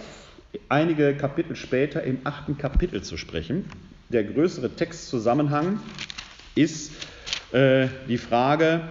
einige 0.69 1.15
Kapitel 1.15 1.55
später 1.55 2.03
im 2.03 2.19
achten 2.23 2.57
Kapitel 2.57 3.01
zu 3.01 3.17
sprechen. 3.17 3.65
Der 4.09 4.23
größere 4.23 4.69
Textzusammenhang 4.69 5.79
ist 6.55 6.91
äh, 7.51 7.87
die 8.07 8.17
Frage, 8.17 8.81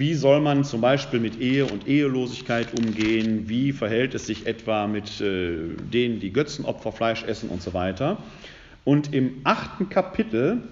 wie 0.00 0.14
soll 0.14 0.40
man 0.40 0.64
zum 0.64 0.80
Beispiel 0.80 1.20
mit 1.20 1.38
Ehe 1.42 1.66
und 1.66 1.86
Ehelosigkeit 1.86 2.68
umgehen? 2.72 3.50
Wie 3.50 3.70
verhält 3.70 4.14
es 4.14 4.26
sich 4.26 4.46
etwa 4.46 4.86
mit 4.86 5.20
äh, 5.20 5.58
denen, 5.92 6.20
die 6.20 6.32
Götzenopferfleisch 6.32 7.24
essen 7.24 7.50
und 7.50 7.60
so 7.60 7.74
weiter? 7.74 8.16
Und 8.84 9.12
im 9.12 9.42
achten 9.44 9.90
Kapitel 9.90 10.62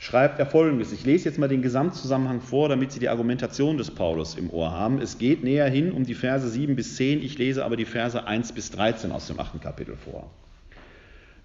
schreibt 0.00 0.38
er 0.38 0.44
folgendes. 0.44 0.92
Ich 0.92 1.06
lese 1.06 1.30
jetzt 1.30 1.38
mal 1.38 1.48
den 1.48 1.62
Gesamtzusammenhang 1.62 2.42
vor, 2.42 2.68
damit 2.68 2.92
Sie 2.92 3.00
die 3.00 3.08
Argumentation 3.08 3.78
des 3.78 3.90
Paulus 3.90 4.34
im 4.34 4.50
Ohr 4.50 4.70
haben. 4.72 5.00
Es 5.00 5.16
geht 5.16 5.42
näher 5.42 5.70
hin 5.70 5.90
um 5.90 6.04
die 6.04 6.12
Verse 6.12 6.46
7 6.46 6.76
bis 6.76 6.96
10. 6.96 7.22
Ich 7.22 7.38
lese 7.38 7.64
aber 7.64 7.78
die 7.78 7.86
Verse 7.86 8.26
1 8.26 8.52
bis 8.52 8.70
13 8.70 9.12
aus 9.12 9.28
dem 9.28 9.40
achten 9.40 9.60
Kapitel 9.60 9.96
vor. 9.96 10.30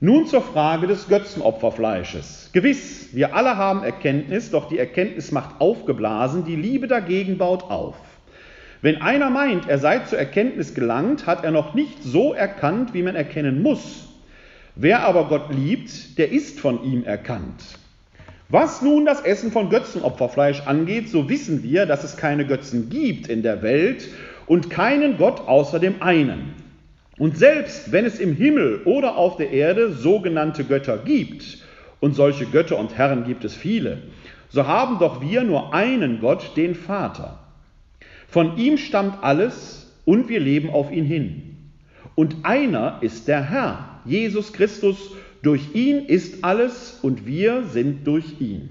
Nun 0.02 0.28
zur 0.28 0.42
Frage 0.42 0.88
des 0.88 1.10
Götzenopferfleisches. 1.10 2.52
Gewiss, 2.54 3.10
wir 3.12 3.36
alle 3.36 3.58
haben 3.58 3.84
Erkenntnis, 3.84 4.50
doch 4.50 4.70
die 4.70 4.80
Erkenntnis 4.80 5.34
macht 5.34 5.60
aufgeblasen, 5.60 6.46
die 6.46 6.56
Liebe 6.56 6.88
dagegen 6.88 7.38
baut 7.38 7.64
auf. 7.64 7.96
Wenn 8.82 9.02
einer 9.02 9.30
meint, 9.30 9.68
er 9.68 9.78
sei 9.78 10.00
zur 10.00 10.18
Erkenntnis 10.18 10.74
gelangt, 10.74 11.28
hat 11.28 11.44
er 11.44 11.52
noch 11.52 11.74
nicht 11.74 12.02
so 12.02 12.34
erkannt, 12.34 12.94
wie 12.94 13.04
man 13.04 13.16
erkennen 13.16 13.62
muss. 13.62 14.08
Wer 14.76 15.02
aber 15.02 15.28
Gott 15.28 15.54
liebt, 15.54 16.18
der 16.18 16.32
ist 16.32 16.62
von 16.62 16.82
ihm 16.86 17.04
erkannt. 17.04 17.62
Was 18.48 18.82
nun 18.82 19.04
das 19.06 19.20
Essen 19.20 19.52
von 19.52 19.70
Götzenopferfleisch 19.70 20.62
angeht, 20.62 21.10
so 21.10 21.28
wissen 21.28 21.62
wir, 21.62 21.86
dass 21.86 22.06
es 22.06 22.16
keine 22.16 22.48
Götzen 22.48 22.90
gibt 22.90 23.28
in 23.28 23.44
der 23.44 23.62
Welt 23.64 24.08
und 24.48 24.70
keinen 24.70 25.18
Gott 25.18 25.42
außer 25.42 25.78
dem 25.78 26.02
einen. 26.02 26.54
Und 27.20 27.38
selbst 27.38 27.92
wenn 27.92 28.06
es 28.06 28.20
im 28.20 28.34
Himmel 28.34 28.82
oder 28.86 29.18
auf 29.18 29.38
der 29.38 29.52
Erde 29.52 29.92
sogenannte 29.92 30.64
Götter 30.64 30.98
gibt, 30.98 31.60
und 32.00 32.16
solche 32.16 32.46
Götter 32.46 32.78
und 32.78 32.98
Herren 32.98 33.26
gibt 33.26 33.44
es 33.44 33.56
viele, 33.56 34.04
so 34.50 34.66
haben 34.66 35.00
doch 35.00 35.22
wir 35.22 35.44
nur 35.44 35.74
einen 35.74 36.22
Gott, 36.22 36.56
den 36.56 36.76
Vater. 36.76 37.40
Von 38.28 38.58
ihm 38.58 38.78
stammt 38.78 39.24
alles 39.24 39.92
und 40.06 40.30
wir 40.30 40.40
leben 40.40 40.70
auf 40.70 40.92
ihn 40.92 41.06
hin. 41.06 41.58
Und 42.16 42.38
einer 42.44 43.00
ist 43.02 43.28
der 43.28 43.50
Herr, 43.50 44.02
Jesus 44.06 44.54
Christus, 44.54 45.12
durch 45.42 45.74
ihn 45.74 46.06
ist 46.06 46.44
alles 46.44 47.00
und 47.02 47.26
wir 47.26 47.64
sind 47.64 48.08
durch 48.08 48.40
ihn. 48.40 48.70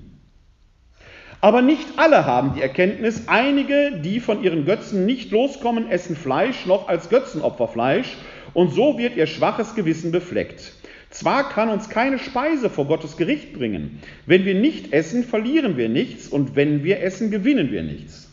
Aber 1.40 1.62
nicht 1.62 1.86
alle 1.96 2.26
haben 2.26 2.55
die 2.55 2.62
Erkenntnis, 2.62 3.24
einige, 3.28 4.01
die 4.03 4.18
von 4.18 4.42
ihren 4.42 4.64
Götzen 4.64 5.07
nicht 5.07 5.30
loskommen, 5.30 5.88
essen 5.88 6.16
Fleisch 6.16 6.66
noch 6.66 6.88
als 6.88 7.09
Götzenopferfleisch 7.11 8.16
und 8.59 8.74
so 8.74 8.98
wird 8.98 9.14
ihr 9.14 9.28
schwaches 9.28 9.76
Gewissen 9.76 10.11
befleckt. 10.11 10.72
Zwar 11.11 11.48
kann 11.48 11.68
uns 11.68 11.90
keine 11.90 12.18
Speise 12.18 12.68
vor 12.68 12.88
Gottes 12.88 13.16
Gericht 13.16 13.52
bringen. 13.52 14.00
Wenn 14.26 14.44
wir 14.44 14.56
nicht 14.56 14.92
essen, 14.92 15.22
verlieren 15.22 15.76
wir 15.76 15.88
nichts 15.88 16.26
und 16.26 16.56
wenn 16.56 16.82
wir 16.82 17.00
essen, 17.00 17.30
gewinnen 17.30 17.70
wir 17.70 17.84
nichts. 17.84 18.28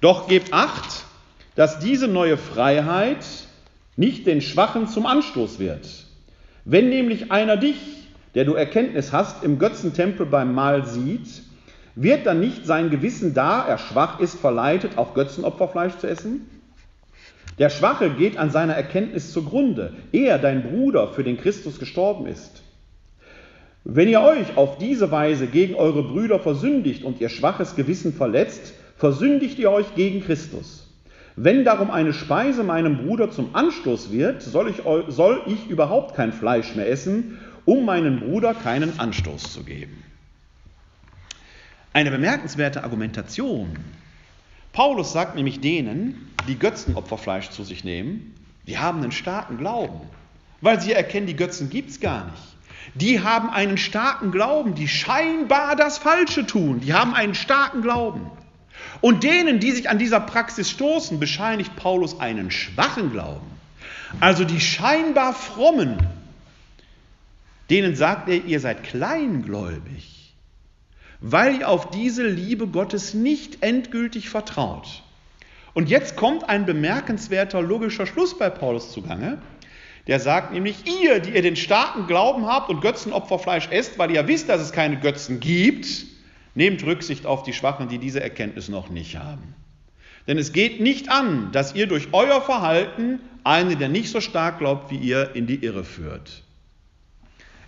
Doch 0.00 0.28
gebt 0.28 0.52
acht, 0.52 1.02
dass 1.56 1.80
diese 1.80 2.06
neue 2.06 2.36
Freiheit 2.36 3.26
nicht 3.96 4.28
den 4.28 4.42
Schwachen 4.42 4.86
zum 4.86 5.06
Anstoß 5.06 5.58
wird. 5.58 6.06
Wenn 6.64 6.88
nämlich 6.88 7.32
einer 7.32 7.56
dich, 7.56 8.06
der 8.36 8.44
du 8.44 8.54
Erkenntnis 8.54 9.10
hast, 9.10 9.42
im 9.42 9.58
Götzentempel 9.58 10.24
beim 10.24 10.54
Mahl 10.54 10.86
sieht, 10.86 11.42
wird 11.96 12.26
dann 12.26 12.38
nicht 12.38 12.64
sein 12.64 12.90
Gewissen, 12.90 13.34
da 13.34 13.66
er 13.66 13.78
schwach 13.78 14.20
ist, 14.20 14.38
verleitet, 14.38 14.98
auch 14.98 15.14
Götzenopferfleisch 15.14 15.96
zu 15.96 16.06
essen? 16.06 16.48
Der 17.58 17.70
Schwache 17.70 18.10
geht 18.10 18.36
an 18.36 18.50
seiner 18.50 18.74
Erkenntnis 18.74 19.32
zugrunde, 19.32 19.92
ehe 20.12 20.38
dein 20.38 20.62
Bruder 20.62 21.08
für 21.08 21.22
den 21.22 21.38
Christus 21.38 21.78
gestorben 21.78 22.26
ist. 22.26 22.62
Wenn 23.84 24.08
ihr 24.08 24.22
euch 24.22 24.56
auf 24.56 24.78
diese 24.78 25.10
Weise 25.10 25.46
gegen 25.46 25.74
eure 25.74 26.02
Brüder 26.02 26.40
versündigt 26.40 27.04
und 27.04 27.20
ihr 27.20 27.28
schwaches 27.28 27.76
Gewissen 27.76 28.12
verletzt, 28.12 28.74
versündigt 28.96 29.58
ihr 29.58 29.70
euch 29.70 29.94
gegen 29.94 30.22
Christus. 30.22 30.90
Wenn 31.36 31.64
darum 31.64 31.90
eine 31.90 32.12
Speise 32.12 32.64
meinem 32.64 33.04
Bruder 33.04 33.30
zum 33.30 33.54
Anstoß 33.54 34.10
wird, 34.10 34.42
soll 34.42 34.70
ich, 34.70 34.82
soll 35.08 35.42
ich 35.46 35.68
überhaupt 35.68 36.14
kein 36.14 36.32
Fleisch 36.32 36.74
mehr 36.74 36.88
essen, 36.88 37.38
um 37.64 37.84
meinem 37.84 38.20
Bruder 38.20 38.54
keinen 38.54 38.98
Anstoß 38.98 39.52
zu 39.52 39.64
geben. 39.64 40.02
Eine 41.92 42.10
bemerkenswerte 42.10 42.84
Argumentation 42.84 43.76
Paulus 44.74 45.12
sagt 45.12 45.36
nämlich 45.36 45.60
denen, 45.60 46.33
die 46.48 46.58
Götzenopferfleisch 46.58 47.50
zu 47.50 47.64
sich 47.64 47.84
nehmen, 47.84 48.34
die 48.66 48.78
haben 48.78 49.02
einen 49.02 49.12
starken 49.12 49.58
Glauben, 49.58 50.00
weil 50.60 50.80
sie 50.80 50.92
erkennen, 50.92 51.26
die 51.26 51.36
Götzen 51.36 51.70
gibt 51.70 51.90
es 51.90 52.00
gar 52.00 52.26
nicht. 52.26 52.42
Die 52.94 53.20
haben 53.20 53.50
einen 53.50 53.78
starken 53.78 54.30
Glauben, 54.30 54.74
die 54.74 54.88
scheinbar 54.88 55.74
das 55.74 55.98
Falsche 55.98 56.46
tun. 56.46 56.80
Die 56.80 56.94
haben 56.94 57.14
einen 57.14 57.34
starken 57.34 57.82
Glauben. 57.82 58.30
Und 59.00 59.24
denen, 59.24 59.58
die 59.58 59.72
sich 59.72 59.88
an 59.88 59.98
dieser 59.98 60.20
Praxis 60.20 60.70
stoßen, 60.70 61.18
bescheinigt 61.18 61.76
Paulus 61.76 62.20
einen 62.20 62.50
schwachen 62.50 63.10
Glauben. 63.10 63.46
Also 64.20 64.44
die 64.44 64.60
scheinbar 64.60 65.32
frommen, 65.32 65.96
denen 67.70 67.96
sagt 67.96 68.28
er, 68.28 68.44
ihr 68.44 68.60
seid 68.60 68.84
kleingläubig 68.84 70.14
weil 71.26 71.60
ihr 71.60 71.68
auf 71.70 71.88
diese 71.88 72.26
Liebe 72.26 72.66
Gottes 72.66 73.14
nicht 73.14 73.62
endgültig 73.62 74.28
vertraut. 74.28 75.03
Und 75.74 75.90
jetzt 75.90 76.16
kommt 76.16 76.48
ein 76.48 76.66
bemerkenswerter 76.66 77.60
logischer 77.60 78.06
Schluss 78.06 78.38
bei 78.38 78.48
Paulus 78.48 78.92
zugange. 78.92 79.38
Der 80.06 80.20
sagt 80.20 80.52
nämlich, 80.52 80.84
ihr, 80.86 81.18
die 81.18 81.30
ihr 81.30 81.42
den 81.42 81.56
starken 81.56 82.06
Glauben 82.06 82.46
habt 82.46 82.70
und 82.70 82.80
Götzenopferfleisch 82.80 83.68
esst, 83.70 83.98
weil 83.98 84.10
ihr 84.10 84.26
wisst, 84.28 84.48
dass 84.48 84.60
es 84.60 84.72
keine 84.72 85.00
Götzen 85.00 85.40
gibt, 85.40 85.86
nehmt 86.54 86.84
Rücksicht 86.84 87.26
auf 87.26 87.42
die 87.42 87.52
Schwachen, 87.52 87.88
die 87.88 87.98
diese 87.98 88.22
Erkenntnis 88.22 88.68
noch 88.68 88.90
nicht 88.90 89.16
haben. 89.16 89.54
Denn 90.26 90.38
es 90.38 90.52
geht 90.52 90.80
nicht 90.80 91.10
an, 91.10 91.50
dass 91.52 91.74
ihr 91.74 91.86
durch 91.86 92.08
euer 92.12 92.40
Verhalten 92.40 93.20
einen, 93.42 93.78
der 93.78 93.88
nicht 93.88 94.10
so 94.10 94.20
stark 94.20 94.58
glaubt 94.58 94.90
wie 94.90 94.96
ihr, 94.96 95.34
in 95.34 95.46
die 95.46 95.56
Irre 95.56 95.84
führt. 95.84 96.42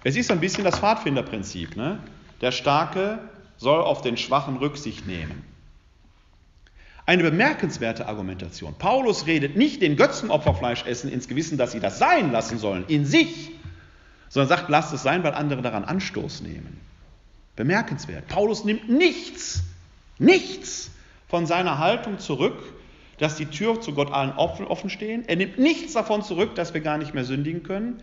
Es 0.04 0.16
ist 0.16 0.30
ein 0.30 0.40
bisschen 0.40 0.64
das 0.64 0.78
Pfadfinderprinzip. 0.78 1.76
Ne? 1.76 1.98
Der 2.40 2.52
Starke 2.52 3.18
soll 3.56 3.80
auf 3.80 4.02
den 4.02 4.16
Schwachen 4.16 4.56
Rücksicht 4.56 5.06
nehmen. 5.06 5.42
Eine 7.06 7.22
bemerkenswerte 7.22 8.08
Argumentation. 8.08 8.74
Paulus 8.76 9.28
redet 9.28 9.56
nicht 9.56 9.80
den 9.80 9.96
Götzenopferfleisch 9.96 10.84
essen 10.86 11.10
ins 11.10 11.28
Gewissen, 11.28 11.56
dass 11.56 11.70
sie 11.70 11.78
das 11.78 12.00
sein 12.00 12.32
lassen 12.32 12.58
sollen, 12.58 12.84
in 12.88 13.06
sich, 13.06 13.52
sondern 14.28 14.48
sagt, 14.48 14.68
lasst 14.68 14.92
es 14.92 15.04
sein, 15.04 15.22
weil 15.22 15.32
andere 15.32 15.62
daran 15.62 15.84
Anstoß 15.84 16.42
nehmen. 16.42 16.80
Bemerkenswert. 17.54 18.26
Paulus 18.26 18.64
nimmt 18.64 18.88
nichts, 18.88 19.62
nichts 20.18 20.90
von 21.28 21.46
seiner 21.46 21.78
Haltung 21.78 22.18
zurück, 22.18 22.60
dass 23.18 23.36
die 23.36 23.46
Tür 23.46 23.80
zu 23.80 23.92
Gott 23.92 24.12
allen 24.12 24.32
offen 24.32 24.90
stehen. 24.90 25.24
Er 25.28 25.36
nimmt 25.36 25.58
nichts 25.58 25.92
davon 25.92 26.22
zurück, 26.22 26.56
dass 26.56 26.74
wir 26.74 26.80
gar 26.80 26.98
nicht 26.98 27.14
mehr 27.14 27.24
sündigen 27.24 27.62
können. 27.62 28.02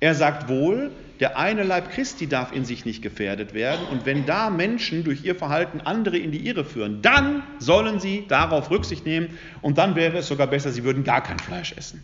Er 0.00 0.14
sagt 0.14 0.48
wohl, 0.48 0.90
der 1.20 1.38
eine 1.38 1.62
Leib 1.62 1.90
Christi 1.90 2.26
darf 2.26 2.52
in 2.52 2.64
sich 2.64 2.86
nicht 2.86 3.02
gefährdet 3.02 3.52
werden. 3.52 3.86
Und 3.90 4.06
wenn 4.06 4.24
da 4.24 4.48
Menschen 4.48 5.04
durch 5.04 5.24
ihr 5.24 5.34
Verhalten 5.34 5.82
andere 5.82 6.16
in 6.16 6.32
die 6.32 6.46
Irre 6.46 6.64
führen, 6.64 7.02
dann 7.02 7.42
sollen 7.58 8.00
sie 8.00 8.24
darauf 8.26 8.70
Rücksicht 8.70 9.04
nehmen. 9.04 9.38
Und 9.60 9.76
dann 9.76 9.94
wäre 9.96 10.18
es 10.18 10.28
sogar 10.28 10.46
besser, 10.46 10.72
sie 10.72 10.84
würden 10.84 11.04
gar 11.04 11.22
kein 11.22 11.38
Fleisch 11.38 11.74
essen. 11.76 12.02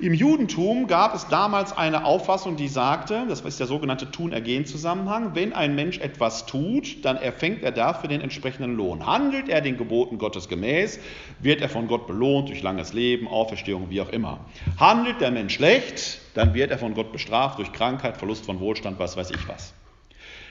Im 0.00 0.14
Judentum 0.14 0.86
gab 0.86 1.12
es 1.16 1.26
damals 1.26 1.76
eine 1.76 2.04
Auffassung, 2.04 2.54
die 2.54 2.68
sagte, 2.68 3.26
das 3.28 3.40
ist 3.40 3.58
der 3.58 3.66
sogenannte 3.66 4.08
Tun-Ergehen-Zusammenhang, 4.08 5.34
wenn 5.34 5.52
ein 5.52 5.74
Mensch 5.74 5.98
etwas 5.98 6.46
tut, 6.46 7.04
dann 7.04 7.16
erfängt 7.16 7.64
er 7.64 7.72
dafür 7.72 8.08
den 8.08 8.20
entsprechenden 8.20 8.76
Lohn. 8.76 9.04
Handelt 9.04 9.48
er 9.48 9.60
den 9.60 9.76
Geboten 9.76 10.18
Gottes 10.18 10.48
gemäß, 10.48 11.00
wird 11.40 11.60
er 11.60 11.68
von 11.68 11.88
Gott 11.88 12.06
belohnt 12.06 12.48
durch 12.48 12.62
langes 12.62 12.92
Leben, 12.92 13.26
Auferstehung, 13.26 13.90
wie 13.90 14.00
auch 14.00 14.10
immer. 14.10 14.38
Handelt 14.76 15.20
der 15.20 15.32
Mensch 15.32 15.54
schlecht, 15.54 16.20
dann 16.34 16.54
wird 16.54 16.70
er 16.70 16.78
von 16.78 16.94
Gott 16.94 17.10
bestraft 17.10 17.58
durch 17.58 17.72
Krankheit, 17.72 18.18
Verlust 18.18 18.46
von 18.46 18.60
Wohlstand, 18.60 19.00
was 19.00 19.16
weiß 19.16 19.32
ich 19.32 19.48
was. 19.48 19.74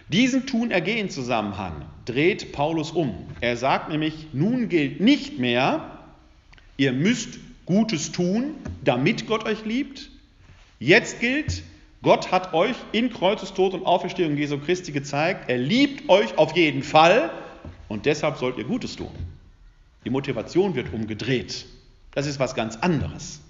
Diesen 0.10 0.46
Tun-Ergehen-Zusammenhang 0.46 1.86
dreht 2.04 2.52
Paulus 2.52 2.92
um. 2.92 3.14
Er 3.40 3.56
sagt 3.56 3.88
nämlich, 3.88 4.28
nun 4.34 4.68
gilt 4.68 5.00
nicht 5.00 5.40
mehr, 5.40 6.00
ihr 6.76 6.92
müsst 6.92 7.47
Gutes 7.68 8.12
tun, 8.12 8.56
damit 8.84 9.28
Gott 9.28 9.46
euch 9.46 9.64
liebt. 9.66 10.10
Jetzt 10.80 11.20
gilt, 11.20 11.64
Gott 12.02 12.32
hat 12.32 12.54
euch 12.54 12.76
in 12.94 13.12
Kreuzestod 13.12 13.74
und 13.74 13.86
Auferstehung 13.86 14.38
Jesu 14.38 14.58
Christi 14.58 14.92
gezeigt, 14.92 15.50
er 15.50 15.58
liebt 15.58 16.10
euch 16.10 16.38
auf 16.38 16.56
jeden 16.56 16.82
Fall 16.82 17.30
und 17.88 18.06
deshalb 18.06 18.38
sollt 18.38 18.58
ihr 18.58 18.64
Gutes 18.64 18.96
tun. 18.96 19.12
Die 20.06 20.10
Motivation 20.10 20.76
wird 20.76 20.94
umgedreht. 20.94 21.66
Das 22.12 22.26
ist 22.26 22.40
was 22.40 22.56
ganz 22.56 22.78
anderes. 22.78 23.42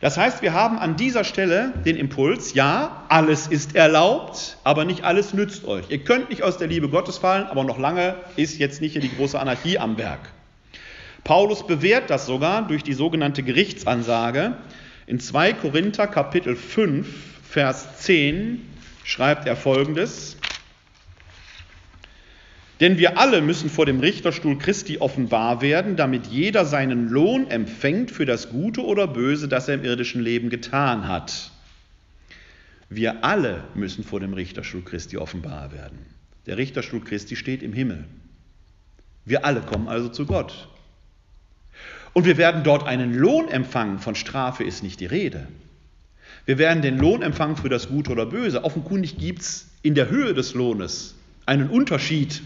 Das 0.00 0.16
heißt, 0.16 0.42
wir 0.42 0.52
haben 0.52 0.78
an 0.78 0.96
dieser 0.96 1.24
Stelle 1.24 1.72
den 1.84 1.96
Impuls, 1.96 2.54
ja, 2.54 3.04
alles 3.08 3.46
ist 3.46 3.74
erlaubt, 3.74 4.56
aber 4.64 4.84
nicht 4.84 5.04
alles 5.04 5.34
nützt 5.34 5.64
euch. 5.66 5.90
Ihr 5.90 6.04
könnt 6.04 6.30
nicht 6.30 6.42
aus 6.42 6.58
der 6.58 6.68
Liebe 6.68 6.88
Gottes 6.88 7.18
fallen, 7.18 7.44
aber 7.44 7.64
noch 7.64 7.78
lange 7.78 8.14
ist 8.36 8.58
jetzt 8.58 8.80
nicht 8.80 8.92
hier 8.92 9.00
die 9.00 9.14
große 9.14 9.38
Anarchie 9.38 9.78
am 9.78 9.98
Werk. 9.98 10.30
Paulus 11.26 11.66
bewährt 11.66 12.08
das 12.08 12.24
sogar 12.24 12.68
durch 12.68 12.84
die 12.84 12.92
sogenannte 12.92 13.42
Gerichtsansage. 13.42 14.56
In 15.08 15.18
2 15.18 15.54
Korinther 15.54 16.06
Kapitel 16.06 16.54
5, 16.54 17.04
Vers 17.42 17.98
10 17.98 18.62
schreibt 19.02 19.44
er 19.44 19.56
folgendes. 19.56 20.36
Denn 22.78 22.98
wir 22.98 23.18
alle 23.18 23.40
müssen 23.40 23.68
vor 23.68 23.86
dem 23.86 23.98
Richterstuhl 23.98 24.56
Christi 24.56 24.98
offenbar 24.98 25.62
werden, 25.62 25.96
damit 25.96 26.28
jeder 26.28 26.64
seinen 26.64 27.08
Lohn 27.08 27.50
empfängt 27.50 28.12
für 28.12 28.24
das 28.24 28.48
Gute 28.50 28.84
oder 28.84 29.08
Böse, 29.08 29.48
das 29.48 29.66
er 29.66 29.74
im 29.74 29.84
irdischen 29.84 30.22
Leben 30.22 30.48
getan 30.48 31.08
hat. 31.08 31.50
Wir 32.88 33.24
alle 33.24 33.64
müssen 33.74 34.04
vor 34.04 34.20
dem 34.20 34.32
Richterstuhl 34.32 34.84
Christi 34.84 35.16
offenbar 35.16 35.72
werden. 35.72 35.98
Der 36.46 36.56
Richterstuhl 36.56 37.02
Christi 37.02 37.34
steht 37.34 37.64
im 37.64 37.72
Himmel. 37.72 38.04
Wir 39.24 39.44
alle 39.44 39.60
kommen 39.60 39.88
also 39.88 40.08
zu 40.08 40.24
Gott. 40.24 40.68
Und 42.16 42.24
wir 42.24 42.38
werden 42.38 42.64
dort 42.64 42.86
einen 42.86 43.12
Lohn 43.12 43.48
empfangen. 43.48 43.98
Von 43.98 44.14
Strafe 44.14 44.64
ist 44.64 44.82
nicht 44.82 45.00
die 45.00 45.04
Rede. 45.04 45.48
Wir 46.46 46.56
werden 46.56 46.80
den 46.80 46.96
Lohn 46.96 47.20
empfangen 47.20 47.58
für 47.58 47.68
das 47.68 47.90
Gute 47.90 48.10
oder 48.10 48.24
Böse. 48.24 48.64
Offenkundig 48.64 49.18
gibt 49.18 49.42
es 49.42 49.66
in 49.82 49.94
der 49.94 50.08
Höhe 50.08 50.32
des 50.32 50.54
Lohnes 50.54 51.14
einen 51.44 51.68
Unterschied. 51.68 52.40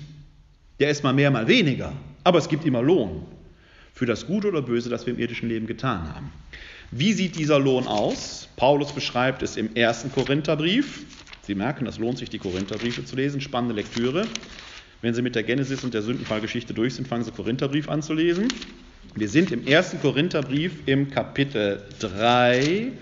Der 0.81 0.91
ist 0.91 1.05
mal 1.05 1.13
mehr, 1.13 1.31
mal 1.31 1.47
weniger. 1.47 1.93
Aber 2.25 2.39
es 2.39 2.49
gibt 2.49 2.65
immer 2.65 2.83
Lohn 2.83 3.25
für 3.95 4.07
das 4.07 4.27
Gute 4.27 4.49
oder 4.49 4.61
Böse, 4.61 4.91
das 4.91 5.07
wir 5.07 5.15
im 5.15 5.21
irdischen 5.21 5.49
Leben 5.49 5.69
getan 5.69 6.13
haben. 6.13 6.33
Wie 6.91 7.13
sieht 7.13 7.37
dieser 7.37 7.61
Lohn 7.61 7.87
aus? 7.87 8.49
Paulus 8.57 8.93
beschreibt 8.93 9.41
es 9.41 9.57
im 9.57 9.77
ersten 9.77 10.11
Korintherbrief. 10.11 11.05
Sie 11.43 11.55
merken, 11.55 11.87
es 11.87 11.97
lohnt 11.97 12.19
sich, 12.19 12.29
die 12.29 12.41
Korintherbriefe 12.41 13.05
zu 13.05 13.15
lesen. 13.15 13.41
Spannende 13.41 13.77
Lektüre. 13.77 14.27
Wenn 15.01 15.15
Sie 15.15 15.23
mit 15.23 15.37
der 15.37 15.45
Genesis 15.45 15.85
und 15.85 15.95
der 15.95 16.03
Sündenfallgeschichte 16.03 16.75
durch 16.75 16.97
sind, 16.97 17.07
fangen 17.07 17.23
Sie 17.23 17.31
Korintherbrief 17.31 17.89
an 17.89 18.03
zu 18.03 18.15
lesen. 18.15 18.49
Wir 19.15 19.29
sind 19.29 19.51
im 19.51 19.67
ersten 19.67 20.01
Korintherbrief 20.01 20.87
im 20.87 21.11
Kapitel 21.11 21.83
3 21.99 22.93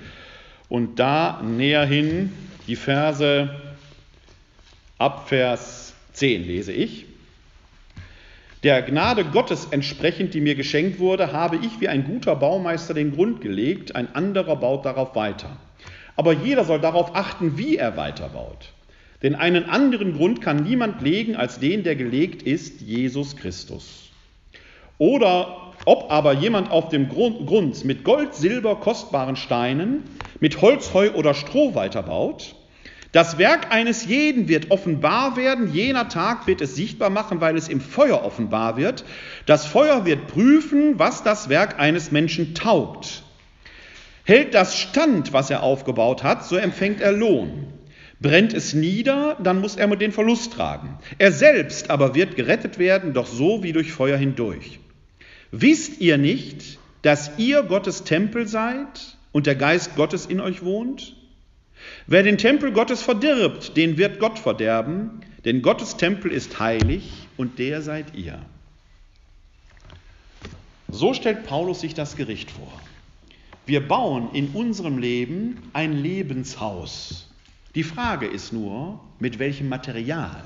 und 0.68 0.98
da 0.98 1.42
näher 1.42 1.84
hin 1.84 2.32
die 2.66 2.76
Verse 2.76 3.50
ab 4.98 5.28
Vers 5.28 5.94
10 6.14 6.46
lese 6.46 6.72
ich. 6.72 7.06
Der 8.64 8.82
Gnade 8.82 9.24
Gottes 9.24 9.68
entsprechend, 9.70 10.34
die 10.34 10.40
mir 10.40 10.54
geschenkt 10.54 10.98
wurde, 10.98 11.32
habe 11.32 11.56
ich 11.56 11.80
wie 11.80 11.88
ein 11.88 12.04
guter 12.04 12.34
Baumeister 12.34 12.94
den 12.94 13.14
Grund 13.14 13.40
gelegt, 13.40 13.94
ein 13.94 14.14
anderer 14.14 14.56
baut 14.56 14.84
darauf 14.84 15.14
weiter. 15.14 15.58
Aber 16.16 16.32
jeder 16.32 16.64
soll 16.64 16.80
darauf 16.80 17.14
achten, 17.14 17.56
wie 17.56 17.76
er 17.76 17.96
weiterbaut. 17.96 18.72
Denn 19.22 19.34
einen 19.34 19.64
anderen 19.66 20.14
Grund 20.14 20.40
kann 20.40 20.64
niemand 20.64 21.02
legen 21.02 21.36
als 21.36 21.60
den, 21.60 21.84
der 21.84 21.94
gelegt 21.94 22.42
ist, 22.42 22.80
Jesus 22.80 23.36
Christus. 23.36 24.10
Oder 24.98 25.67
ob 25.88 26.12
aber 26.12 26.34
jemand 26.34 26.70
auf 26.70 26.90
dem 26.90 27.08
Grund 27.08 27.82
mit 27.86 28.04
Gold, 28.04 28.34
Silber, 28.34 28.76
kostbaren 28.76 29.36
Steinen, 29.36 30.02
mit 30.38 30.60
Holz, 30.60 30.92
Heu 30.92 31.12
oder 31.14 31.32
Stroh 31.32 31.74
weiterbaut, 31.74 32.54
das 33.12 33.38
Werk 33.38 33.72
eines 33.72 34.04
jeden 34.04 34.48
wird 34.48 34.70
offenbar 34.70 35.38
werden, 35.38 35.72
jener 35.72 36.10
Tag 36.10 36.46
wird 36.46 36.60
es 36.60 36.76
sichtbar 36.76 37.08
machen, 37.08 37.40
weil 37.40 37.56
es 37.56 37.70
im 37.70 37.80
Feuer 37.80 38.22
offenbar 38.22 38.76
wird. 38.76 39.06
Das 39.46 39.64
Feuer 39.64 40.04
wird 40.04 40.26
prüfen, 40.26 40.98
was 40.98 41.22
das 41.22 41.48
Werk 41.48 41.80
eines 41.80 42.12
Menschen 42.12 42.54
taugt. 42.54 43.22
Hält 44.24 44.52
das 44.52 44.76
stand, 44.76 45.32
was 45.32 45.48
er 45.48 45.62
aufgebaut 45.62 46.22
hat, 46.22 46.44
so 46.44 46.56
empfängt 46.56 47.00
er 47.00 47.12
Lohn. 47.12 47.72
Brennt 48.20 48.52
es 48.52 48.74
nieder, 48.74 49.38
dann 49.42 49.62
muss 49.62 49.76
er 49.76 49.88
den 49.96 50.12
Verlust 50.12 50.52
tragen. 50.52 50.98
Er 51.16 51.32
selbst 51.32 51.88
aber 51.88 52.14
wird 52.14 52.36
gerettet 52.36 52.78
werden, 52.78 53.14
doch 53.14 53.26
so 53.26 53.62
wie 53.62 53.72
durch 53.72 53.90
Feuer 53.90 54.18
hindurch. 54.18 54.80
Wisst 55.50 56.00
ihr 56.00 56.18
nicht, 56.18 56.78
dass 57.02 57.38
ihr 57.38 57.62
Gottes 57.62 58.04
Tempel 58.04 58.46
seid 58.46 59.16
und 59.32 59.46
der 59.46 59.54
Geist 59.54 59.96
Gottes 59.96 60.26
in 60.26 60.40
euch 60.40 60.62
wohnt? 60.62 61.16
Wer 62.06 62.22
den 62.22 62.38
Tempel 62.38 62.72
Gottes 62.72 63.02
verdirbt, 63.02 63.76
den 63.76 63.96
wird 63.96 64.18
Gott 64.18 64.38
verderben, 64.38 65.20
denn 65.44 65.62
Gottes 65.62 65.96
Tempel 65.96 66.32
ist 66.32 66.58
heilig 66.58 67.28
und 67.36 67.58
der 67.58 67.80
seid 67.80 68.14
ihr. 68.14 68.38
So 70.88 71.14
stellt 71.14 71.44
Paulus 71.44 71.80
sich 71.80 71.94
das 71.94 72.16
Gericht 72.16 72.50
vor. 72.50 72.72
Wir 73.64 73.86
bauen 73.86 74.30
in 74.32 74.48
unserem 74.48 74.98
Leben 74.98 75.58
ein 75.72 75.92
Lebenshaus. 75.92 77.30
Die 77.74 77.82
Frage 77.82 78.26
ist 78.26 78.52
nur, 78.52 79.00
mit 79.18 79.38
welchem 79.38 79.68
Material? 79.68 80.42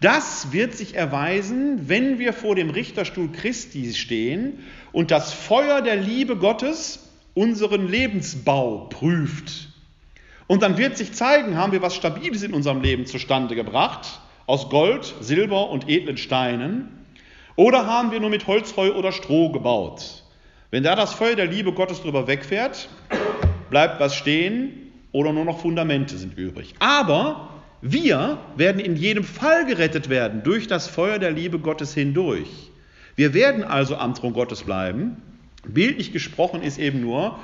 Das 0.00 0.52
wird 0.52 0.74
sich 0.74 0.94
erweisen, 0.94 1.88
wenn 1.88 2.18
wir 2.18 2.32
vor 2.32 2.54
dem 2.54 2.70
Richterstuhl 2.70 3.30
Christi 3.32 3.94
stehen 3.94 4.58
und 4.92 5.10
das 5.10 5.32
Feuer 5.32 5.80
der 5.80 5.96
Liebe 5.96 6.36
Gottes 6.36 7.10
unseren 7.34 7.88
Lebensbau 7.88 8.88
prüft. 8.90 9.68
Und 10.46 10.62
dann 10.62 10.78
wird 10.78 10.96
sich 10.96 11.12
zeigen, 11.12 11.56
haben 11.56 11.72
wir 11.72 11.82
was 11.82 11.94
Stabiles 11.94 12.42
in 12.42 12.54
unserem 12.54 12.80
Leben 12.80 13.06
zustande 13.06 13.54
gebracht, 13.54 14.20
aus 14.46 14.68
Gold, 14.70 15.14
Silber 15.20 15.70
und 15.70 15.88
edlen 15.88 16.18
Steinen, 16.18 16.88
oder 17.56 17.86
haben 17.86 18.10
wir 18.10 18.20
nur 18.20 18.30
mit 18.30 18.46
Holz, 18.46 18.76
Heu 18.76 18.92
oder 18.92 19.12
Stroh 19.12 19.50
gebaut. 19.50 20.22
Wenn 20.70 20.82
da 20.82 20.94
das 20.94 21.14
Feuer 21.14 21.36
der 21.36 21.46
Liebe 21.46 21.72
Gottes 21.72 22.02
drüber 22.02 22.26
wegfährt, 22.26 22.88
bleibt 23.70 23.98
was 23.98 24.14
stehen 24.14 24.92
oder 25.12 25.32
nur 25.32 25.46
noch 25.46 25.60
Fundamente 25.60 26.18
sind 26.18 26.36
übrig. 26.36 26.74
Aber 26.78 27.55
wir 27.82 28.38
werden 28.56 28.80
in 28.80 28.96
jedem 28.96 29.24
Fall 29.24 29.66
gerettet 29.66 30.08
werden 30.08 30.42
durch 30.42 30.66
das 30.66 30.88
Feuer 30.88 31.18
der 31.18 31.30
Liebe 31.30 31.58
Gottes 31.58 31.94
hindurch. 31.94 32.70
Wir 33.16 33.34
werden 33.34 33.64
also 33.64 33.96
am 33.96 34.14
Thron 34.14 34.32
Gottes 34.32 34.62
bleiben. 34.64 35.16
Bildlich 35.66 36.12
gesprochen 36.12 36.62
ist 36.62 36.78
eben 36.78 37.00
nur, 37.00 37.38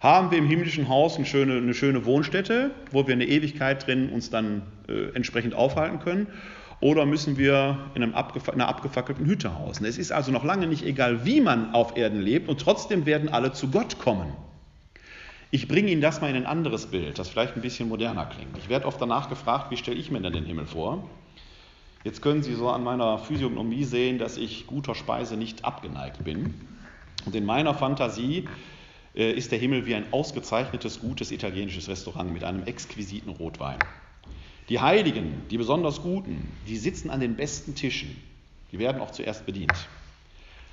haben 0.00 0.30
wir 0.30 0.38
im 0.38 0.46
himmlischen 0.46 0.88
Haus 0.88 1.16
eine 1.16 1.26
schöne, 1.26 1.56
eine 1.56 1.74
schöne 1.74 2.04
Wohnstätte, 2.04 2.70
wo 2.92 3.06
wir 3.06 3.14
eine 3.14 3.26
Ewigkeit 3.26 3.86
drin 3.86 4.10
uns 4.10 4.30
dann 4.30 4.62
äh, 4.88 5.14
entsprechend 5.14 5.54
aufhalten 5.54 5.98
können, 6.00 6.28
oder 6.80 7.06
müssen 7.06 7.36
wir 7.36 7.90
in 7.94 8.02
einem 8.02 8.14
abgefac 8.14 8.54
einer 8.54 8.68
abgefackelten 8.68 9.26
Hütte 9.26 9.58
hausen. 9.58 9.84
Es 9.84 9.98
ist 9.98 10.12
also 10.12 10.30
noch 10.30 10.44
lange 10.44 10.68
nicht 10.68 10.84
egal, 10.84 11.24
wie 11.24 11.40
man 11.40 11.74
auf 11.74 11.96
Erden 11.96 12.20
lebt, 12.20 12.48
und 12.48 12.60
trotzdem 12.60 13.06
werden 13.06 13.28
alle 13.28 13.52
zu 13.52 13.70
Gott 13.70 13.98
kommen. 13.98 14.32
Ich 15.50 15.66
bringe 15.66 15.90
Ihnen 15.90 16.02
das 16.02 16.20
mal 16.20 16.28
in 16.28 16.36
ein 16.36 16.46
anderes 16.46 16.86
Bild, 16.86 17.18
das 17.18 17.30
vielleicht 17.30 17.56
ein 17.56 17.62
bisschen 17.62 17.88
moderner 17.88 18.26
klingt. 18.26 18.58
Ich 18.58 18.68
werde 18.68 18.86
oft 18.86 19.00
danach 19.00 19.30
gefragt, 19.30 19.70
wie 19.70 19.78
stelle 19.78 19.96
ich 19.96 20.10
mir 20.10 20.20
denn 20.20 20.34
den 20.34 20.44
Himmel 20.44 20.66
vor? 20.66 21.08
Jetzt 22.04 22.20
können 22.20 22.42
Sie 22.42 22.54
so 22.54 22.68
an 22.68 22.84
meiner 22.84 23.18
Physiognomie 23.18 23.84
sehen, 23.84 24.18
dass 24.18 24.36
ich 24.36 24.66
guter 24.66 24.94
Speise 24.94 25.38
nicht 25.38 25.64
abgeneigt 25.64 26.22
bin. 26.22 26.54
Und 27.24 27.34
in 27.34 27.46
meiner 27.46 27.72
Fantasie 27.72 28.46
äh, 29.14 29.32
ist 29.32 29.50
der 29.50 29.58
Himmel 29.58 29.86
wie 29.86 29.94
ein 29.94 30.12
ausgezeichnetes, 30.12 31.00
gutes 31.00 31.30
italienisches 31.30 31.88
Restaurant 31.88 32.30
mit 32.30 32.44
einem 32.44 32.64
exquisiten 32.64 33.30
Rotwein. 33.30 33.78
Die 34.68 34.80
Heiligen, 34.80 35.42
die 35.50 35.56
besonders 35.56 36.02
Guten, 36.02 36.52
die 36.66 36.76
sitzen 36.76 37.08
an 37.08 37.20
den 37.20 37.36
besten 37.36 37.74
Tischen. 37.74 38.14
Die 38.70 38.78
werden 38.78 39.00
auch 39.00 39.12
zuerst 39.12 39.46
bedient. 39.46 39.72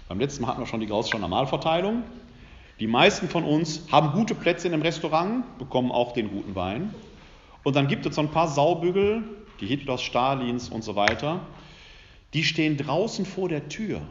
Beim 0.09 0.19
letzten 0.19 0.43
Mal 0.43 0.49
hatten 0.49 0.61
wir 0.61 0.67
schon 0.67 0.81
die 0.81 0.87
Gaußsche 0.87 1.17
Normalverteilung. 1.17 2.03
Die 2.79 2.87
meisten 2.87 3.29
von 3.29 3.45
uns 3.45 3.89
haben 3.91 4.11
gute 4.11 4.35
Plätze 4.35 4.67
in 4.67 4.73
einem 4.73 4.83
Restaurant, 4.83 5.57
bekommen 5.57 5.91
auch 5.91 6.11
den 6.11 6.29
guten 6.29 6.55
Wein. 6.55 6.93
Und 7.63 7.75
dann 7.75 7.87
gibt 7.87 8.05
es 8.05 8.15
so 8.15 8.21
ein 8.21 8.31
paar 8.31 8.47
Saubügel, 8.47 9.23
die 9.61 9.65
Hitlers, 9.65 10.01
Stalins 10.01 10.69
und 10.69 10.83
so 10.83 10.95
weiter, 10.95 11.39
die 12.33 12.43
stehen 12.43 12.75
draußen 12.75 13.25
vor 13.25 13.47
der 13.47 13.69
Tür. 13.69 14.01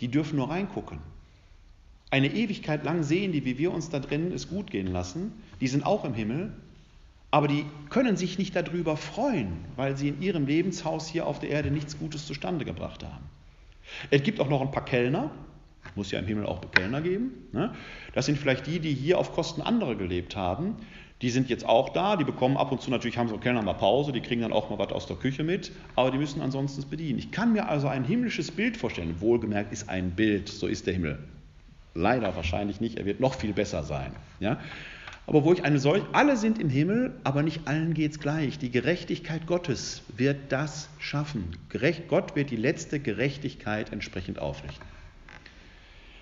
Die 0.00 0.08
dürfen 0.08 0.36
nur 0.36 0.50
reingucken. 0.50 0.98
Eine 2.10 2.32
Ewigkeit 2.32 2.84
lang 2.84 3.02
sehen 3.02 3.32
die, 3.32 3.44
wie 3.44 3.58
wir 3.58 3.72
uns 3.72 3.90
da 3.90 3.98
drinnen 3.98 4.32
es 4.32 4.48
gut 4.48 4.70
gehen 4.70 4.86
lassen. 4.86 5.32
Die 5.60 5.68
sind 5.68 5.84
auch 5.84 6.04
im 6.04 6.14
Himmel, 6.14 6.52
aber 7.30 7.48
die 7.48 7.66
können 7.90 8.16
sich 8.16 8.38
nicht 8.38 8.56
darüber 8.56 8.96
freuen, 8.96 9.64
weil 9.76 9.96
sie 9.96 10.08
in 10.08 10.22
ihrem 10.22 10.46
Lebenshaus 10.46 11.08
hier 11.08 11.26
auf 11.26 11.38
der 11.38 11.50
Erde 11.50 11.70
nichts 11.70 11.98
Gutes 11.98 12.26
zustande 12.26 12.64
gebracht 12.64 13.02
haben. 13.04 13.24
Es 14.10 14.22
gibt 14.22 14.40
auch 14.40 14.48
noch 14.48 14.60
ein 14.60 14.70
paar 14.70 14.84
Kellner, 14.84 15.30
muss 15.94 16.10
ja 16.10 16.18
im 16.18 16.26
Himmel 16.26 16.46
auch 16.46 16.60
Kellner 16.72 17.00
geben. 17.00 17.48
Ne? 17.52 17.74
Das 18.12 18.26
sind 18.26 18.38
vielleicht 18.38 18.66
die, 18.66 18.80
die 18.80 18.92
hier 18.92 19.18
auf 19.18 19.32
Kosten 19.32 19.62
anderer 19.62 19.94
gelebt 19.94 20.36
haben. 20.36 20.76
Die 21.22 21.30
sind 21.30 21.48
jetzt 21.48 21.66
auch 21.66 21.90
da, 21.90 22.16
die 22.16 22.24
bekommen 22.24 22.56
ab 22.56 22.72
und 22.72 22.82
zu 22.82 22.90
natürlich, 22.90 23.16
haben 23.16 23.28
so 23.28 23.38
Kellner 23.38 23.62
mal 23.62 23.74
Pause, 23.74 24.12
die 24.12 24.20
kriegen 24.20 24.42
dann 24.42 24.52
auch 24.52 24.68
mal 24.68 24.78
was 24.78 24.92
aus 24.92 25.06
der 25.06 25.16
Küche 25.16 25.44
mit, 25.44 25.72
aber 25.94 26.10
die 26.10 26.18
müssen 26.18 26.42
ansonsten 26.42 26.80
es 26.80 26.86
bedienen. 26.86 27.18
Ich 27.18 27.30
kann 27.30 27.52
mir 27.52 27.68
also 27.68 27.88
ein 27.88 28.04
himmlisches 28.04 28.50
Bild 28.50 28.76
vorstellen. 28.76 29.20
Wohlgemerkt 29.20 29.72
ist 29.72 29.88
ein 29.88 30.10
Bild, 30.10 30.48
so 30.48 30.66
ist 30.66 30.86
der 30.86 30.94
Himmel. 30.94 31.18
Leider 31.94 32.34
wahrscheinlich 32.34 32.80
nicht, 32.80 32.98
er 32.98 33.06
wird 33.06 33.20
noch 33.20 33.34
viel 33.34 33.52
besser 33.52 33.84
sein. 33.84 34.12
Ja? 34.40 34.58
Aber 35.26 35.44
wo 35.44 35.52
ich 35.52 35.64
eine 35.64 35.78
solche, 35.78 36.06
alle 36.12 36.36
sind 36.36 36.58
im 36.58 36.68
Himmel, 36.68 37.14
aber 37.24 37.42
nicht 37.42 37.66
allen 37.66 37.94
geht 37.94 38.12
es 38.12 38.20
gleich. 38.20 38.58
Die 38.58 38.70
Gerechtigkeit 38.70 39.46
Gottes 39.46 40.02
wird 40.16 40.36
das 40.50 40.90
schaffen. 40.98 41.56
Gerecht, 41.70 42.08
Gott 42.08 42.36
wird 42.36 42.50
die 42.50 42.56
letzte 42.56 43.00
Gerechtigkeit 43.00 43.92
entsprechend 43.92 44.38
aufrichten. 44.38 44.93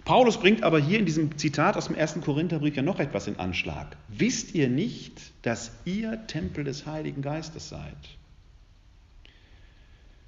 Paulus 0.04 0.38
bringt 0.38 0.64
aber 0.64 0.80
hier 0.80 0.98
in 0.98 1.06
diesem 1.06 1.38
Zitat 1.38 1.76
aus 1.76 1.86
dem 1.86 1.94
ersten 1.94 2.20
Korintherbrief 2.20 2.74
ja 2.74 2.82
noch 2.82 2.98
etwas 2.98 3.28
in 3.28 3.38
Anschlag. 3.38 3.96
Wisst 4.08 4.54
ihr 4.54 4.68
nicht, 4.68 5.20
dass 5.42 5.70
ihr 5.84 6.26
Tempel 6.26 6.64
des 6.64 6.86
Heiligen 6.86 7.22
Geistes 7.22 7.68
seid? 7.68 7.96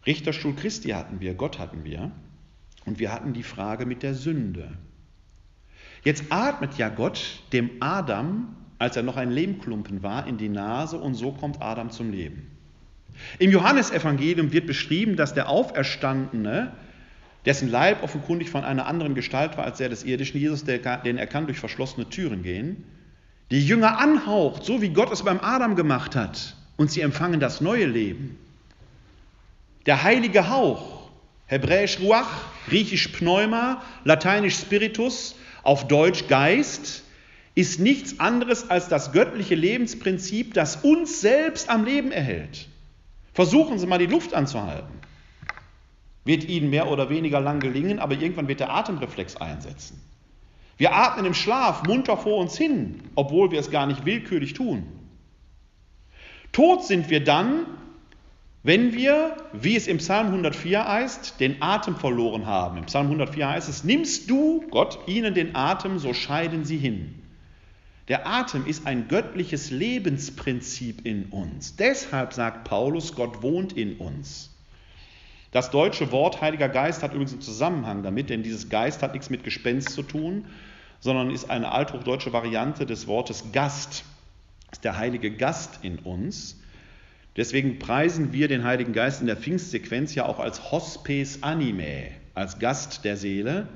Richterstuhl 0.07 0.55
Christi 0.55 0.91
hatten 0.91 1.21
wir, 1.21 1.35
Gott 1.35 1.59
hatten 1.59 1.85
wir, 1.85 2.13
und 2.85 2.99
wir 2.99 3.11
hatten 3.11 3.33
die 3.33 3.43
Frage 3.43 3.87
mit 3.87 4.03
der 4.03 4.15
Sünde. 4.15 4.71
Jetzt 6.05 6.25
atmet 6.29 6.77
ja 6.77 6.89
Gott 6.91 7.41
dem 7.53 7.71
Adam, 7.81 8.55
als 8.79 8.97
er 8.97 9.03
noch 9.03 9.17
ein 9.17 9.31
Lehmklumpen 9.31 10.03
war, 10.03 10.27
in 10.27 10.37
die 10.37 10.51
Nase 10.51 10.99
und 10.99 11.15
so 11.15 11.33
kommt 11.33 11.63
Adam 11.63 11.91
zum 11.91 12.13
Leben. 12.13 12.51
Im 13.39 13.51
Johannesevangelium 13.51 14.53
wird 14.53 14.67
beschrieben, 14.67 15.17
dass 15.17 15.35
der 15.35 15.49
Auferstandene 15.49 16.73
dessen 17.45 17.69
Leib 17.69 18.03
offenkundig 18.03 18.51
von 18.51 18.65
einer 18.65 18.87
anderen 18.87 19.15
Gestalt 19.15 19.57
war 19.57 19.65
als 19.65 19.79
der 19.79 19.89
des 19.89 20.05
irdischen 20.05 20.41
Jesus, 20.41 20.65
den 20.65 21.19
er 21.19 21.27
kann 21.27 21.47
durch 21.47 21.59
verschlossene 21.59 22.09
Türen 22.09 22.43
gehen, 22.43 22.85
die 23.51 23.65
Jünger 23.65 23.99
anhaucht, 23.99 24.65
so 24.65 24.81
wie 24.81 24.89
Gott 24.89 25.13
es 25.13 25.23
beim 25.23 25.41
Adam 25.41 25.77
gemacht 25.77 26.17
hat, 26.17 26.57
und 26.77 26.91
sie 26.91 27.03
empfangen 27.03 27.41
das 27.41 27.61
neue 27.61 27.87
Leben. 27.87 28.39
Der 29.87 30.03
heilige 30.03 30.49
Hauch, 30.49 31.11
hebräisch 31.47 32.01
Ruach, 32.01 32.31
griechisch 32.69 33.09
Pneuma, 33.09 33.83
lateinisch 34.05 34.57
Spiritus, 34.57 35.37
auf 35.63 35.87
Deutsch 35.87 36.27
Geist, 36.29 37.03
ist 37.55 37.79
nichts 37.79 38.19
anderes 38.19 38.71
als 38.71 38.89
das 38.89 39.13
göttliche 39.13 39.55
Lebensprinzip, 39.55 40.55
das 40.55 40.77
uns 40.77 41.21
selbst 41.21 41.69
am 41.69 41.85
Leben 41.85 42.11
erhält. 42.11 42.69
Versuchen 43.35 43.79
Sie 43.79 43.87
mal 43.87 43.99
die 43.99 44.07
Luft 44.07 44.35
anzuhalten 44.35 45.04
wird 46.25 46.45
ihnen 46.49 46.71
mehr 46.71 46.89
oder 46.91 47.11
weniger 47.11 47.41
lang 47.41 47.61
gelingen, 47.61 47.99
aber 47.99 48.15
irgendwann 48.15 48.49
wird 48.49 48.61
der 48.61 48.73
Atemreflex 48.73 49.37
einsetzen. 49.37 50.01
Wir 50.77 50.95
atmen 50.95 51.27
im 51.27 51.35
Schlaf 51.35 51.85
munter 51.85 52.17
vor 52.17 52.39
uns 52.39 52.57
hin, 52.57 53.03
obwohl 53.15 53.51
wir 53.51 53.61
es 53.61 53.71
gar 53.71 53.87
nicht 53.87 54.05
willkürlich 54.05 54.55
tun. 54.55 54.85
Tot 56.53 56.85
sind 56.85 57.11
wir 57.11 57.23
dann, 57.23 57.67
wenn 58.63 58.95
wir, 58.95 59.37
wie 59.53 59.77
es 59.77 59.87
im 59.87 59.99
Psalm 59.99 60.29
104 60.29 60.89
heißt, 60.89 61.39
den 61.39 61.61
Atem 61.61 61.97
verloren 61.97 62.47
haben. 62.47 62.79
Im 62.79 62.87
Psalm 62.87 63.07
104 63.07 63.49
heißt 63.51 63.69
es, 63.69 63.85
nimmst 63.85 64.31
du, 64.31 64.65
Gott, 64.71 64.99
ihnen 65.07 65.35
den 65.35 65.55
Atem, 65.55 65.99
so 65.99 66.15
scheiden 66.15 66.65
sie 66.65 66.79
hin. 66.79 67.23
Der 68.09 68.27
Atem 68.27 68.67
ist 68.67 68.87
ein 68.87 69.09
göttliches 69.09 69.71
Lebensprinzip 69.71 71.07
in 71.07 71.27
uns. 71.27 71.77
Deshalb 71.77 72.33
sagt 72.33 72.65
Paulus, 72.65 73.15
Gott 73.15 73.43
wohnt 73.43 73.75
in 73.75 73.97
uns. 73.97 74.54
Das 75.55 75.71
deutsche 75.71 76.11
Wort 76.11 76.41
Heiliger 76.41 76.69
Geist 76.69 77.05
hat 77.05 77.13
übrigens 77.13 77.31
einen 77.31 77.41
Zusammenhang 77.41 78.03
damit, 78.03 78.29
denn 78.29 78.43
dieses 78.43 78.71
Geist 78.71 79.05
hat 79.05 79.13
nichts 79.13 79.31
mit 79.31 79.45
Gespenst 79.45 79.91
zu 79.91 80.03
tun, 80.03 80.47
sondern 80.99 81.31
ist 81.31 81.49
eine 81.49 81.71
althochdeutsche 81.71 82.33
Variante 82.33 82.87
des 82.87 83.07
Wortes 83.07 83.53
Gast. 83.53 84.05
Ist 84.73 84.83
der 84.83 84.97
Heilige 84.97 85.31
Gast 85.31 85.79
in 85.83 86.01
uns. 86.01 86.61
Deswegen 87.37 87.79
preisen 87.79 88.33
wir 88.33 88.49
den 88.49 88.65
Heiligen 88.65 88.93
Geist 88.93 89.21
in 89.21 89.29
der 89.29 89.37
Pfingstsequenz 89.37 90.17
ja 90.17 90.27
auch 90.27 90.41
als 90.41 90.73
Hospes 90.73 91.45
Animae, 91.45 92.11
als 92.35 92.59
Gast 92.59 93.05
der 93.05 93.17
Seele. 93.17 93.69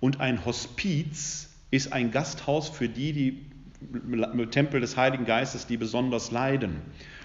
Und 0.00 0.20
ein 0.20 0.44
Hospiz 0.44 1.48
ist 1.70 1.94
ein 1.94 2.10
Gasthaus 2.10 2.68
für 2.68 2.90
die, 2.90 3.14
die 3.14 4.46
Tempel 4.50 4.82
des 4.82 4.98
Heiligen 4.98 5.24
Geistes, 5.24 5.66
die 5.66 5.78
besonders 5.78 6.30
leiden. 6.30 6.82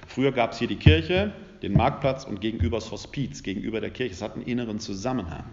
Früher 0.08 0.32
gab 0.32 0.54
es 0.54 0.60
hier 0.60 0.70
die 0.70 0.78
Kirche, 0.78 1.34
den 1.62 1.74
Marktplatz 1.74 2.24
und 2.24 2.42
gegenüber 2.42 2.78
das 2.78 2.92
Hospiz, 2.92 3.44
gegenüber 3.44 3.82
der 3.82 3.92
Kirche. 3.92 4.14
Es 4.14 4.22
hat 4.22 4.36
einen 4.36 4.46
inneren 4.46 4.80
Zusammenhang. 4.80 5.46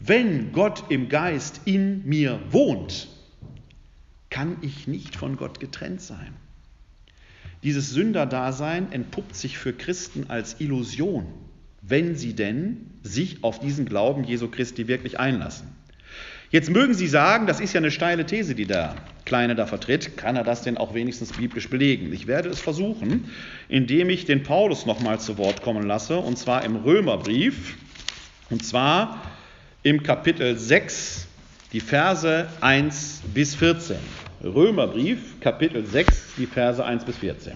Wenn 0.00 0.52
Gott 0.52 0.84
im 0.88 1.08
Geist 1.08 1.62
in 1.64 2.06
mir 2.06 2.40
wohnt, 2.50 3.08
kann 4.28 4.56
ich 4.62 4.88
nicht 4.88 5.16
von 5.16 5.36
Gott 5.36 5.60
getrennt 5.60 6.00
sein. 6.00 6.34
Dieses 7.62 7.90
Sünderdasein 7.90 8.92
entpuppt 8.92 9.36
sich 9.36 9.56
für 9.56 9.72
Christen 9.72 10.28
als 10.28 10.60
Illusion, 10.60 11.26
wenn 11.80 12.16
sie 12.16 12.34
denn 12.34 12.90
sich 13.02 13.42
auf 13.44 13.60
diesen 13.60 13.86
Glauben 13.86 14.24
Jesu 14.24 14.48
Christi 14.48 14.88
wirklich 14.88 15.18
einlassen. 15.18 15.68
Jetzt 16.54 16.70
mögen 16.70 16.94
Sie 16.94 17.08
sagen, 17.08 17.48
das 17.48 17.58
ist 17.58 17.72
ja 17.72 17.78
eine 17.78 17.90
steile 17.90 18.26
These, 18.26 18.54
die 18.54 18.64
der 18.64 18.94
Kleine 19.24 19.56
da 19.56 19.66
vertritt. 19.66 20.16
Kann 20.16 20.36
er 20.36 20.44
das 20.44 20.62
denn 20.62 20.76
auch 20.76 20.94
wenigstens 20.94 21.32
biblisch 21.32 21.68
belegen? 21.68 22.12
Ich 22.12 22.28
werde 22.28 22.48
es 22.48 22.60
versuchen, 22.60 23.28
indem 23.68 24.08
ich 24.08 24.24
den 24.24 24.44
Paulus 24.44 24.86
nochmal 24.86 25.18
zu 25.18 25.36
Wort 25.36 25.62
kommen 25.62 25.84
lasse, 25.84 26.16
und 26.16 26.38
zwar 26.38 26.64
im 26.64 26.76
Römerbrief, 26.76 27.76
und 28.50 28.64
zwar 28.64 29.20
im 29.82 30.04
Kapitel 30.04 30.56
6, 30.56 31.26
die 31.72 31.80
Verse 31.80 32.46
1 32.60 33.22
bis 33.34 33.56
14. 33.56 33.96
Römerbrief, 34.44 35.40
Kapitel 35.40 35.84
6, 35.84 36.34
die 36.38 36.46
Verse 36.46 36.84
1 36.84 37.04
bis 37.04 37.16
14. 37.16 37.54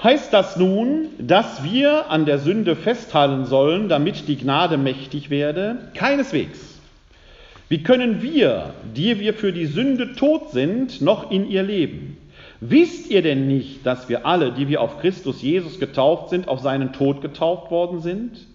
Heißt 0.00 0.32
das 0.32 0.56
nun, 0.56 1.08
dass 1.18 1.64
wir 1.64 2.08
an 2.08 2.24
der 2.24 2.38
Sünde 2.38 2.76
festhalten 2.76 3.46
sollen, 3.46 3.88
damit 3.88 4.28
die 4.28 4.36
Gnade 4.36 4.78
mächtig 4.78 5.28
werde? 5.28 5.90
Keineswegs. 5.94 6.69
Wie 7.70 7.84
können 7.84 8.20
wir, 8.20 8.74
die 8.96 9.20
wir 9.20 9.32
für 9.32 9.52
die 9.52 9.66
Sünde 9.66 10.16
tot 10.16 10.50
sind, 10.50 11.00
noch 11.00 11.30
in 11.30 11.48
ihr 11.48 11.62
leben? 11.62 12.16
Wisst 12.60 13.08
ihr 13.08 13.22
denn 13.22 13.46
nicht, 13.46 13.86
dass 13.86 14.08
wir 14.08 14.26
alle, 14.26 14.50
die 14.50 14.66
wir 14.66 14.80
auf 14.80 14.98
Christus 14.98 15.40
Jesus 15.40 15.78
getauft 15.78 16.30
sind, 16.30 16.48
auf 16.48 16.58
seinen 16.58 16.92
Tod 16.92 17.22
getauft 17.22 17.70
worden 17.70 18.00
sind? 18.00 18.48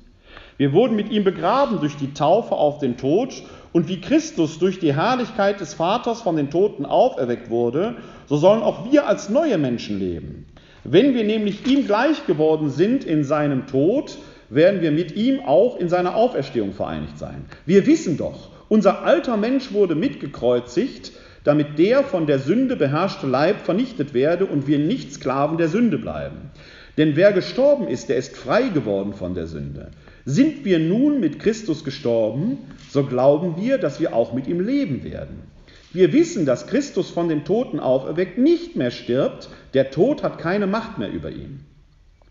Wir 0.58 0.74
wurden 0.74 0.98
mit 0.98 1.14
ihm 1.14 1.24
begraben 1.24 1.80
durch 1.80 1.96
die 1.96 2.14
Taufe 2.14 2.56
auf 2.56 2.80
den 2.80 2.98
Tod 2.98 3.42
und 3.72 3.88
wie 3.88 4.02
Christus 4.02 4.60
durch 4.60 4.80
die 4.80 4.94
Herrlichkeit 4.94 5.62
des 5.62 5.76
Vaters 5.76 6.22
von 6.22 6.36
den 6.36 6.50
Toten 6.50 6.86
auferweckt 6.86 7.50
wurde, 7.50 7.96
so 8.26 8.36
sollen 8.36 8.64
auch 8.64 8.92
wir 8.92 9.08
als 9.08 9.30
neue 9.30 9.58
Menschen 9.58 9.98
leben. 9.98 10.46
Wenn 10.84 11.14
wir 11.14 11.24
nämlich 11.24 11.66
ihm 11.66 11.86
gleich 11.86 12.28
geworden 12.28 12.70
sind 12.70 13.06
in 13.06 13.24
seinem 13.24 13.66
Tod, 13.66 14.18
werden 14.50 14.82
wir 14.82 14.92
mit 14.92 15.16
ihm 15.16 15.40
auch 15.40 15.78
in 15.78 15.88
seiner 15.88 16.16
Auferstehung 16.16 16.74
vereinigt 16.74 17.18
sein. 17.18 17.46
Wir 17.66 17.88
wissen 17.88 18.18
doch, 18.18 18.55
unser 18.70 19.04
alter 19.04 19.38
Mensch 19.38 19.72
wurde 19.74 19.96
mitgekreuzigt, 19.96 21.12
damit 21.44 21.78
der 21.78 22.04
von 22.04 22.28
der 22.28 22.40
Sünde 22.40 22.76
beherrschte 22.76 23.28
Leib 23.28 23.62
vernichtet 23.62 24.14
werde 24.14 24.46
und 24.46 24.68
wir 24.68 24.80
nicht 24.80 25.14
Sklaven 25.14 25.58
der 25.58 25.70
Sünde 25.70 25.98
bleiben. 25.98 26.50
Denn 26.98 27.16
wer 27.16 27.34
gestorben 27.34 27.88
ist, 27.88 28.10
der 28.10 28.18
ist 28.18 28.36
frei 28.36 28.70
geworden 28.70 29.14
von 29.14 29.36
der 29.36 29.48
Sünde. 29.48 29.92
Sind 30.26 30.66
wir 30.66 30.80
nun 30.80 31.20
mit 31.20 31.40
Christus 31.40 31.84
gestorben, 31.84 32.58
so 32.90 33.04
glauben 33.04 33.58
wir, 33.58 33.78
dass 33.78 34.00
wir 34.00 34.16
auch 34.16 34.34
mit 34.34 34.48
ihm 34.48 34.60
leben 34.60 35.04
werden. 35.04 35.44
Wir 35.94 36.14
wissen, 36.14 36.46
dass 36.46 36.68
Christus 36.68 37.10
von 37.10 37.30
den 37.30 37.46
Toten 37.46 37.80
auferweckt 37.80 38.38
nicht 38.38 38.76
mehr 38.76 38.92
stirbt, 38.92 39.50
der 39.74 39.92
Tod 39.92 40.24
hat 40.24 40.40
keine 40.40 40.68
Macht 40.68 40.98
mehr 40.98 41.12
über 41.12 41.30
ihn. 41.30 41.64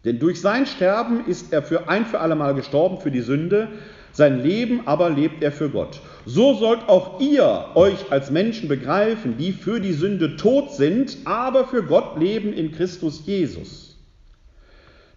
Denn 0.05 0.19
durch 0.19 0.41
sein 0.41 0.67
Sterben 0.67 1.25
ist 1.27 1.53
er 1.53 1.63
für 1.63 1.89
ein 1.89 2.05
für 2.05 2.21
allemal 2.21 2.55
gestorben 2.55 3.01
für 3.01 3.11
die 3.11 3.23
Sünde, 3.23 3.69
sein 4.15 4.43
Leben 4.43 4.83
aber 4.87 5.11
lebt 5.11 5.43
er 5.43 5.51
für 5.51 5.69
Gott. 5.69 6.01
So 6.25 6.55
sollt 6.55 6.89
auch 6.89 7.21
ihr 7.21 7.67
euch 7.75 8.11
als 8.11 8.31
Menschen 8.31 8.69
begreifen, 8.69 9.37
die 9.37 9.53
für 9.53 9.81
die 9.81 9.93
Sünde 9.93 10.37
tot 10.37 10.71
sind, 10.71 11.19
aber 11.25 11.67
für 11.67 11.83
Gott 11.83 12.19
leben 12.19 12.53
in 12.53 12.71
Christus 12.71 13.27
Jesus. 13.27 13.85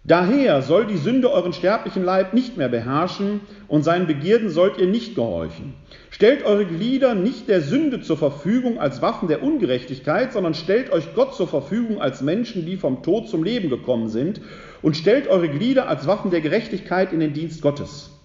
Daher 0.04 0.62
soll 0.62 0.86
die 0.86 0.96
Sünde 0.96 1.30
euren 1.30 1.52
sterblichen 1.52 2.02
Leib 2.02 2.32
nicht 2.32 2.56
mehr 2.56 2.68
beherrschen 2.68 3.40
und 3.68 3.84
seinen 3.84 4.06
Begierden 4.06 4.48
sollt 4.48 4.78
ihr 4.78 4.86
nicht 4.86 5.14
gehorchen. 5.14 5.74
Stellt 6.10 6.44
eure 6.44 6.64
Glieder 6.64 7.14
nicht 7.14 7.46
der 7.46 7.60
Sünde 7.60 8.00
zur 8.00 8.16
Verfügung 8.16 8.80
als 8.80 9.02
Waffen 9.02 9.28
der 9.28 9.42
Ungerechtigkeit, 9.42 10.32
sondern 10.32 10.54
stellt 10.54 10.90
euch 10.90 11.14
Gott 11.14 11.34
zur 11.34 11.46
Verfügung 11.46 12.00
als 12.00 12.20
Menschen, 12.20 12.64
die 12.66 12.76
vom 12.76 13.02
Tod 13.02 13.28
zum 13.28 13.44
Leben 13.44 13.68
gekommen 13.68 14.08
sind, 14.08 14.40
und 14.82 14.96
stellt 14.96 15.28
eure 15.28 15.48
Glieder 15.50 15.88
als 15.88 16.06
Waffen 16.06 16.30
der 16.30 16.40
Gerechtigkeit 16.40 17.12
in 17.12 17.20
den 17.20 17.34
Dienst 17.34 17.62
Gottes. 17.62 18.17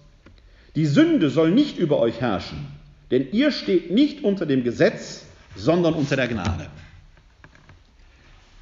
Die 0.76 0.86
Sünde 0.86 1.30
soll 1.30 1.50
nicht 1.50 1.78
über 1.78 2.00
euch 2.00 2.20
herrschen, 2.20 2.66
denn 3.10 3.30
ihr 3.32 3.52
steht 3.52 3.90
nicht 3.90 4.24
unter 4.24 4.44
dem 4.44 4.64
Gesetz, 4.64 5.24
sondern 5.54 5.94
unter 5.94 6.16
der 6.16 6.26
Gnade. 6.26 6.66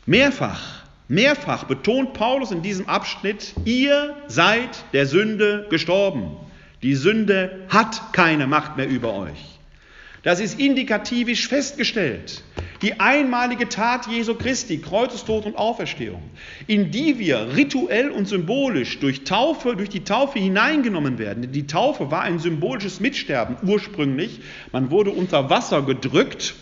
Mehrfach, 0.04 0.82
mehrfach 1.08 1.64
betont 1.64 2.12
Paulus 2.12 2.50
in 2.50 2.60
diesem 2.60 2.88
Abschnitt, 2.88 3.54
ihr 3.64 4.16
seid 4.26 4.84
der 4.92 5.06
Sünde 5.06 5.66
gestorben. 5.70 6.36
Die 6.82 6.96
Sünde 6.96 7.60
hat 7.68 8.12
keine 8.12 8.46
Macht 8.46 8.76
mehr 8.76 8.88
über 8.88 9.14
euch. 9.14 9.58
Das 10.22 10.40
ist 10.40 10.58
indikativisch 10.60 11.48
festgestellt. 11.48 12.42
Die 12.82 12.98
einmalige 12.98 13.68
Tat 13.68 14.08
Jesu 14.08 14.34
Christi, 14.34 14.78
Kreuzestod 14.78 15.46
und 15.46 15.56
Auferstehung, 15.56 16.20
in 16.66 16.90
die 16.90 17.20
wir 17.20 17.54
rituell 17.54 18.10
und 18.10 18.26
symbolisch 18.26 18.98
durch 18.98 19.22
Taufe, 19.22 19.76
durch 19.76 19.88
die 19.88 20.02
Taufe 20.02 20.40
hineingenommen 20.40 21.16
werden. 21.18 21.52
Die 21.52 21.68
Taufe 21.68 22.10
war 22.10 22.22
ein 22.22 22.40
symbolisches 22.40 22.98
Mitsterben 22.98 23.56
ursprünglich. 23.62 24.40
Man 24.72 24.90
wurde 24.90 25.10
unter 25.10 25.48
Wasser 25.48 25.82
gedrückt, 25.82 26.56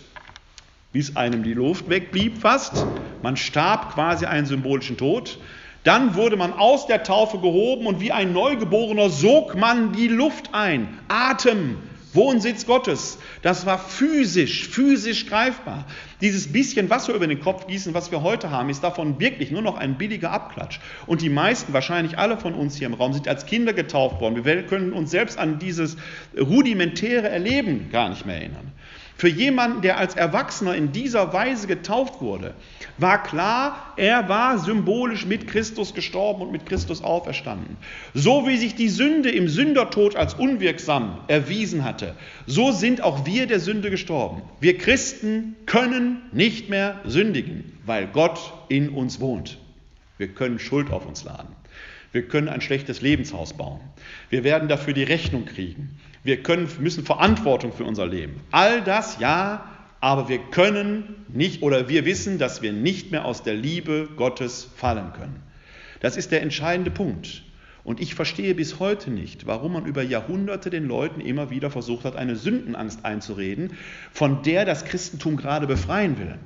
bis 0.93 1.17
einem 1.17 1.43
die 1.43 1.55
Luft 1.55 1.89
wegblieb 1.89 2.37
fast. 2.37 2.85
Man 3.23 3.39
starb 3.39 3.95
quasi 3.95 4.27
einen 4.27 4.45
symbolischen 4.45 4.99
Tod. 4.99 5.39
Dann 5.85 6.15
wurde 6.17 6.37
man 6.37 6.53
aus 6.53 6.87
der 6.87 7.03
Taufe 7.03 7.39
gehoben 7.39 7.87
und 7.87 8.03
wie 8.03 8.13
ein 8.13 8.35
Neugeborener 8.35 9.09
sog 9.09 9.55
man 9.55 9.93
die 9.93 10.09
Luft 10.09 10.51
ein. 10.53 10.99
Atem, 11.09 11.79
Wohnsitz 12.13 12.67
Gottes. 12.67 13.19
Das 13.43 13.67
war 13.67 13.79
physisch, 13.79 14.69
physisch 14.69 15.27
greifbar. 15.27 15.87
Dieses 16.21 16.53
bisschen 16.53 16.91
Wasser 16.91 17.15
über 17.15 17.27
den 17.27 17.41
Kopf 17.41 17.67
gießen, 17.67 17.95
was 17.95 18.11
wir 18.11 18.23
heute 18.23 18.51
haben, 18.51 18.69
ist 18.69 18.83
davon 18.83 19.21
wirklich 19.21 19.51
nur 19.51 19.63
noch 19.63 19.77
ein 19.77 19.97
billiger 19.97 20.31
Abklatsch. 20.31 20.81
Und 21.07 21.23
die 21.23 21.31
meisten, 21.31 21.73
wahrscheinlich 21.73 22.19
alle 22.19 22.37
von 22.37 22.55
uns 22.55 22.77
hier 22.77 22.87
im 22.87 22.95
Raum, 22.95 23.13
sind 23.13 23.29
als 23.29 23.47
Kinder 23.47 23.73
getauft 23.73 24.21
worden. 24.21 24.45
Wir 24.45 24.63
können 24.67 24.93
uns 24.93 25.11
selbst 25.11 25.39
an 25.39 25.59
dieses 25.59 25.97
rudimentäre 26.39 27.29
Erleben 27.29 27.91
gar 27.91 28.09
nicht 28.09 28.27
mehr 28.27 28.37
erinnern. 28.37 28.73
Für 29.21 29.29
jemanden, 29.29 29.83
der 29.83 29.99
als 29.99 30.15
Erwachsener 30.17 30.75
in 30.75 30.93
dieser 30.93 31.35
Weise 31.35 31.67
getauft 31.67 32.23
wurde, 32.23 32.55
war 32.97 33.23
klar, 33.23 33.93
er 33.99 34.31
war 34.31 34.59
symbolisch 34.59 35.27
mit 35.27 35.47
Christus 35.47 35.93
gestorben 35.93 36.41
und 36.41 36.53
mit 36.53 36.65
Christus 36.65 37.05
auferstanden. 37.05 37.77
So 38.15 38.49
wie 38.49 38.57
sich 38.57 38.77
die 38.77 38.89
Sünde 38.89 39.31
im 39.31 39.47
Sündertod 39.47 40.17
als 40.17 40.33
unwirksam 40.33 41.19
erwiesen 41.29 41.85
hatte, 41.85 42.15
so 42.47 42.73
sind 42.73 43.03
auch 43.03 43.27
wir 43.27 43.47
der 43.47 43.61
Sünde 43.61 43.91
gestorben. 43.91 44.41
Wir 44.59 44.79
Christen 44.79 45.55
können 45.67 46.23
nicht 46.33 46.71
mehr 46.71 46.99
sündigen, 47.05 47.75
weil 47.85 48.07
Gott 48.07 48.55
in 48.71 48.89
uns 48.89 49.21
wohnt. 49.21 49.59
Wir 50.17 50.29
können 50.29 50.59
Schuld 50.59 50.91
auf 50.91 51.05
uns 51.05 51.25
laden. 51.25 51.55
Wir 52.13 52.23
können 52.23 52.49
ein 52.49 52.63
schlechtes 52.63 53.03
Lebenshaus 53.03 53.53
bauen. 53.53 53.81
Wir 54.31 54.45
werden 54.45 54.71
dafür 54.71 54.95
die 54.95 55.03
Rechnung 55.03 55.45
kriegen. 55.45 55.99
Wir 56.23 56.43
können, 56.43 56.69
müssen 56.81 57.05
Verantwortung 57.05 57.73
für 57.73 57.85
unser 57.85 58.07
Leben. 58.07 58.41
All 58.51 58.83
das 58.83 59.19
ja, 59.19 59.65
aber 60.01 60.29
wir 60.29 60.39
können 60.39 61.25
nicht 61.29 61.63
oder 61.63 61.89
wir 61.89 62.05
wissen, 62.05 62.39
dass 62.39 62.63
wir 62.63 62.73
nicht 62.73 63.11
mehr 63.11 63.25
aus 63.25 63.43
der 63.43 63.55
Liebe 63.55 64.09
Gottes 64.17 64.69
fallen 64.77 65.13
können. 65.13 65.43
Das 66.01 66.17
ist 66.17 66.31
der 66.31 66.43
entscheidende 66.43 66.91
Punkt. 66.91 67.43
Und 67.83 68.01
ich 68.01 68.15
verstehe 68.15 68.55
bis 68.55 68.79
heute 68.79 69.11
nicht, 69.11 69.47
warum 69.47 69.73
man 69.73 69.87
über 69.87 70.03
Jahrhunderte 70.03 70.69
den 70.69 70.87
Leuten 70.87 71.21
immer 71.21 71.51
wieder 71.51 71.71
versucht 71.71 72.05
hat, 72.05 72.17
eine 72.17 72.37
Sündenangst 72.37 73.05
einzureden, 73.05 73.73
von 74.13 74.43
der 74.43 74.65
das 74.65 74.85
Christentum 74.85 75.37
gerade 75.37 75.67
befreien 75.67 76.19
will. 76.19 76.39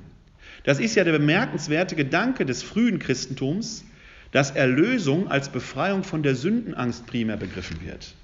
Das 0.63 0.79
ist 0.79 0.95
ja 0.95 1.03
der 1.03 1.11
bemerkenswerte 1.11 1.95
Gedanke 1.95 2.45
des 2.45 2.63
frühen 2.63 2.99
Christentums, 2.99 3.85
dass 4.31 4.51
Erlösung 4.51 5.27
als 5.27 5.49
Befreiung 5.49 6.03
von 6.03 6.23
der 6.23 6.35
Sündenangst 6.35 7.05
primär 7.05 7.37
begriffen 7.37 7.79
wird. 7.85 8.15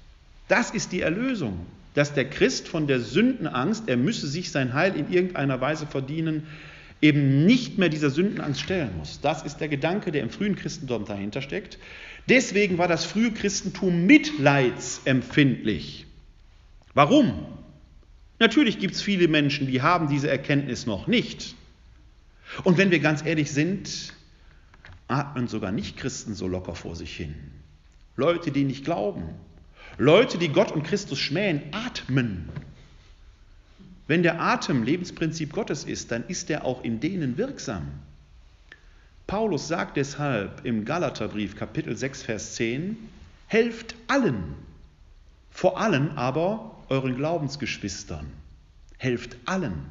Das 0.52 0.70
ist 0.70 0.92
die 0.92 1.00
Erlösung, 1.00 1.64
dass 1.94 2.12
der 2.12 2.28
Christ 2.28 2.68
von 2.68 2.86
der 2.86 3.00
Sündenangst, 3.00 3.88
er 3.88 3.96
müsse 3.96 4.28
sich 4.28 4.50
sein 4.50 4.74
Heil 4.74 4.94
in 4.94 5.10
irgendeiner 5.10 5.62
Weise 5.62 5.86
verdienen, 5.86 6.46
eben 7.00 7.46
nicht 7.46 7.78
mehr 7.78 7.88
dieser 7.88 8.10
Sündenangst 8.10 8.60
stellen 8.60 8.90
muss. 8.98 9.22
Das 9.22 9.44
ist 9.44 9.62
der 9.62 9.68
Gedanke, 9.68 10.12
der 10.12 10.20
im 10.20 10.28
frühen 10.28 10.54
Christentum 10.54 11.06
dahinter 11.06 11.40
steckt. 11.40 11.78
Deswegen 12.28 12.76
war 12.76 12.86
das 12.86 13.06
frühe 13.06 13.32
Christentum 13.32 14.04
mitleidsempfindlich. 14.04 16.04
Warum? 16.92 17.46
Natürlich 18.38 18.78
gibt 18.78 18.96
es 18.96 19.00
viele 19.00 19.28
Menschen, 19.28 19.68
die 19.68 19.80
haben 19.80 20.10
diese 20.10 20.28
Erkenntnis 20.28 20.84
noch 20.84 21.06
nicht. 21.06 21.54
Und 22.62 22.76
wenn 22.76 22.90
wir 22.90 23.00
ganz 23.00 23.24
ehrlich 23.24 23.52
sind, 23.52 24.12
atmen 25.08 25.48
sogar 25.48 25.72
Nicht-Christen 25.72 26.34
so 26.34 26.46
locker 26.46 26.74
vor 26.74 26.94
sich 26.94 27.16
hin. 27.16 27.36
Leute, 28.16 28.50
die 28.50 28.64
nicht 28.64 28.84
glauben, 28.84 29.30
Leute, 29.98 30.38
die 30.38 30.48
Gott 30.48 30.72
und 30.72 30.84
Christus 30.84 31.18
schmähen, 31.18 31.62
atmen. 31.72 32.48
Wenn 34.06 34.22
der 34.22 34.40
Atem 34.40 34.82
Lebensprinzip 34.82 35.52
Gottes 35.52 35.84
ist, 35.84 36.10
dann 36.10 36.26
ist 36.26 36.50
er 36.50 36.64
auch 36.64 36.82
in 36.82 37.00
denen 37.00 37.36
wirksam. 37.36 37.88
Paulus 39.26 39.68
sagt 39.68 39.96
deshalb 39.96 40.64
im 40.64 40.84
Galaterbrief 40.84 41.56
Kapitel 41.56 41.96
6, 41.96 42.22
Vers 42.22 42.54
10, 42.54 42.96
helft 43.46 43.94
allen, 44.08 44.54
vor 45.50 45.78
allem 45.80 46.10
aber 46.16 46.76
euren 46.88 47.16
Glaubensgeschwistern. 47.16 48.26
Helft 48.98 49.36
allen. 49.46 49.86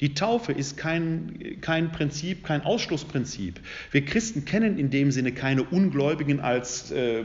Die 0.00 0.12
Taufe 0.12 0.52
ist 0.52 0.76
kein, 0.76 1.58
kein 1.62 1.90
Prinzip, 1.90 2.44
kein 2.44 2.62
Ausschlussprinzip. 2.62 3.60
Wir 3.92 4.04
Christen 4.04 4.44
kennen 4.44 4.78
in 4.78 4.90
dem 4.90 5.10
Sinne 5.10 5.32
keine 5.32 5.62
Ungläubigen 5.62 6.40
als 6.40 6.90
äh, 6.92 7.24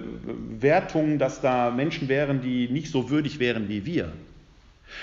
Wertung, 0.59 1.19
dass 1.19 1.41
da 1.41 1.71
Menschen 1.71 2.07
wären, 2.07 2.41
die 2.41 2.69
nicht 2.69 2.89
so 2.89 3.09
würdig 3.09 3.39
wären 3.39 3.67
wie 3.67 3.85
wir. 3.85 4.13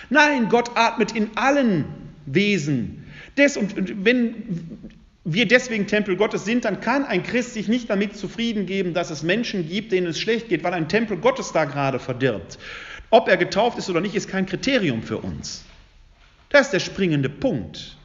Nein, 0.08 0.48
Gott 0.48 0.70
atmet 0.76 1.14
in 1.14 1.36
allen 1.36 1.84
Wesen. 2.24 3.04
Des, 3.36 3.56
und 3.56 4.04
wenn 4.04 4.34
wir 5.24 5.46
deswegen 5.46 5.86
Tempel 5.86 6.16
Gottes 6.16 6.46
sind, 6.46 6.64
dann 6.64 6.80
kann 6.80 7.04
ein 7.04 7.22
Christ 7.22 7.52
sich 7.52 7.68
nicht 7.68 7.90
damit 7.90 8.16
zufrieden 8.16 8.64
geben, 8.64 8.94
dass 8.94 9.10
es 9.10 9.22
Menschen 9.22 9.68
gibt, 9.68 9.92
denen 9.92 10.06
es 10.06 10.18
schlecht 10.18 10.48
geht, 10.48 10.64
weil 10.64 10.72
ein 10.72 10.88
Tempel 10.88 11.18
Gottes 11.18 11.52
da 11.52 11.66
gerade 11.66 11.98
verdirbt. 11.98 12.58
Ob 13.10 13.28
er 13.28 13.36
getauft 13.36 13.78
ist 13.78 13.90
oder 13.90 14.00
nicht, 14.00 14.14
ist 14.14 14.28
kein 14.28 14.46
Kriterium 14.46 15.02
für 15.02 15.18
uns. 15.18 15.64
Das 16.51 16.66
ist 16.66 16.72
der 16.72 16.80
springende 16.80 17.28
Punkt. 17.28 17.96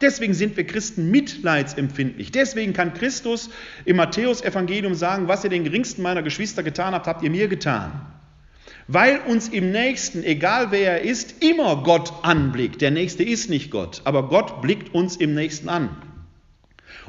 Deswegen 0.00 0.32
sind 0.32 0.56
wir 0.56 0.66
Christen 0.66 1.10
mitleidsempfindlich. 1.10 2.32
Deswegen 2.32 2.72
kann 2.72 2.94
Christus 2.94 3.50
im 3.84 3.96
Matthäusevangelium 3.96 4.94
sagen, 4.94 5.28
was 5.28 5.44
ihr 5.44 5.50
den 5.50 5.64
geringsten 5.64 6.02
meiner 6.02 6.22
Geschwister 6.22 6.62
getan 6.62 6.94
habt, 6.94 7.06
habt 7.06 7.22
ihr 7.22 7.30
mir 7.30 7.48
getan. 7.48 8.06
Weil 8.88 9.20
uns 9.20 9.48
im 9.48 9.70
Nächsten, 9.70 10.24
egal 10.24 10.70
wer 10.70 10.92
er 10.92 11.00
ist, 11.02 11.42
immer 11.44 11.82
Gott 11.82 12.12
anblickt. 12.22 12.80
Der 12.80 12.90
Nächste 12.90 13.22
ist 13.22 13.50
nicht 13.50 13.70
Gott, 13.70 14.00
aber 14.04 14.28
Gott 14.28 14.62
blickt 14.62 14.94
uns 14.94 15.16
im 15.16 15.34
Nächsten 15.34 15.68
an. 15.68 15.90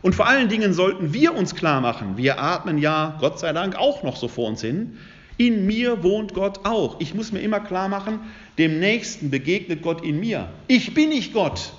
Und 0.01 0.13
vor 0.13 0.28
allen 0.28 0.49
Dingen 0.49 0.74
sollten 0.74 1.13
wir 1.13 1.34
uns 1.34 1.55
klar 1.55 1.80
machen, 1.80 2.17
wir 2.17 2.39
atmen 2.39 2.78
ja, 2.78 3.17
Gott 3.19 3.39
sei 3.39 3.53
Dank, 3.53 3.76
auch 3.76 4.03
noch 4.03 4.17
so 4.17 4.28
vor 4.28 4.47
uns 4.49 4.61
hin, 4.61 4.97
in 5.47 5.65
mir 5.65 6.03
wohnt 6.03 6.35
Gott 6.35 6.65
auch. 6.65 6.99
Ich 6.99 7.15
muss 7.15 7.31
mir 7.31 7.39
immer 7.39 7.59
klar 7.59 7.89
machen, 7.89 8.19
dem 8.59 8.79
Nächsten 8.79 9.31
begegnet 9.31 9.81
Gott 9.81 10.03
in 10.05 10.19
mir. 10.19 10.51
Ich 10.67 10.93
bin 10.93 11.09
nicht 11.09 11.33
Gott, 11.33 11.73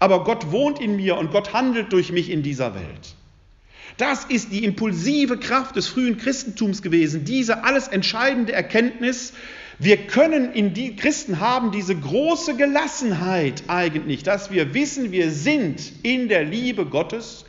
aber 0.00 0.24
Gott 0.24 0.50
wohnt 0.50 0.80
in 0.80 0.96
mir 0.96 1.16
und 1.16 1.30
Gott 1.30 1.52
handelt 1.52 1.92
durch 1.92 2.10
mich 2.10 2.28
in 2.28 2.42
dieser 2.42 2.74
Welt. 2.74 3.14
Das 3.98 4.24
ist 4.24 4.50
die 4.50 4.64
impulsive 4.64 5.38
Kraft 5.38 5.76
des 5.76 5.86
frühen 5.86 6.18
Christentums 6.18 6.82
gewesen, 6.82 7.24
diese 7.24 7.62
alles 7.62 7.86
entscheidende 7.86 8.52
Erkenntnis, 8.52 9.32
wir 9.78 9.96
können 9.96 10.52
in 10.52 10.72
die 10.72 10.94
Christen 10.94 11.40
haben 11.40 11.72
diese 11.72 11.96
große 11.96 12.56
Gelassenheit 12.56 13.64
eigentlich, 13.66 14.22
dass 14.22 14.52
wir 14.52 14.72
wissen, 14.72 15.10
wir 15.10 15.30
sind 15.30 15.92
in 16.02 16.28
der 16.28 16.44
Liebe 16.44 16.86
Gottes. 16.86 17.44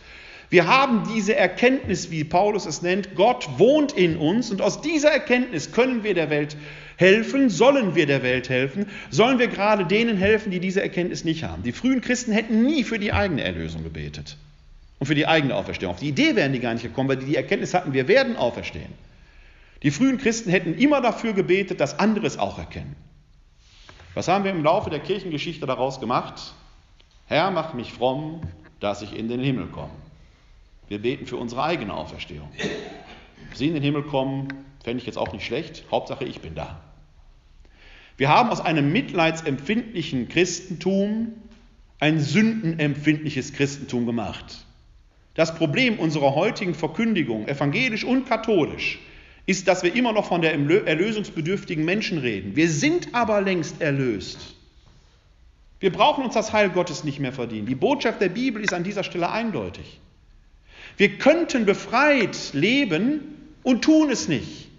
Wir 0.56 0.68
haben 0.68 1.04
diese 1.14 1.36
Erkenntnis, 1.36 2.12
wie 2.12 2.24
Paulus 2.24 2.66
es 2.66 2.82
nennt, 2.82 3.14
Gott 3.16 3.46
wohnt 3.58 3.92
in 3.92 4.16
uns 4.16 4.52
und 4.52 4.62
aus 4.62 4.80
dieser 4.80 5.12
Erkenntnis 5.12 5.74
können 5.74 6.06
wir 6.06 6.14
der 6.14 6.30
Welt 6.30 6.56
helfen, 6.96 7.50
sollen 7.50 7.94
wir 7.94 8.06
der 8.06 8.24
Welt 8.24 8.48
helfen, 8.48 8.86
sollen 9.10 9.38
wir 9.38 9.50
gerade 9.50 9.84
denen 9.84 10.16
helfen, 10.16 10.52
die 10.52 10.62
diese 10.62 10.82
Erkenntnis 10.82 11.26
nicht 11.26 11.44
haben. 11.44 11.64
Die 11.64 11.74
frühen 11.74 12.00
Christen 12.00 12.32
hätten 12.32 12.64
nie 12.64 12.86
für 12.86 13.00
die 13.00 13.12
eigene 13.12 13.44
Erlösung 13.44 13.84
gebetet 13.84 14.38
und 15.00 15.08
für 15.08 15.16
die 15.16 15.28
eigene 15.28 15.54
Auferstehung. 15.56 15.94
Auf 15.94 16.00
die 16.00 16.08
Idee 16.08 16.38
wären 16.38 16.54
die 16.54 16.62
gar 16.62 16.72
nicht 16.72 16.84
gekommen, 16.84 17.10
weil 17.10 17.18
die 17.18 17.26
die 17.26 17.36
Erkenntnis 17.36 17.74
hatten, 17.74 17.92
wir 17.92 18.08
werden 18.08 18.38
auferstehen. 18.38 18.94
Die 19.84 19.92
frühen 19.92 20.20
Christen 20.20 20.52
hätten 20.52 20.76
immer 20.76 21.02
dafür 21.02 21.34
gebetet, 21.34 21.82
dass 21.82 22.00
andere 22.00 22.28
es 22.28 22.40
auch 22.40 22.60
erkennen. 22.60 22.96
Was 24.14 24.30
haben 24.30 24.46
wir 24.46 24.52
im 24.52 24.64
Laufe 24.64 24.90
der 24.90 25.00
Kirchengeschichte 25.00 25.66
daraus 25.66 26.00
gemacht? 26.00 26.54
Herr, 27.26 27.52
mach 27.52 27.74
mich 27.74 27.92
fromm, 27.92 28.40
dass 28.80 29.02
ich 29.02 29.14
in 29.18 29.28
den 29.28 29.42
Himmel 29.42 29.66
komme. 29.66 29.92
Wir 30.88 31.00
beten 31.00 31.26
für 31.26 31.38
unsere 31.38 31.64
eigene 31.64 31.94
Auferstehung. 31.94 32.50
Sie 33.54 33.68
in 33.68 33.74
den 33.74 33.84
Himmel 33.84 34.04
kommen, 34.04 34.48
fände 34.84 35.00
ich 35.00 35.08
jetzt 35.08 35.18
auch 35.18 35.34
nicht 35.34 35.46
schlecht. 35.46 35.86
Hauptsache, 35.92 36.26
ich 36.26 36.42
bin 36.42 36.56
da. 36.56 36.80
Wir 38.18 38.30
haben 38.30 38.50
aus 38.50 38.62
einem 38.62 38.92
mitleidsempfindlichen 38.92 40.30
Christentum 40.30 41.34
ein 42.00 42.20
sündenempfindliches 42.20 43.54
Christentum 43.54 44.06
gemacht. 44.06 44.66
Das 45.34 45.56
Problem 45.56 46.00
unserer 46.00 46.36
heutigen 46.36 46.76
Verkündigung, 46.76 47.48
evangelisch 47.48 48.04
und 48.04 48.26
katholisch, 48.26 49.00
ist, 49.46 49.68
dass 49.68 49.84
wir 49.84 49.94
immer 49.94 50.14
noch 50.14 50.26
von 50.26 50.42
der 50.42 50.54
erlösungsbedürftigen 50.54 51.84
Menschen 51.84 52.18
reden. 52.18 52.56
Wir 52.56 52.70
sind 52.70 53.14
aber 53.14 53.42
längst 53.42 53.82
erlöst. 53.82 54.56
Wir 55.80 55.92
brauchen 55.92 56.24
uns 56.24 56.34
das 56.34 56.54
Heil 56.54 56.70
Gottes 56.70 57.04
nicht 57.04 57.20
mehr 57.20 57.34
verdienen. 57.34 57.68
Die 57.68 57.76
Botschaft 57.76 58.22
der 58.22 58.30
Bibel 58.30 58.64
ist 58.64 58.74
an 58.74 58.84
dieser 58.84 59.04
Stelle 59.04 59.30
eindeutig. 59.30 60.00
Wir 60.98 61.18
könnten 61.18 61.66
befreit 61.66 62.54
leben 62.54 63.22
und 63.64 63.84
tun 63.84 64.10
es 64.10 64.28
nicht. 64.28 64.70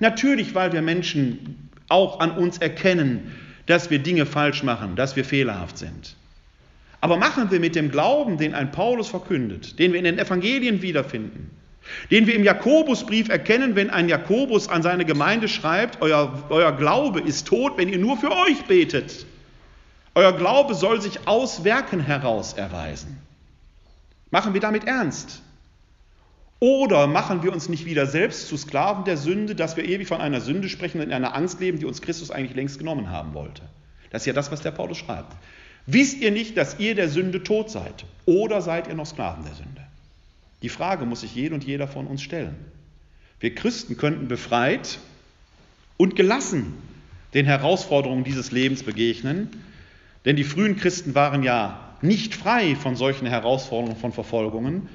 Natürlich, 0.00 0.54
weil 0.54 0.72
wir 0.72 0.82
Menschen 0.82 1.70
auch 1.88 2.20
an 2.20 2.32
uns 2.32 2.58
erkennen, 2.58 3.32
dass 3.66 3.90
wir 3.90 3.98
Dinge 3.98 4.26
falsch 4.26 4.62
machen, 4.62 4.96
dass 4.96 5.16
wir 5.16 5.24
fehlerhaft 5.24 5.78
sind. 5.78 6.16
Aber 7.00 7.16
machen 7.16 7.50
wir 7.50 7.60
mit 7.60 7.76
dem 7.76 7.90
Glauben, 7.90 8.38
den 8.38 8.54
ein 8.54 8.72
Paulus 8.72 9.08
verkündet, 9.08 9.78
den 9.78 9.92
wir 9.92 9.98
in 9.98 10.04
den 10.04 10.18
Evangelien 10.18 10.82
wiederfinden, 10.82 11.50
den 12.10 12.26
wir 12.26 12.34
im 12.34 12.44
Jakobusbrief 12.44 13.28
erkennen, 13.28 13.76
wenn 13.76 13.90
ein 13.90 14.08
Jakobus 14.08 14.68
an 14.68 14.82
seine 14.82 15.04
Gemeinde 15.04 15.48
schreibt, 15.48 16.00
euer, 16.00 16.44
euer 16.48 16.72
Glaube 16.72 17.20
ist 17.20 17.46
tot, 17.46 17.76
wenn 17.76 17.90
ihr 17.90 17.98
nur 17.98 18.16
für 18.16 18.32
euch 18.32 18.64
betet. 18.66 19.26
Euer 20.14 20.32
Glaube 20.32 20.74
soll 20.74 21.00
sich 21.00 21.26
aus 21.26 21.64
Werken 21.64 22.00
heraus 22.00 22.54
erweisen. 22.54 23.18
Machen 24.30 24.54
wir 24.54 24.60
damit 24.60 24.86
ernst? 24.86 25.43
Oder 26.60 27.06
machen 27.06 27.42
wir 27.42 27.52
uns 27.52 27.68
nicht 27.68 27.84
wieder 27.84 28.06
selbst 28.06 28.48
zu 28.48 28.56
Sklaven 28.56 29.04
der 29.04 29.16
Sünde, 29.16 29.54
dass 29.54 29.76
wir 29.76 29.84
ewig 29.84 30.08
von 30.08 30.20
einer 30.20 30.40
Sünde 30.40 30.68
sprechen 30.68 30.98
und 31.00 31.06
in 31.08 31.12
einer 31.12 31.34
Angst 31.34 31.60
leben, 31.60 31.78
die 31.78 31.84
uns 31.84 32.00
Christus 32.00 32.30
eigentlich 32.30 32.56
längst 32.56 32.78
genommen 32.78 33.10
haben 33.10 33.34
wollte? 33.34 33.62
Das 34.10 34.22
ist 34.22 34.26
ja 34.26 34.32
das, 34.32 34.50
was 34.52 34.60
der 34.60 34.70
Paulus 34.70 34.98
schreibt. 34.98 35.34
Wisst 35.86 36.18
ihr 36.18 36.30
nicht, 36.30 36.56
dass 36.56 36.78
ihr 36.78 36.94
der 36.94 37.08
Sünde 37.08 37.42
tot 37.42 37.70
seid? 37.70 38.04
Oder 38.24 38.62
seid 38.62 38.88
ihr 38.88 38.94
noch 38.94 39.06
Sklaven 39.06 39.44
der 39.44 39.54
Sünde? 39.54 39.82
Die 40.62 40.68
Frage 40.70 41.04
muss 41.04 41.20
sich 41.20 41.34
jede 41.34 41.54
und 41.54 41.64
jeder 41.64 41.88
von 41.88 42.06
uns 42.06 42.22
stellen. 42.22 42.54
Wir 43.40 43.54
Christen 43.54 43.98
könnten 43.98 44.28
befreit 44.28 44.98
und 45.98 46.16
gelassen 46.16 46.72
den 47.34 47.44
Herausforderungen 47.44 48.24
dieses 48.24 48.52
Lebens 48.52 48.84
begegnen, 48.84 49.50
denn 50.24 50.36
die 50.36 50.44
frühen 50.44 50.76
Christen 50.76 51.14
waren 51.14 51.42
ja 51.42 51.96
nicht 52.00 52.34
frei 52.34 52.76
von 52.76 52.96
solchen 52.96 53.26
Herausforderungen, 53.26 53.96
von 53.96 54.12
Verfolgungen, 54.12 54.88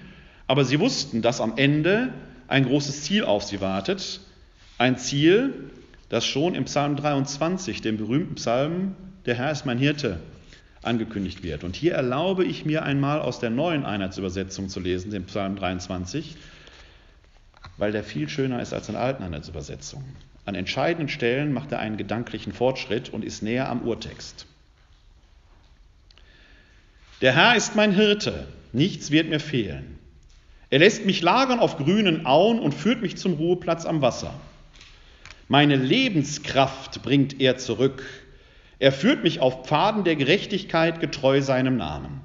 aber 0.49 0.65
sie 0.65 0.79
wussten, 0.79 1.21
dass 1.21 1.41
am 1.41 1.53
Ende 1.57 2.11
ein 2.47 2.65
großes 2.65 3.03
Ziel 3.03 3.23
auf 3.23 3.43
sie 3.43 3.61
wartet, 3.61 4.19
ein 4.79 4.97
Ziel, 4.97 5.69
das 6.09 6.25
schon 6.25 6.55
im 6.55 6.65
Psalm 6.65 6.95
23, 6.95 7.81
dem 7.81 7.97
berühmten 7.97 8.33
Psalm, 8.33 8.95
der 9.27 9.35
Herr 9.35 9.51
ist 9.51 9.67
mein 9.67 9.77
Hirte, 9.77 10.19
angekündigt 10.81 11.43
wird. 11.43 11.63
Und 11.63 11.75
hier 11.75 11.93
erlaube 11.93 12.45
ich 12.45 12.65
mir 12.65 12.81
einmal 12.81 13.21
aus 13.21 13.39
der 13.39 13.51
neuen 13.51 13.85
Einheitsübersetzung 13.85 14.69
zu 14.69 14.79
lesen, 14.79 15.11
den 15.11 15.25
Psalm 15.25 15.55
23, 15.55 16.35
weil 17.77 17.91
der 17.91 18.03
viel 18.03 18.27
schöner 18.27 18.59
ist 18.59 18.73
als 18.73 18.89
in 18.89 18.95
alten 18.95 19.21
Einheitsübersetzung. 19.21 20.03
An 20.45 20.55
entscheidenden 20.55 21.09
Stellen 21.09 21.53
macht 21.53 21.71
er 21.71 21.77
einen 21.77 21.97
gedanklichen 21.97 22.53
Fortschritt 22.53 23.09
und 23.09 23.23
ist 23.23 23.43
näher 23.43 23.69
am 23.69 23.83
Urtext. 23.83 24.47
Der 27.21 27.35
Herr 27.35 27.55
ist 27.55 27.75
mein 27.75 27.93
Hirte, 27.93 28.47
nichts 28.73 29.11
wird 29.11 29.29
mir 29.29 29.39
fehlen. 29.39 29.98
Er 30.69 30.79
lässt 30.79 31.05
mich 31.05 31.21
lagern 31.21 31.59
auf 31.59 31.77
grünen 31.77 32.25
Auen 32.25 32.59
und 32.59 32.73
führt 32.73 33.01
mich 33.01 33.17
zum 33.17 33.33
Ruheplatz 33.33 33.85
am 33.85 34.01
Wasser. 34.01 34.33
Meine 35.47 35.75
Lebenskraft 35.75 37.01
bringt 37.01 37.41
er 37.41 37.57
zurück. 37.57 38.03
Er 38.77 38.91
führt 38.91 39.23
mich 39.23 39.39
auf 39.39 39.65
Pfaden 39.65 40.03
der 40.03 40.15
Gerechtigkeit 40.15 40.99
getreu 40.99 41.41
seinem 41.41 41.77
Namen. 41.77 42.21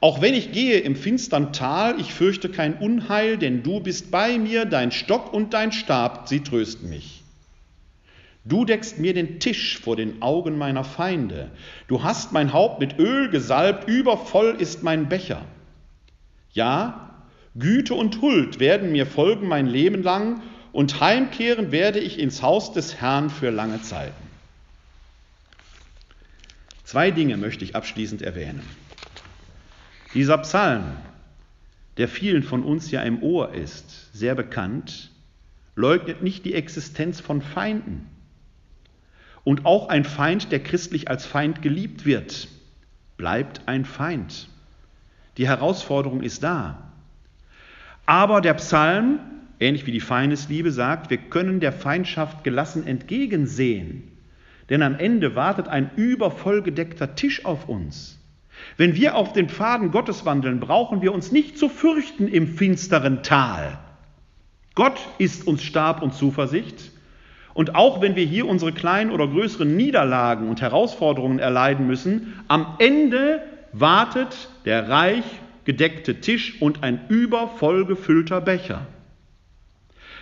Auch 0.00 0.20
wenn 0.20 0.34
ich 0.34 0.52
gehe 0.52 0.80
im 0.80 0.96
finstern 0.96 1.52
Tal, 1.52 1.98
ich 2.00 2.12
fürchte 2.12 2.48
kein 2.48 2.74
Unheil, 2.78 3.38
denn 3.38 3.62
du 3.62 3.80
bist 3.80 4.10
bei 4.10 4.38
mir, 4.38 4.64
dein 4.64 4.90
Stock 4.90 5.32
und 5.32 5.54
dein 5.54 5.72
Stab, 5.72 6.28
sie 6.28 6.40
trösten 6.40 6.90
mich. 6.90 7.22
Du 8.44 8.64
deckst 8.64 8.98
mir 8.98 9.14
den 9.14 9.40
Tisch 9.40 9.78
vor 9.78 9.96
den 9.96 10.20
Augen 10.20 10.58
meiner 10.58 10.84
Feinde. 10.84 11.50
Du 11.88 12.02
hast 12.02 12.32
mein 12.32 12.52
Haupt 12.52 12.80
mit 12.80 12.98
Öl 12.98 13.30
gesalbt, 13.30 13.88
übervoll 13.88 14.56
ist 14.58 14.82
mein 14.82 15.08
Becher. 15.08 15.42
Ja, 16.52 17.05
Güte 17.58 17.94
und 17.94 18.20
Huld 18.20 18.60
werden 18.60 18.92
mir 18.92 19.06
folgen 19.06 19.48
mein 19.48 19.66
Leben 19.66 20.02
lang, 20.02 20.42
und 20.72 21.00
heimkehren 21.00 21.72
werde 21.72 22.00
ich 22.00 22.18
ins 22.18 22.42
Haus 22.42 22.74
des 22.74 23.00
Herrn 23.00 23.30
für 23.30 23.48
lange 23.48 23.80
Zeiten. 23.80 24.22
Zwei 26.84 27.10
Dinge 27.10 27.38
möchte 27.38 27.64
ich 27.64 27.74
abschließend 27.74 28.20
erwähnen. 28.20 28.60
Dieser 30.12 30.36
Psalm, 30.38 30.84
der 31.96 32.08
vielen 32.08 32.42
von 32.42 32.62
uns 32.62 32.90
ja 32.90 33.00
im 33.02 33.22
Ohr 33.22 33.54
ist, 33.54 34.14
sehr 34.14 34.34
bekannt, 34.34 35.10
leugnet 35.76 36.22
nicht 36.22 36.44
die 36.44 36.54
Existenz 36.54 37.20
von 37.20 37.40
Feinden. 37.40 38.06
Und 39.44 39.64
auch 39.64 39.88
ein 39.88 40.04
Feind, 40.04 40.52
der 40.52 40.62
christlich 40.62 41.08
als 41.08 41.24
Feind 41.24 41.62
geliebt 41.62 42.04
wird, 42.04 42.48
bleibt 43.16 43.62
ein 43.66 43.86
Feind. 43.86 44.48
Die 45.38 45.48
Herausforderung 45.48 46.22
ist 46.22 46.42
da. 46.42 46.85
Aber 48.06 48.40
der 48.40 48.54
Psalm, 48.54 49.18
ähnlich 49.60 49.86
wie 49.86 49.92
die 49.92 50.00
Feindesliebe, 50.00 50.70
sagt, 50.70 51.10
wir 51.10 51.18
können 51.18 51.60
der 51.60 51.72
Feindschaft 51.72 52.44
gelassen 52.44 52.86
entgegensehen 52.86 54.16
denn 54.68 54.82
am 54.82 54.98
Ende 54.98 55.34
wartet 55.34 55.68
ein 55.68 55.90
übervoll 55.96 56.62
gedeckter 56.62 57.14
Tisch 57.14 57.44
auf 57.44 57.68
uns. 57.68 58.18
Wenn 58.76 58.94
wir 58.94 59.14
auf 59.14 59.32
den 59.32 59.48
Pfaden 59.48 59.90
Gottes 59.90 60.24
wandeln, 60.24 60.60
brauchen 60.60 61.02
wir 61.02 61.12
uns 61.12 61.30
nicht 61.30 61.58
zu 61.58 61.68
fürchten 61.68 62.26
im 62.26 62.48
finsteren 62.48 63.22
Tal. 63.22 63.78
Gott 64.74 64.98
ist 65.18 65.46
uns 65.46 65.62
Stab 65.62 66.02
und 66.02 66.14
Zuversicht. 66.14 66.90
Und 67.54 67.74
auch 67.74 68.02
wenn 68.02 68.16
wir 68.16 68.24
hier 68.24 68.46
unsere 68.46 68.72
kleinen 68.72 69.10
oder 69.10 69.28
größeren 69.28 69.76
Niederlagen 69.76 70.48
und 70.48 70.60
Herausforderungen 70.60 71.38
erleiden 71.38 71.86
müssen, 71.86 72.34
am 72.48 72.76
Ende 72.78 73.42
wartet 73.72 74.48
der 74.64 74.88
reich 74.88 75.24
gedeckte 75.66 76.20
Tisch 76.20 76.62
und 76.62 76.82
ein 76.82 77.06
übervoll 77.08 77.84
gefüllter 77.84 78.40
Becher. 78.40 78.86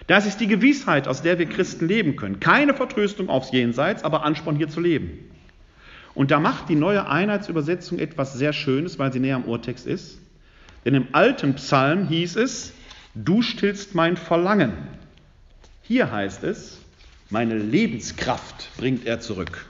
Das 0.06 0.26
ist 0.26 0.40
die 0.40 0.48
Gewissheit, 0.48 1.06
aus 1.06 1.22
der 1.22 1.38
wir 1.38 1.46
Christen 1.46 1.86
leben 1.86 2.16
können. 2.16 2.40
Keine 2.40 2.74
Vertröstung 2.74 3.28
aufs 3.28 3.52
Jenseits, 3.52 4.02
aber 4.02 4.24
Ansporn 4.24 4.56
hier 4.56 4.68
zu 4.68 4.80
leben. 4.80 5.30
Und 6.14 6.30
da 6.30 6.40
macht 6.40 6.68
die 6.68 6.74
neue 6.74 7.08
Einheitsübersetzung 7.08 7.98
etwas 7.98 8.34
sehr 8.34 8.52
Schönes, 8.52 8.98
weil 8.98 9.12
sie 9.12 9.20
näher 9.20 9.36
am 9.36 9.44
Urtext 9.44 9.86
ist. 9.86 10.18
Denn 10.84 10.94
im 10.94 11.08
alten 11.12 11.54
Psalm 11.54 12.08
hieß 12.08 12.36
es, 12.36 12.72
du 13.14 13.42
stillst 13.42 13.94
mein 13.94 14.16
Verlangen. 14.16 14.72
Hier 15.82 16.10
heißt 16.10 16.44
es, 16.44 16.80
meine 17.30 17.56
Lebenskraft 17.56 18.70
bringt 18.76 19.06
er 19.06 19.20
zurück. 19.20 19.66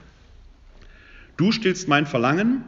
Du 1.37 1.51
stillst 1.51 1.87
mein 1.87 2.05
Verlangen, 2.05 2.63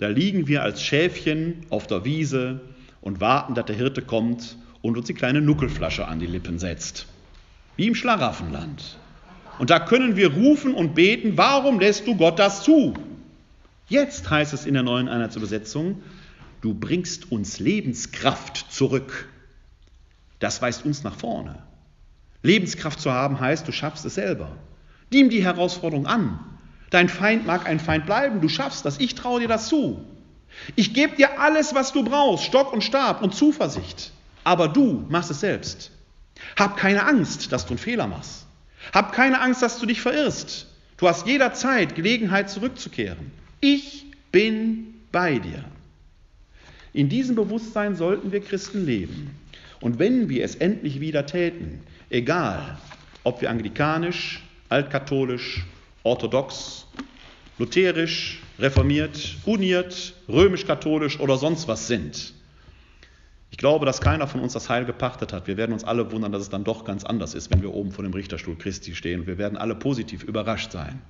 da 0.00 0.08
liegen 0.08 0.48
wir 0.48 0.62
als 0.62 0.82
Schäfchen 0.82 1.66
auf 1.68 1.86
der 1.86 2.06
Wiese 2.06 2.62
und 3.02 3.20
warten, 3.20 3.54
dass 3.54 3.66
der 3.66 3.76
Hirte 3.76 4.00
kommt 4.00 4.56
und 4.80 4.96
uns 4.96 5.06
die 5.06 5.14
kleine 5.14 5.42
Nuckelflasche 5.42 6.08
an 6.08 6.18
die 6.18 6.26
Lippen 6.26 6.58
setzt. 6.58 7.06
Wie 7.76 7.86
im 7.86 7.94
Schlaraffenland. 7.94 8.96
Und 9.58 9.68
da 9.68 9.78
können 9.78 10.16
wir 10.16 10.32
rufen 10.32 10.72
und 10.72 10.94
beten, 10.94 11.36
warum 11.36 11.78
lässt 11.78 12.06
du 12.06 12.16
Gott 12.16 12.38
das 12.38 12.62
zu? 12.62 12.94
Jetzt 13.90 14.30
heißt 14.30 14.54
es 14.54 14.64
in 14.64 14.72
der 14.72 14.82
neuen 14.82 15.06
Einheitsübersetzung, 15.06 16.02
du 16.62 16.72
bringst 16.72 17.30
uns 17.30 17.60
Lebenskraft 17.60 18.72
zurück. 18.72 19.28
Das 20.38 20.62
weist 20.62 20.86
uns 20.86 21.02
nach 21.04 21.16
vorne. 21.16 21.62
Lebenskraft 22.42 23.00
zu 23.00 23.12
haben 23.12 23.38
heißt, 23.38 23.68
du 23.68 23.72
schaffst 23.72 24.06
es 24.06 24.14
selber. 24.14 24.56
Nimm 25.12 25.28
die 25.28 25.44
Herausforderung 25.44 26.06
an. 26.06 26.40
Dein 26.90 27.08
Feind 27.08 27.46
mag 27.46 27.66
ein 27.66 27.80
Feind 27.80 28.06
bleiben, 28.06 28.40
du 28.40 28.48
schaffst 28.48 28.84
das, 28.84 28.98
ich 28.98 29.14
traue 29.14 29.40
dir 29.40 29.48
das 29.48 29.68
zu. 29.68 30.04
Ich 30.74 30.92
gebe 30.92 31.16
dir 31.16 31.40
alles, 31.40 31.74
was 31.74 31.92
du 31.92 32.04
brauchst, 32.04 32.44
Stock 32.44 32.72
und 32.72 32.82
Stab 32.82 33.22
und 33.22 33.34
Zuversicht. 33.34 34.12
Aber 34.42 34.68
du 34.68 35.06
machst 35.08 35.30
es 35.30 35.40
selbst. 35.40 35.92
Hab 36.58 36.76
keine 36.76 37.06
Angst, 37.06 37.52
dass 37.52 37.64
du 37.64 37.70
einen 37.70 37.78
Fehler 37.78 38.06
machst. 38.06 38.46
Hab 38.92 39.12
keine 39.12 39.40
Angst, 39.40 39.62
dass 39.62 39.78
du 39.78 39.86
dich 39.86 40.00
verirrst. 40.00 40.66
Du 40.96 41.08
hast 41.08 41.26
jederzeit 41.26 41.94
Gelegenheit 41.94 42.50
zurückzukehren. 42.50 43.30
Ich 43.60 44.06
bin 44.32 44.94
bei 45.12 45.38
dir. 45.38 45.64
In 46.92 47.08
diesem 47.08 47.36
Bewusstsein 47.36 47.94
sollten 47.94 48.32
wir 48.32 48.40
Christen 48.40 48.84
leben. 48.84 49.38
Und 49.80 49.98
wenn 49.98 50.28
wir 50.28 50.44
es 50.44 50.56
endlich 50.56 51.00
wieder 51.00 51.24
täten, 51.26 51.80
egal 52.10 52.78
ob 53.22 53.40
wir 53.40 53.50
anglikanisch, 53.50 54.42
altkatholisch, 54.68 55.64
orthodox, 56.02 56.86
lutherisch, 57.58 58.42
reformiert, 58.58 59.36
uniert, 59.44 60.14
römisch-katholisch 60.28 61.20
oder 61.20 61.36
sonst 61.36 61.68
was 61.68 61.86
sind, 61.86 62.34
ich 63.50 63.58
glaube, 63.58 63.84
dass 63.84 64.00
keiner 64.00 64.26
von 64.26 64.40
uns 64.40 64.52
das 64.52 64.68
Heil 64.68 64.84
gepachtet 64.84 65.32
hat. 65.32 65.46
Wir 65.46 65.56
werden 65.56 65.72
uns 65.72 65.84
alle 65.84 66.12
wundern, 66.12 66.32
dass 66.32 66.42
es 66.42 66.50
dann 66.50 66.64
doch 66.64 66.84
ganz 66.84 67.04
anders 67.04 67.34
ist, 67.34 67.50
wenn 67.50 67.62
wir 67.62 67.74
oben 67.74 67.90
vor 67.90 68.04
dem 68.04 68.14
Richterstuhl 68.14 68.56
Christi 68.56 68.94
stehen. 68.94 69.26
Wir 69.26 69.38
werden 69.38 69.58
alle 69.58 69.74
positiv 69.74 70.22
überrascht 70.22 70.72
sein. 70.72 71.02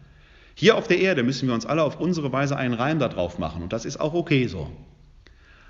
Hier 0.55 0.77
auf 0.77 0.89
der 0.89 0.99
Erde 0.99 1.23
müssen 1.23 1.49
wir 1.49 1.55
uns 1.55 1.67
alle 1.67 1.83
auf 1.83 2.01
unsere 2.01 2.33
Weise 2.33 2.57
einen 2.57 2.75
Reim 2.75 2.99
darauf 2.99 3.39
machen 3.39 3.63
und 3.63 3.73
das 3.73 3.85
ist 3.85 4.01
auch 4.01 4.15
okay 4.15 4.47
so. 4.47 4.71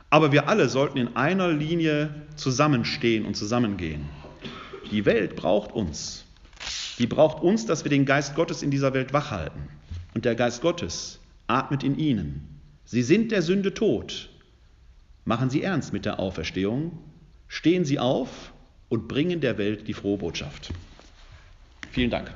Aber 0.08 0.32
wir 0.32 0.48
alle 0.48 0.68
sollten 0.68 0.98
in 0.98 1.16
einer 1.16 1.48
Linie 1.48 2.14
zusammenstehen 2.36 3.26
und 3.26 3.36
zusammengehen. 3.36 4.08
Die 4.90 5.04
Welt 5.04 5.36
braucht 5.36 5.72
uns. 5.72 6.24
Die 6.98 7.06
braucht 7.06 7.42
uns, 7.42 7.66
dass 7.66 7.84
wir 7.84 7.90
den 7.90 8.04
Geist 8.04 8.34
Gottes 8.34 8.62
in 8.62 8.70
dieser 8.70 8.92
Welt 8.94 9.12
wachhalten. 9.12 9.68
Und 10.14 10.24
der 10.24 10.34
Geist 10.34 10.60
Gottes 10.60 11.20
atmet 11.46 11.82
in 11.82 11.98
ihnen. 11.98 12.60
Sie 12.84 13.02
sind 13.02 13.32
der 13.32 13.42
Sünde 13.42 13.74
tot. 13.74 14.28
Machen 15.24 15.50
Sie 15.50 15.62
ernst 15.62 15.92
mit 15.92 16.04
der 16.04 16.18
Auferstehung. 16.18 16.98
Stehen 17.48 17.84
Sie 17.84 17.98
auf 17.98 18.52
und 18.88 19.08
bringen 19.08 19.40
der 19.40 19.58
Welt 19.58 19.86
die 19.88 19.94
frohe 19.94 20.18
Botschaft. 20.18 20.72
Vielen 21.92 22.10
Dank. 22.10 22.32